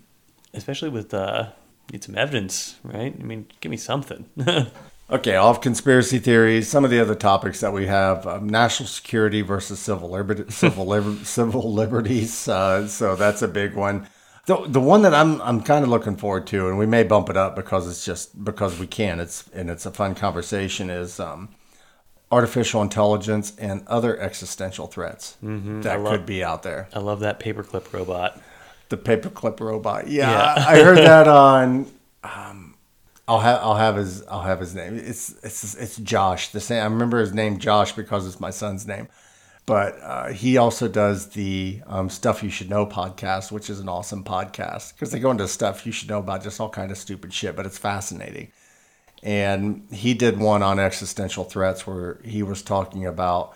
[0.54, 1.50] especially with uh,
[1.92, 3.14] need some evidence, right?
[3.18, 4.26] I mean, give me something.
[5.10, 6.68] Okay, off conspiracy theories.
[6.68, 10.84] Some of the other topics that we have: um, national security versus civil liberty, civil
[10.84, 12.46] liber- civil liberties.
[12.46, 14.06] Uh, so that's a big one.
[14.44, 17.30] The, the one that I'm I'm kind of looking forward to, and we may bump
[17.30, 19.18] it up because it's just because we can.
[19.18, 20.90] It's and it's a fun conversation.
[20.90, 21.48] Is um,
[22.30, 26.88] artificial intelligence and other existential threats that love- could be out there.
[26.94, 28.40] I love that paperclip robot.
[28.90, 30.08] The paperclip robot.
[30.08, 30.64] Yeah, Yeah.
[30.68, 31.86] I heard that on.
[32.24, 32.74] Um,
[33.26, 34.96] I'll have I'll have his I'll have his name.
[34.96, 36.48] It's it's it's Josh.
[36.48, 36.82] The same.
[36.82, 39.08] I remember his name Josh because it's my son's name.
[39.66, 43.88] But uh, he also does the um, stuff you should know podcast, which is an
[43.90, 46.96] awesome podcast because they go into stuff you should know about just all kind of
[46.96, 48.50] stupid shit, but it's fascinating.
[49.22, 53.54] And he did one on existential threats where he was talking about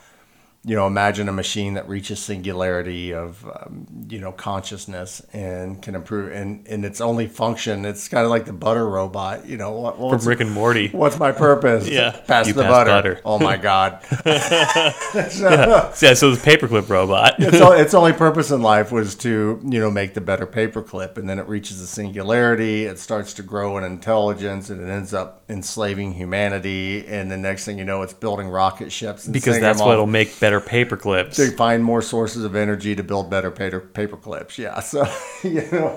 [0.64, 5.96] you know, imagine a machine that reaches singularity of, um, you know, consciousness and can
[5.96, 6.30] improve.
[6.32, 9.44] And, and its only function, it's kind of like the butter robot.
[9.44, 10.88] You know, what, From Rick and Morty.
[10.90, 11.88] what's my purpose?
[11.88, 12.12] Yeah.
[12.12, 12.90] pass You the butter.
[12.90, 13.20] butter.
[13.24, 17.34] Oh my god, Yeah, so the paperclip robot.
[17.38, 21.18] its, its only purpose in life was to, you know, make the better paperclip.
[21.18, 22.84] And then it reaches a singularity.
[22.84, 27.06] It starts to grow in intelligence, and it ends up enslaving humanity.
[27.06, 30.40] And the next thing you know, it's building rocket ships and because that's what'll make
[30.40, 31.36] better paperclips.
[31.36, 34.58] to find more sources of energy to build better paper paper clips.
[34.58, 35.04] Yeah, so
[35.44, 35.94] you know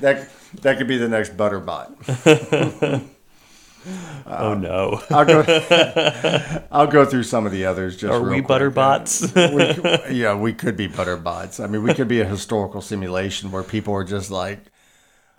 [0.00, 0.28] that
[0.62, 3.04] that could be the next Butterbot.
[4.26, 5.00] Uh, oh no.
[5.12, 5.44] I'll go.
[6.72, 7.96] I'll go through some of the others.
[7.96, 8.60] Just Are we quick.
[8.60, 10.08] butterbots?
[10.10, 11.62] We yeah, we could be Butterbots.
[11.62, 14.58] I mean, we could be a historical simulation where people are just like,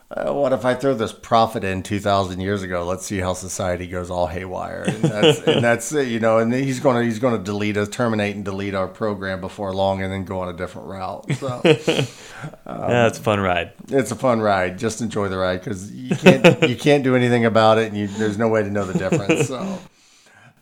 [0.09, 2.85] uh, "What if I throw this prophet in two thousand years ago?
[2.85, 6.37] Let's see how society goes all haywire." And that's, and that's it, you know.
[6.39, 10.11] And he's gonna he's gonna delete us, terminate and delete our program before long, and
[10.11, 11.31] then go on a different route.
[11.33, 11.61] So.
[11.65, 13.73] yeah, it's a fun ride.
[13.89, 14.77] it's a fun ride.
[14.79, 18.07] Just enjoy the ride because you can't you can't do anything about it, and you,
[18.07, 19.47] there's no way to know the difference.
[19.47, 19.79] So,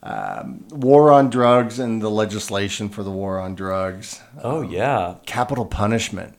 [0.03, 5.15] um, war on drugs and the legislation for the war on drugs, Oh yeah.
[5.25, 6.35] capital punishment.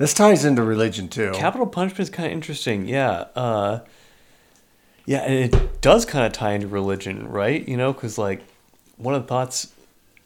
[0.00, 1.30] This ties into religion too.
[1.34, 2.88] Capital punishment is kind of interesting.
[2.88, 3.26] Yeah.
[3.36, 3.80] Uh,
[5.04, 7.68] yeah, and it does kind of tie into religion, right?
[7.68, 8.40] You know, because like
[8.96, 9.74] one of the thoughts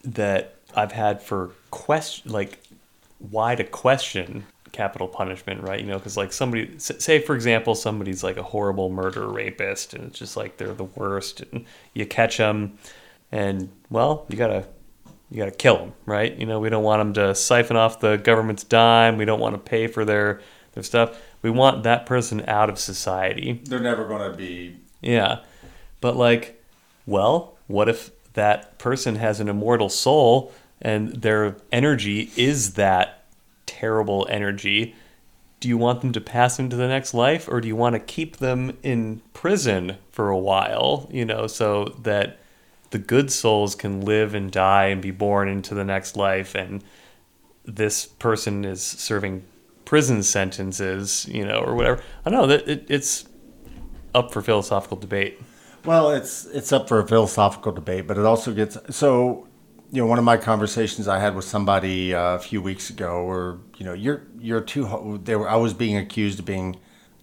[0.05, 2.59] that I've had for question, like
[3.19, 5.81] why to question capital punishment, right?
[5.81, 10.05] You know, because like somebody, say for example, somebody's like a horrible murder rapist, and
[10.05, 12.77] it's just like they're the worst, and you catch them,
[13.29, 14.65] and well, you gotta
[15.29, 16.35] you got to kill them, right?
[16.35, 19.17] You know, we don't want them to siphon off the government's dime.
[19.17, 20.41] We don't want to pay for their
[20.73, 21.19] their stuff.
[21.41, 23.61] We want that person out of society.
[23.63, 24.77] They're never going to be.
[25.01, 25.39] Yeah.
[26.01, 26.61] But like,
[27.05, 33.23] well, what if that person has an immortal soul and their energy is that
[33.65, 34.95] terrible energy?
[35.59, 37.99] Do you want them to pass into the next life or do you want to
[37.99, 42.39] keep them in prison for a while, you know, so that
[42.95, 46.81] the good souls can live and die and be born into the next life and
[47.65, 49.43] this person is serving
[49.83, 52.01] prison sentences, you know, or whatever.
[52.23, 53.27] I don't know that it, it's
[54.13, 55.41] up for philosophical debate.
[55.83, 59.49] Well, it's it's up for a philosophical debate, but it also gets so.
[59.91, 63.25] You know, one of my conversations I had with somebody uh, a few weeks ago,
[63.25, 65.19] where you know you're you're too.
[65.21, 66.77] They were I was being accused of being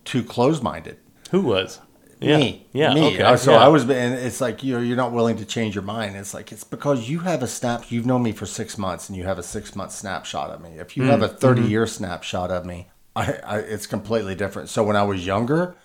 [0.05, 0.99] too close-minded.
[1.31, 1.81] Who was?
[2.23, 2.37] Yeah.
[2.39, 2.95] Me, Yeah.
[2.95, 3.15] me.
[3.21, 3.37] Okay.
[3.37, 3.59] So yeah.
[3.65, 6.17] I was, and it's like you're you're not willing to change your mind.
[6.17, 7.91] It's like it's because you have a snap.
[7.91, 10.71] You've known me for six months, and you have a six month snapshot of me.
[10.79, 11.71] If you Mm, have a 30 mm-hmm.
[11.71, 14.69] year snapshot of me, I, I it's completely different.
[14.69, 15.77] So when I was younger,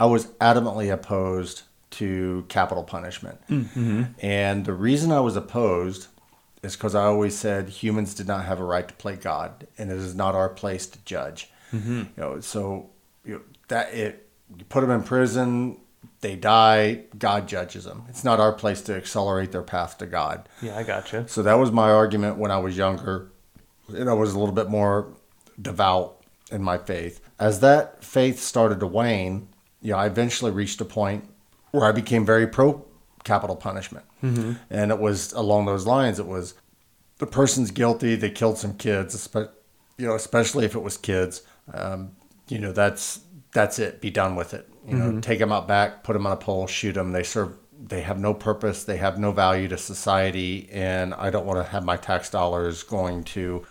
[0.00, 1.62] I was adamantly opposed
[1.92, 4.02] to capital punishment, Mm-hmm.
[4.20, 6.08] and the reason I was opposed
[6.62, 9.90] is because I always said humans did not have a right to play God, and
[9.90, 11.50] it is not our place to judge.
[11.74, 11.98] Mm-hmm.
[11.98, 12.90] You know, so
[13.24, 15.78] you know, that it you put them in prison,
[16.22, 18.04] they die, God judges them.
[18.08, 20.48] It's not our place to accelerate their path to God.
[20.62, 21.28] Yeah, I gotcha.
[21.28, 23.30] So that was my argument when I was younger,
[23.88, 25.12] and I was a little bit more
[25.60, 26.18] devout.
[26.50, 27.20] in my faith.
[27.38, 29.48] As that faith started to wane,
[29.80, 31.28] you know, I eventually reached a point
[31.70, 32.84] where I became very pro
[33.24, 34.04] capital punishment.
[34.22, 34.52] Mm-hmm.
[34.70, 36.18] And it was along those lines.
[36.18, 36.54] It was
[37.18, 38.14] the person's guilty.
[38.14, 39.28] They killed some kids,
[39.98, 41.42] you know, especially if it was kids.
[41.72, 42.12] Um,
[42.48, 43.20] you know, that's
[43.52, 44.00] that's it.
[44.00, 44.68] Be done with it.
[44.86, 45.20] You know, mm-hmm.
[45.20, 47.12] take them out back, put them on a pole, shoot them.
[47.12, 47.54] They serve.
[47.84, 48.84] They have no purpose.
[48.84, 52.82] They have no value to society, and I don't want to have my tax dollars
[52.82, 53.64] going to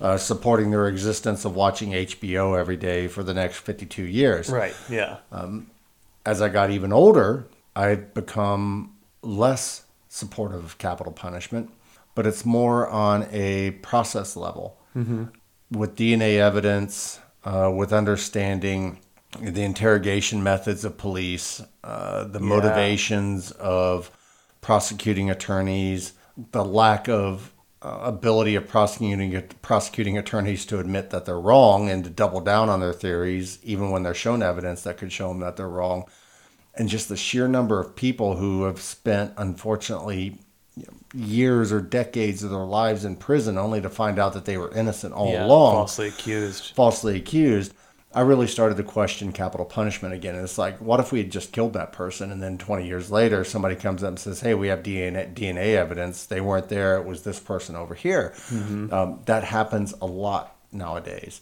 [0.00, 4.48] uh, supporting their existence of watching HBO every day for the next 52 years.
[4.48, 4.74] Right.
[4.88, 5.18] Yeah.
[5.30, 5.70] Um,
[6.26, 11.70] as I got even older, I've become less supportive of capital punishment,
[12.14, 14.78] but it's more on a process level.
[14.96, 15.24] Mm-hmm.
[15.70, 19.00] With DNA evidence, uh, with understanding
[19.40, 22.46] the interrogation methods of police, uh, the yeah.
[22.46, 24.10] motivations of
[24.60, 26.12] prosecuting attorneys,
[26.52, 27.52] the lack of
[27.82, 32.68] uh, ability of prosecuting prosecuting attorneys to admit that they're wrong and to double down
[32.68, 36.04] on their theories, even when they're shown evidence that could show them that they're wrong,
[36.74, 40.38] and just the sheer number of people who have spent, unfortunately,
[41.12, 44.74] years or decades of their lives in prison only to find out that they were
[44.74, 47.74] innocent all yeah, along, falsely accused, falsely accused
[48.14, 50.36] I really started to question capital punishment again.
[50.36, 53.10] And it's like, what if we had just killed that person and then 20 years
[53.10, 56.24] later somebody comes up and says, hey, we have DNA, DNA evidence.
[56.24, 56.96] They weren't there.
[56.96, 58.32] It was this person over here.
[58.48, 58.94] Mm-hmm.
[58.94, 61.40] Um, that happens a lot nowadays.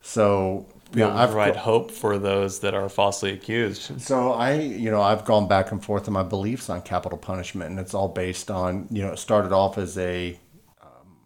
[0.00, 4.00] So, you know, I've provide hope for those that are falsely accused.
[4.00, 7.70] So I, you know, I've gone back and forth in my beliefs on capital punishment,
[7.70, 10.38] and it's all based on, you know, it started off as a,
[10.82, 11.16] um,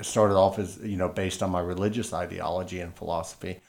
[0.00, 3.60] started off as, you know, based on my religious ideology and philosophy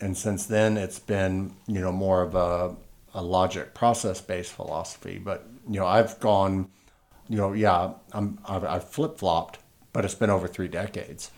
[0.00, 2.74] and since then it's been you know more of a,
[3.14, 5.18] a logic process based philosophy.
[5.18, 6.68] But you know i've gone
[7.28, 9.58] you know yeah i'm i've, I've flip flopped
[9.92, 11.30] but it's been over three decades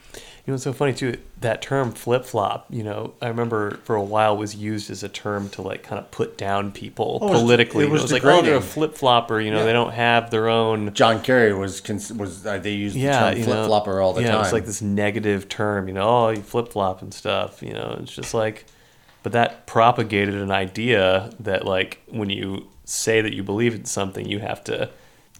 [0.48, 1.18] you know, it's so funny too.
[1.42, 5.08] That term flip flop, you know, I remember for a while was used as a
[5.10, 7.84] term to like kind of put down people oh, politically.
[7.84, 9.42] It was, it was, like, oh, they're a flip flopper.
[9.42, 9.64] You know, yeah.
[9.64, 10.94] they don't have their own.
[10.94, 11.82] John Kerry was
[12.16, 14.40] was uh, they used yeah, the term flip flopper all the yeah, time.
[14.42, 15.86] it's like this negative term.
[15.86, 17.62] You know, oh, you flip flop and stuff.
[17.62, 18.64] You know, it's just like,
[19.22, 24.26] but that propagated an idea that like when you say that you believe in something,
[24.26, 24.88] you have to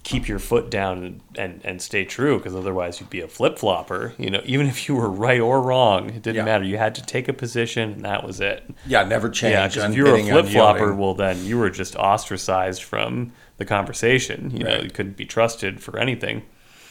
[0.09, 4.15] keep your foot down and, and, stay true because otherwise you'd be a flip flopper.
[4.17, 6.45] You know, even if you were right or wrong, it didn't yeah.
[6.47, 6.65] matter.
[6.65, 8.65] You had to take a position and that was it.
[8.87, 9.53] Yeah, never change.
[9.53, 13.33] Yeah, because if you were a flip flopper, well, then you were just ostracized from
[13.59, 14.51] the conversation.
[14.51, 14.79] You right.
[14.79, 16.43] know, you couldn't be trusted for anything.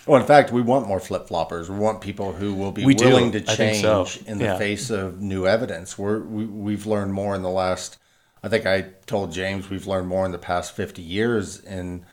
[0.05, 1.69] Well, in fact, we want more flip floppers.
[1.69, 3.39] We want people who will be we willing do.
[3.39, 4.05] to change so.
[4.27, 4.57] in the yeah.
[4.59, 5.97] face of new evidence.
[5.97, 7.97] We're, we, we've learned more in the last.
[8.43, 12.05] I think I told James we've learned more in the past fifty years in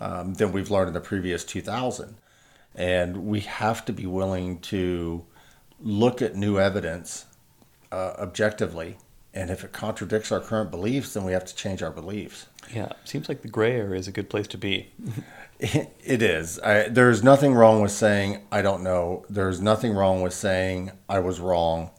[0.00, 2.16] um, than we've learned in the previous 2000.
[2.74, 5.24] And we have to be willing to
[5.80, 7.26] look at new evidence
[7.92, 8.96] uh, objectively.
[9.32, 12.46] And if it contradicts our current beliefs, then we have to change our beliefs.
[12.74, 14.90] Yeah, seems like the gray area is a good place to be.
[15.60, 16.58] it is.
[16.60, 19.24] I, there's nothing wrong with saying, I don't know.
[19.28, 21.90] There's nothing wrong with saying, I was wrong.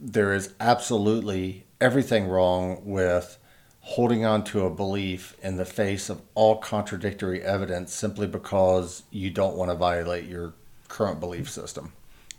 [0.00, 3.38] There is absolutely everything wrong with
[3.82, 9.28] holding on to a belief in the face of all contradictory evidence simply because you
[9.28, 10.54] don't want to violate your
[10.88, 11.92] current belief system.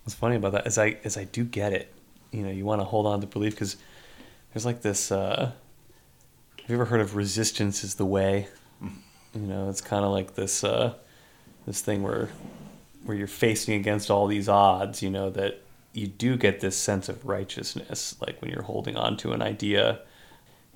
[0.04, 1.94] What's funny about that is I is I do get it.
[2.32, 3.78] You know, you want to hold on to belief because
[4.54, 5.12] there's like this.
[5.12, 5.52] Uh,
[6.62, 8.48] have you ever heard of resistance is the way?
[9.36, 10.94] You know, it's kind of like this uh,
[11.66, 12.30] this thing where
[13.04, 15.02] where you're facing against all these odds.
[15.02, 19.18] You know that you do get this sense of righteousness, like when you're holding on
[19.18, 20.02] to an idea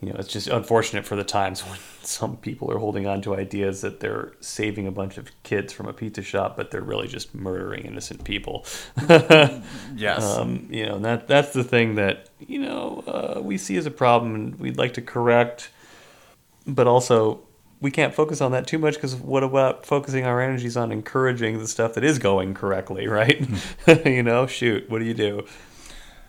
[0.02, 3.36] you know, it's just unfortunate for the times when some people are holding on to
[3.36, 7.08] ideas that they're saving a bunch of kids from a pizza shop, but they're really
[7.08, 8.66] just murdering innocent people.
[9.96, 10.24] yes.
[10.24, 13.92] Um, you know, that that's the thing that you know uh, we see as a
[13.92, 15.70] problem, and we'd like to correct,
[16.66, 17.42] but also
[17.80, 21.60] we can't focus on that too much because what about focusing our energies on encouraging
[21.60, 23.48] the stuff that is going correctly, right?
[24.06, 25.46] You know, shoot, what do you do?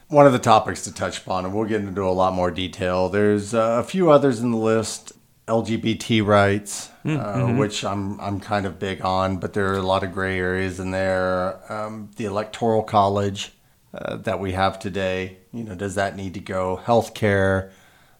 [0.09, 3.09] One of the topics to touch upon, and we'll get into a lot more detail.
[3.09, 5.13] There's uh, a few others in the list.
[5.47, 7.57] LGBT rights, uh, mm-hmm.
[7.57, 10.39] uh, which I'm I'm kind of big on, but there are a lot of gray
[10.39, 11.73] areas in there.
[11.73, 13.53] Um, the electoral college
[13.95, 16.79] uh, that we have today, you know, does that need to go?
[16.85, 17.71] Healthcare,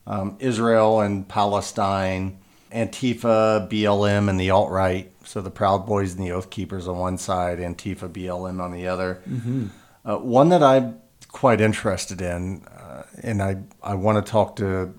[0.07, 2.39] um, Israel and Palestine,
[2.73, 5.13] Antifa, BLM, and the alt right.
[5.25, 8.89] So the Proud Boys and the Oath Keepers on one side, Antifa, BLM on the
[8.89, 9.23] other.
[9.29, 9.67] Mm-hmm.
[10.03, 10.95] Uh, one that I
[11.29, 14.95] quite interested in, uh, and I I want to talk to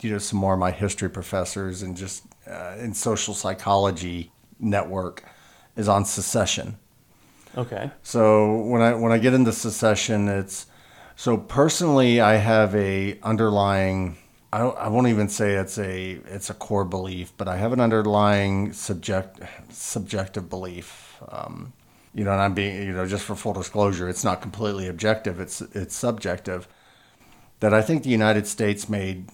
[0.00, 5.24] you know some more of my history professors and just uh, in social psychology network
[5.76, 6.76] is on secession.
[7.56, 7.90] Okay.
[8.02, 10.66] So when I when I get into secession, it's
[11.16, 14.16] So personally, I have a underlying.
[14.52, 17.80] I, I won't even say it's a it's a core belief, but I have an
[17.80, 19.40] underlying subject
[19.70, 21.16] subjective belief.
[21.28, 21.72] Um,
[22.14, 25.40] you know, and I'm being you know just for full disclosure, it's not completely objective.
[25.40, 26.68] It's it's subjective.
[27.60, 29.28] That I think the United States made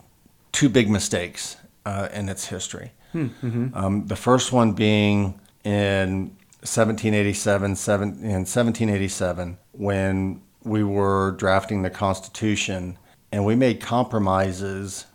[0.52, 2.92] two big mistakes uh, in its history.
[3.14, 3.68] Mm-hmm.
[3.74, 11.90] Um, the first one being in 1787, seven, in 1787, when we were drafting the
[11.90, 12.98] Constitution,
[13.32, 15.06] and we made compromises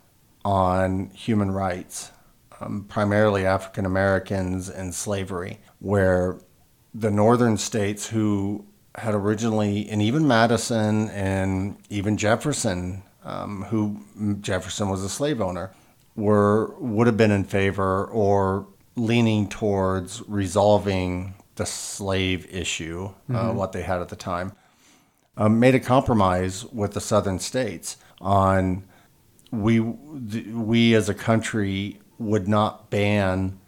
[0.43, 2.11] on human rights,
[2.59, 6.39] um, primarily African Americans and slavery, where
[6.97, 8.65] the northern states who
[8.95, 13.99] had originally, and even Madison and even Jefferson, um, who
[14.39, 15.71] Jefferson was a slave owner,
[16.15, 18.65] were would have been in favor or
[18.95, 23.35] leaning towards resolving the slave issue, uh, mm-hmm.
[23.35, 24.53] uh, what they had at the time,
[25.35, 28.83] um, made a compromise with the southern states on
[29.51, 33.59] we we as a country would not ban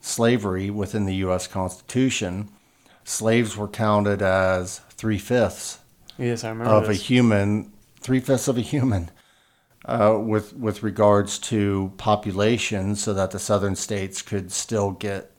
[0.00, 1.46] slavery within the U.S.
[1.46, 2.48] Constitution.
[3.04, 5.78] Slaves were counted as three fifths
[6.18, 6.98] yes, I remember of this.
[6.98, 9.10] a human, three fifths of a human.
[9.84, 15.32] Uh, with with regards to population, so that the southern states could still get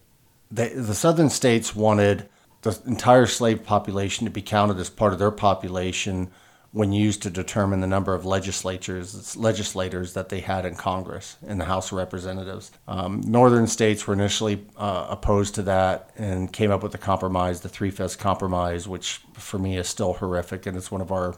[0.51, 2.27] the, the southern states wanted
[2.63, 6.29] the entire slave population to be counted as part of their population
[6.73, 11.59] when used to determine the number of legislatures legislators that they had in Congress in
[11.59, 12.71] the House of Representatives.
[12.87, 17.61] Um, northern states were initially uh, opposed to that and came up with the compromise,
[17.61, 21.35] the Three Fifths Compromise, which for me is still horrific and it's one of our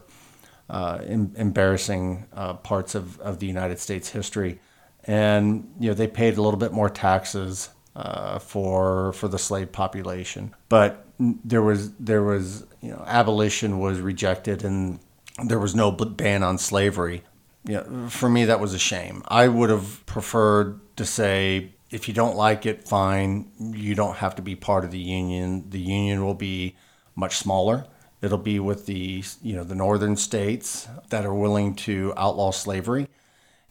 [0.70, 4.58] uh, em- embarrassing uh, parts of, of the United States history.
[5.04, 9.70] And you know they paid a little bit more taxes uh, for for the slave
[9.70, 14.98] population, but there was there was you know abolition was rejected and
[15.44, 17.22] there was no ban on slavery.
[17.64, 19.22] Know, for me that was a shame.
[19.26, 23.50] I would have preferred to say if you don't like it, fine.
[23.58, 25.68] You don't have to be part of the union.
[25.70, 26.76] The union will be
[27.14, 27.86] much smaller.
[28.22, 33.08] It'll be with the you know the northern states that are willing to outlaw slavery,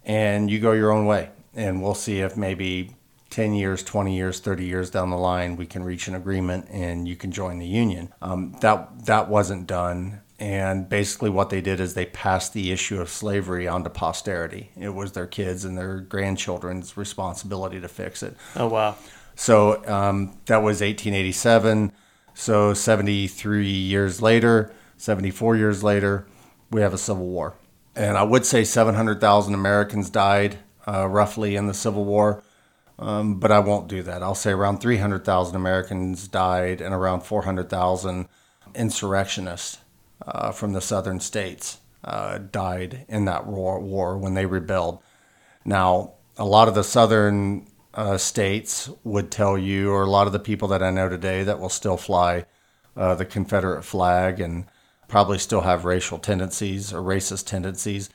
[0.03, 1.29] and you go your own way.
[1.55, 2.95] And we'll see if maybe
[3.29, 7.07] 10 years, 20 years, 30 years down the line, we can reach an agreement and
[7.07, 8.13] you can join the union.
[8.21, 10.21] Um, that, that wasn't done.
[10.37, 14.71] And basically, what they did is they passed the issue of slavery onto posterity.
[14.77, 18.35] It was their kids and their grandchildren's responsibility to fix it.
[18.55, 18.95] Oh, wow.
[19.35, 21.93] So um, that was 1887.
[22.33, 26.27] So 73 years later, 74 years later,
[26.69, 27.55] we have a civil war.
[27.95, 32.43] And I would say 700,000 Americans died uh, roughly in the Civil War.
[32.97, 34.23] Um, but I won't do that.
[34.23, 38.27] I'll say around 300,000 Americans died and around 400,000
[38.73, 39.79] insurrectionists
[40.25, 44.99] uh, from the southern states uh, died in that war, war when they rebelled.
[45.63, 50.33] Now, a lot of the southern uh, states would tell you, or a lot of
[50.33, 52.45] the people that I know today that will still fly
[52.95, 54.65] uh, the Confederate flag and
[55.07, 58.09] probably still have racial tendencies or racist tendencies,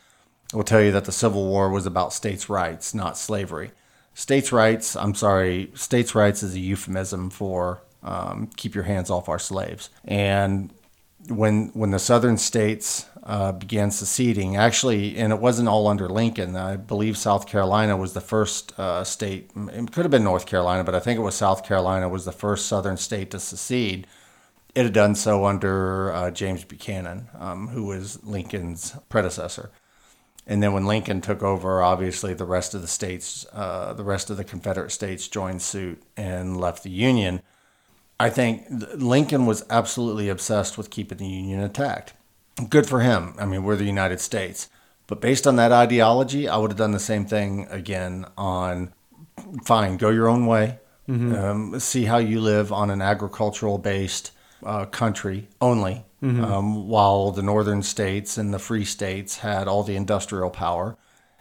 [0.53, 3.71] will tell you that the Civil War was about states' rights, not slavery
[4.15, 9.29] states' rights, I'm sorry, states' rights is a euphemism for um, keep your hands off
[9.29, 9.91] our slaves.
[10.05, 10.73] And
[11.29, 16.57] when when the southern states uh, began seceding, actually, and it wasn't all under Lincoln.
[16.57, 19.51] I believe South Carolina was the first uh, state.
[19.55, 22.33] It could have been North Carolina, but I think it was South Carolina was the
[22.33, 24.07] first southern state to secede.
[24.75, 29.71] It had done so under uh, James Buchanan, um, who was Lincoln's predecessor.
[30.47, 34.31] And then when Lincoln took over, obviously the rest of the states, uh, the rest
[34.31, 37.43] of the Confederate states joined suit and left the Union.
[38.21, 42.13] I think Lincoln was absolutely obsessed with keeping the Union intact.
[42.69, 43.35] Good for him.
[43.39, 44.69] I mean, we're the United States.
[45.07, 48.93] But based on that ideology, I would have done the same thing again on
[49.65, 50.79] fine, go your own way.
[51.09, 51.35] Mm-hmm.
[51.35, 54.31] Um, see how you live on an agricultural based
[54.65, 56.45] uh, country only mm-hmm.
[56.45, 60.97] um, while the northern states and the free states had all the industrial power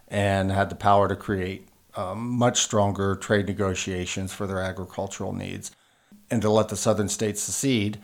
[0.07, 5.71] and had the power to create um, much stronger trade negotiations for their agricultural needs,
[6.31, 7.99] and to let the southern states secede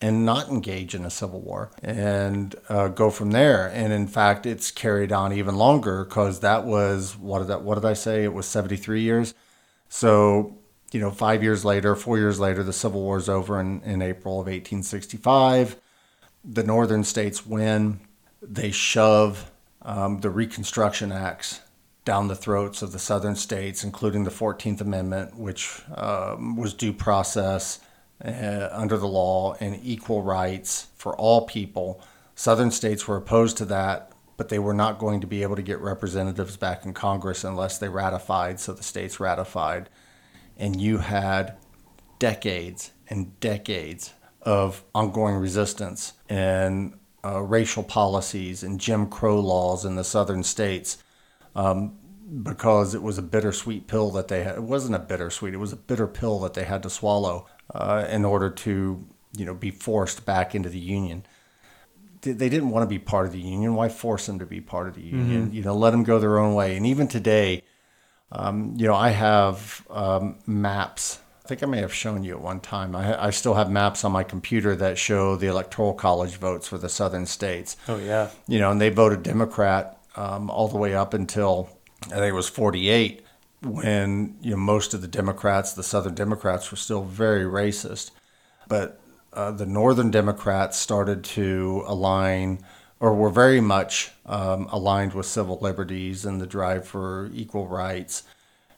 [0.00, 3.66] and not engage in a civil war and uh, go from there.
[3.68, 7.74] And in fact, it's carried on even longer because that was what did that what
[7.74, 8.24] did I say?
[8.24, 9.34] It was 73 years.
[9.88, 10.56] So
[10.92, 14.02] you know, five years later, four years later, the Civil War is over in, in
[14.02, 15.76] April of 1865
[16.44, 18.00] the northern states win,
[18.42, 19.50] they shove
[19.82, 21.60] um, the Reconstruction Acts
[22.04, 26.92] down the throats of the southern states, including the 14th Amendment, which um, was due
[26.92, 27.80] process
[28.24, 32.02] uh, under the law and equal rights for all people
[32.40, 35.62] Southern states were opposed to that, but they were not going to be able to
[35.62, 38.58] get representatives back in Congress unless they ratified.
[38.58, 39.90] So the states ratified.
[40.56, 41.58] And you had
[42.18, 49.96] decades and decades of ongoing resistance and uh, racial policies and Jim Crow laws in
[49.96, 50.96] the southern states
[51.54, 51.96] um,
[52.42, 54.56] because it was a bittersweet pill that they had.
[54.56, 58.06] It wasn't a bittersweet, it was a bitter pill that they had to swallow uh,
[58.08, 59.06] in order to
[59.36, 61.24] you know, be forced back into the union.
[62.22, 63.74] They didn't want to be part of the union.
[63.74, 65.46] Why force them to be part of the union?
[65.46, 65.54] Mm-hmm.
[65.54, 66.76] You know, let them go their own way.
[66.76, 67.62] And even today,
[68.30, 71.18] um, you know, I have um, maps.
[71.44, 72.94] I think I may have shown you at one time.
[72.94, 76.78] I, I, still have maps on my computer that show the electoral college votes for
[76.78, 77.76] the southern states.
[77.88, 78.30] Oh yeah.
[78.46, 81.68] You know, and they voted Democrat um, all the way up until
[82.06, 83.24] I think it was 48,
[83.62, 88.10] when you know most of the Democrats, the Southern Democrats, were still very racist.
[88.68, 89.00] But
[89.32, 92.64] uh, the Northern Democrats started to align,
[92.98, 98.22] or were very much um, aligned with civil liberties and the drive for equal rights.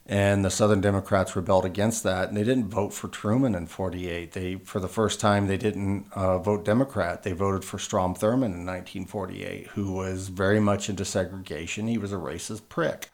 [0.05, 4.33] And the Southern Democrats rebelled against that, and they didn't vote for Truman in '48.
[4.33, 7.23] They, for the first time, they didn't uh, vote Democrat.
[7.23, 11.87] They voted for Strom Thurmond in 1948, who was very much into segregation.
[11.87, 13.11] He was a racist prick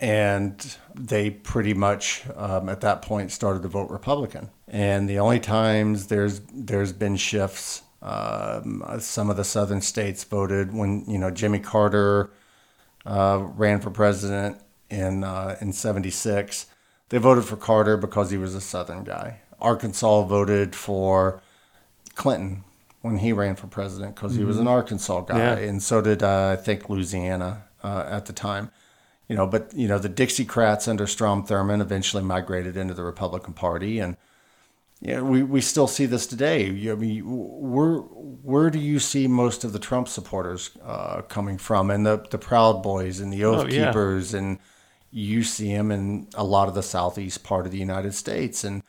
[0.00, 4.48] and they pretty much um, at that point started to vote Republican.
[4.66, 10.72] And the only times there's there's been shifts, um, some of the southern states voted
[10.72, 12.30] when you know Jimmy Carter
[13.04, 14.60] uh, ran for president
[14.90, 16.66] in uh, in '76.
[17.08, 19.40] They voted for Carter because he was a southern guy.
[19.60, 21.42] Arkansas voted for
[22.14, 22.64] Clinton
[23.02, 24.42] when he ran for president because mm-hmm.
[24.42, 24.74] he was an mm-hmm.
[24.74, 25.56] Arkansas guy, yeah.
[25.56, 28.70] and so did uh, I think Louisiana uh, at the time
[29.30, 33.52] you know, but you know, the Dixiecrats under Strom Thurmond eventually migrated into the Republican
[33.52, 34.16] Party, and
[35.00, 36.66] know, we, we still see this today.
[36.66, 41.92] I mean, where where do you see most of the Trump supporters uh, coming from,
[41.92, 44.40] and the the Proud Boys and the Oath oh, Keepers, yeah.
[44.40, 44.58] and
[45.10, 48.82] you see them in a lot of the southeast part of the United States, and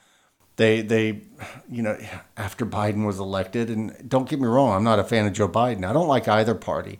[0.56, 1.22] they they
[1.70, 1.98] you know
[2.38, 5.50] after Biden was elected, and don't get me wrong, I'm not a fan of Joe
[5.50, 5.86] Biden.
[5.86, 7.00] I don't like either party,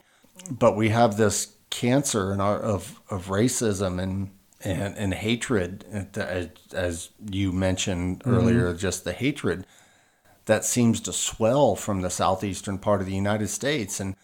[0.50, 4.32] but we have this cancer in our, of of racism and
[4.64, 5.86] and, and hatred,
[6.16, 8.36] as, as you mentioned mm-hmm.
[8.36, 9.66] earlier, just the hatred
[10.46, 14.00] that seems to swell from the southeastern part of the United States.
[14.00, 14.16] And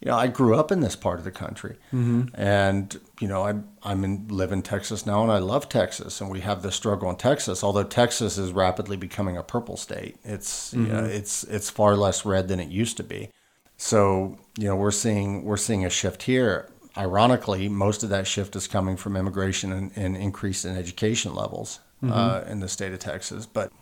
[0.00, 2.24] you know, I grew up in this part of the country, mm-hmm.
[2.34, 6.30] and you know, I'm I'm in live in Texas now, and I love Texas, and
[6.30, 7.64] we have this struggle in Texas.
[7.64, 10.86] Although Texas is rapidly becoming a purple state, it's mm-hmm.
[10.86, 13.30] you know, it's it's far less red than it used to be.
[13.76, 18.56] So you know, we're seeing we're seeing a shift here ironically, most of that shift
[18.56, 22.12] is coming from immigration and, and increase in education levels mm-hmm.
[22.12, 23.46] uh, in the state of Texas.
[23.46, 23.72] But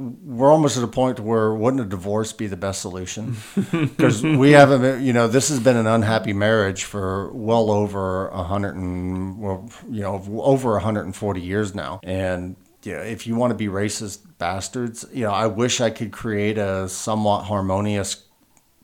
[0.00, 3.36] we're almost at a point where wouldn't a divorce be the best solution?
[3.70, 8.42] Because we haven't, you know, this has been an unhappy marriage for well over a
[8.42, 12.00] hundred and, well, you know, over 140 years now.
[12.02, 15.90] And you know, if you want to be racist bastards, you know, I wish I
[15.90, 18.24] could create a somewhat harmonious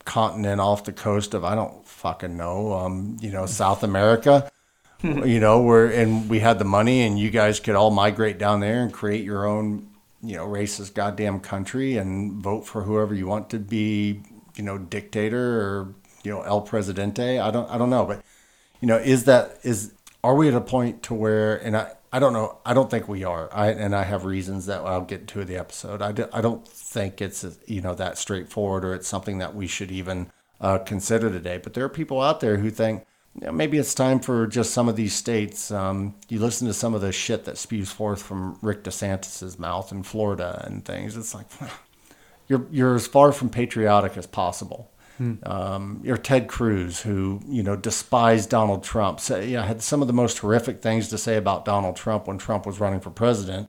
[0.05, 4.51] continent off the coast of I don't fucking know, um, you know, South America.
[5.03, 8.61] you know, where and we had the money and you guys could all migrate down
[8.61, 9.89] there and create your own,
[10.27, 14.23] you know, racist goddamn country and vote for whoever you want to be,
[14.57, 15.95] you know, dictator or,
[16.25, 17.39] you know, El Presidente.
[17.39, 18.23] I don't I don't know, but
[18.81, 19.93] you know, is that is
[20.25, 22.59] are we at a point to where and I I don't know.
[22.65, 23.49] I don't think we are.
[23.53, 26.01] I and I have reasons that I'll get to the episode.
[26.01, 29.67] I, do, I don't think it's you know that straightforward or it's something that we
[29.67, 30.31] should even
[30.61, 31.59] uh, consider today.
[31.63, 33.05] But there are people out there who think
[33.41, 35.71] you know, maybe it's time for just some of these states.
[35.71, 39.93] Um, you listen to some of the shit that spews forth from Rick DeSantis's mouth
[39.93, 41.17] in Florida and things.
[41.17, 41.47] It's like
[42.49, 44.91] you're you're as far from patriotic as possible.
[45.19, 45.35] Hmm.
[45.45, 49.21] Um, you're Ted Cruz, who you know despised Donald Trump.
[49.21, 52.39] So, yeah, had some of the most horrific things to say about Donald Trump when
[52.39, 53.69] Trump was running for president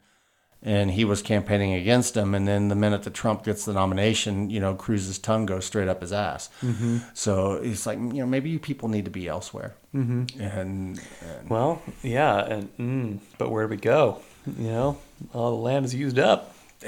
[0.63, 2.33] and he was campaigning against him.
[2.33, 5.87] And then the minute that Trump gets the nomination, you know, Cruz's tongue goes straight
[5.87, 6.49] up his ass.
[6.61, 6.97] Mm-hmm.
[7.13, 9.75] So it's like, you know, maybe you people need to be elsewhere.
[9.93, 10.41] Mm-hmm.
[10.41, 14.21] And, and, well, yeah, and mm, but where do we go?
[14.45, 14.97] You know,
[15.33, 16.55] all the land is used up.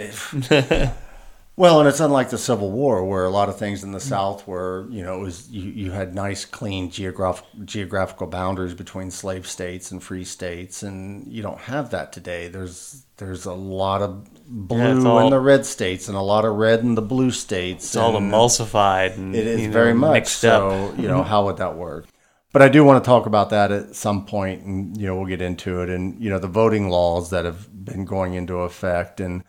[1.60, 4.48] Well, and it's unlike the Civil War, where a lot of things in the South
[4.48, 9.46] were, you know, it was you, you had nice, clean geograph, geographical boundaries between slave
[9.46, 12.48] states and free states, and you don't have that today.
[12.48, 16.46] There's there's a lot of blue yeah, all, in the red states and a lot
[16.46, 17.84] of red in the blue states.
[17.84, 19.18] It's all emulsified.
[19.18, 20.70] And, it is very know, much so.
[20.70, 20.98] Up.
[20.98, 21.30] You know, mm-hmm.
[21.30, 22.08] how would that work?
[22.54, 25.26] But I do want to talk about that at some point, and you know, we'll
[25.26, 25.90] get into it.
[25.90, 29.44] And you know, the voting laws that have been going into effect and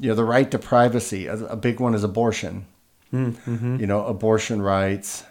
[0.00, 1.26] you know, the right to privacy.
[1.26, 2.66] A, a big one is abortion.
[3.12, 3.78] Mm-hmm.
[3.80, 5.24] You know, abortion rights.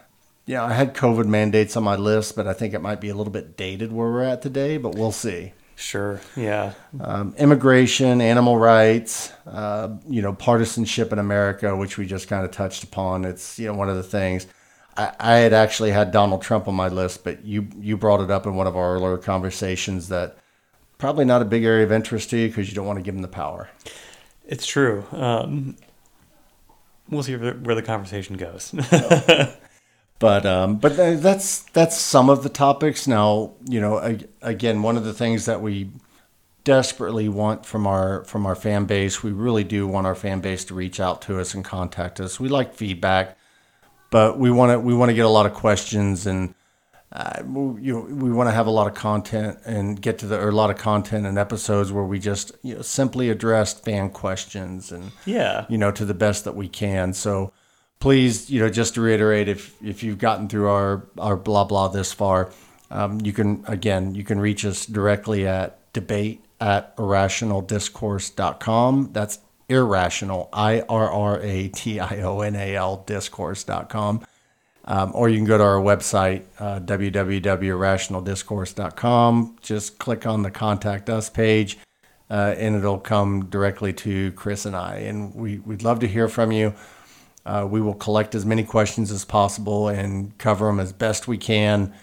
[0.45, 3.15] Yeah, I had COVID mandates on my list, but I think it might be a
[3.15, 5.53] little bit dated where we're at today, but we'll see.
[5.75, 6.21] Sure.
[6.35, 6.73] Yeah.
[7.01, 12.51] Um, immigration, animal rights, uh, you know, partisanship in America, which we just kind of
[12.51, 13.25] touched upon.
[13.25, 14.47] It's you know one of the things.
[14.95, 18.31] I, I had actually had Donald Trump on my list, but you you brought it
[18.31, 20.37] up in one of our earlier conversations that
[20.97, 23.15] probably not a big area of interest to you because you don't want to give
[23.15, 23.69] him the power.
[24.47, 25.05] It's true.
[25.11, 25.75] Um,
[27.09, 28.71] we'll see where, the conversation goes.
[30.19, 33.07] but um, but that's that's some of the topics.
[33.07, 35.89] Now, you know, again, one of the things that we
[36.63, 40.65] desperately want from our from our fan base, we really do want our fan base
[40.65, 42.39] to reach out to us and contact us.
[42.39, 43.37] We like feedback,
[44.11, 46.53] but we want to we want to get a lot of questions and.
[47.15, 50.27] Uh, we, you know, we want to have a lot of content and get to
[50.27, 53.73] the or a lot of content and episodes where we just you know simply address
[53.73, 57.13] fan questions and yeah you know to the best that we can.
[57.13, 57.53] So
[57.99, 61.87] please, you know, just to reiterate, if if you've gotten through our our blah blah
[61.87, 62.51] this far,
[62.91, 69.11] um, you can again you can reach us directly at debate at irrationaldiscourse.com.
[69.13, 69.39] That's
[69.69, 74.25] irrational, I R R A T I O N A L discourse.com.
[74.87, 79.57] Um, or you can go to our website, uh, www.irrationaldiscourse.com.
[79.61, 81.79] Just click on the contact us page,
[82.29, 84.97] uh, and it'll come directly to Chris and I.
[84.97, 86.75] And we, we'd love to hear from you.
[87.45, 91.37] Uh, we will collect as many questions as possible and cover them as best we
[91.37, 91.93] can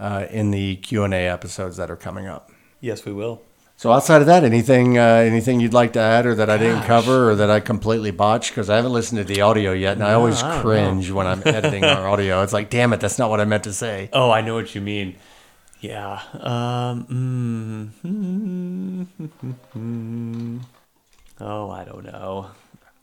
[0.00, 2.50] uh, in the Q and A episodes that are coming up.
[2.80, 3.42] Yes, we will.
[3.78, 6.82] So outside of that, anything uh, anything you'd like to add, or that I didn't
[6.82, 8.50] cover, or that I completely botched?
[8.50, 11.14] Because I haven't listened to the audio yet, and no, I always I cringe know.
[11.14, 12.42] when I'm editing our audio.
[12.42, 14.10] It's like, damn it, that's not what I meant to say.
[14.12, 15.14] Oh, I know what you mean.
[15.80, 16.20] Yeah.
[16.34, 19.30] Um, mm, mm,
[19.76, 20.60] mm,
[21.40, 22.50] oh, I don't know.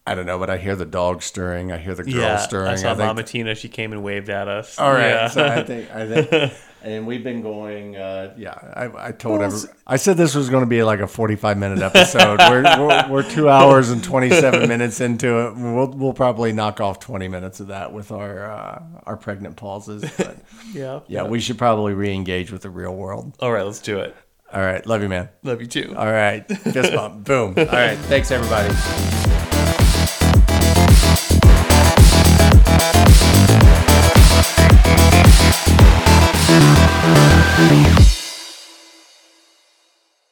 [0.08, 1.72] I don't know, but I hear the dog stirring.
[1.72, 2.68] I hear the girl yeah, stirring.
[2.68, 3.08] I saw I think...
[3.08, 3.56] Mama Tina.
[3.56, 4.78] She came and waved at us.
[4.78, 5.10] All right.
[5.10, 5.28] Yeah.
[5.30, 6.54] So I think I think,
[6.84, 7.96] and we've been going.
[7.96, 11.00] Uh, yeah, I, I told well, every, I said this was going to be like
[11.00, 12.38] a forty-five minute episode.
[12.38, 15.56] we're, we're, we're two hours and twenty-seven minutes into it.
[15.56, 20.04] We'll we'll probably knock off twenty minutes of that with our uh, our pregnant pauses.
[20.18, 20.38] But
[20.72, 23.36] yeah, yeah, we should probably re-engage with the real world.
[23.40, 24.16] All right, let's do it.
[24.54, 25.30] All right, love you, man.
[25.42, 25.96] Love you too.
[25.98, 27.56] All right, fist bump, boom.
[27.58, 29.15] All right, thanks everybody.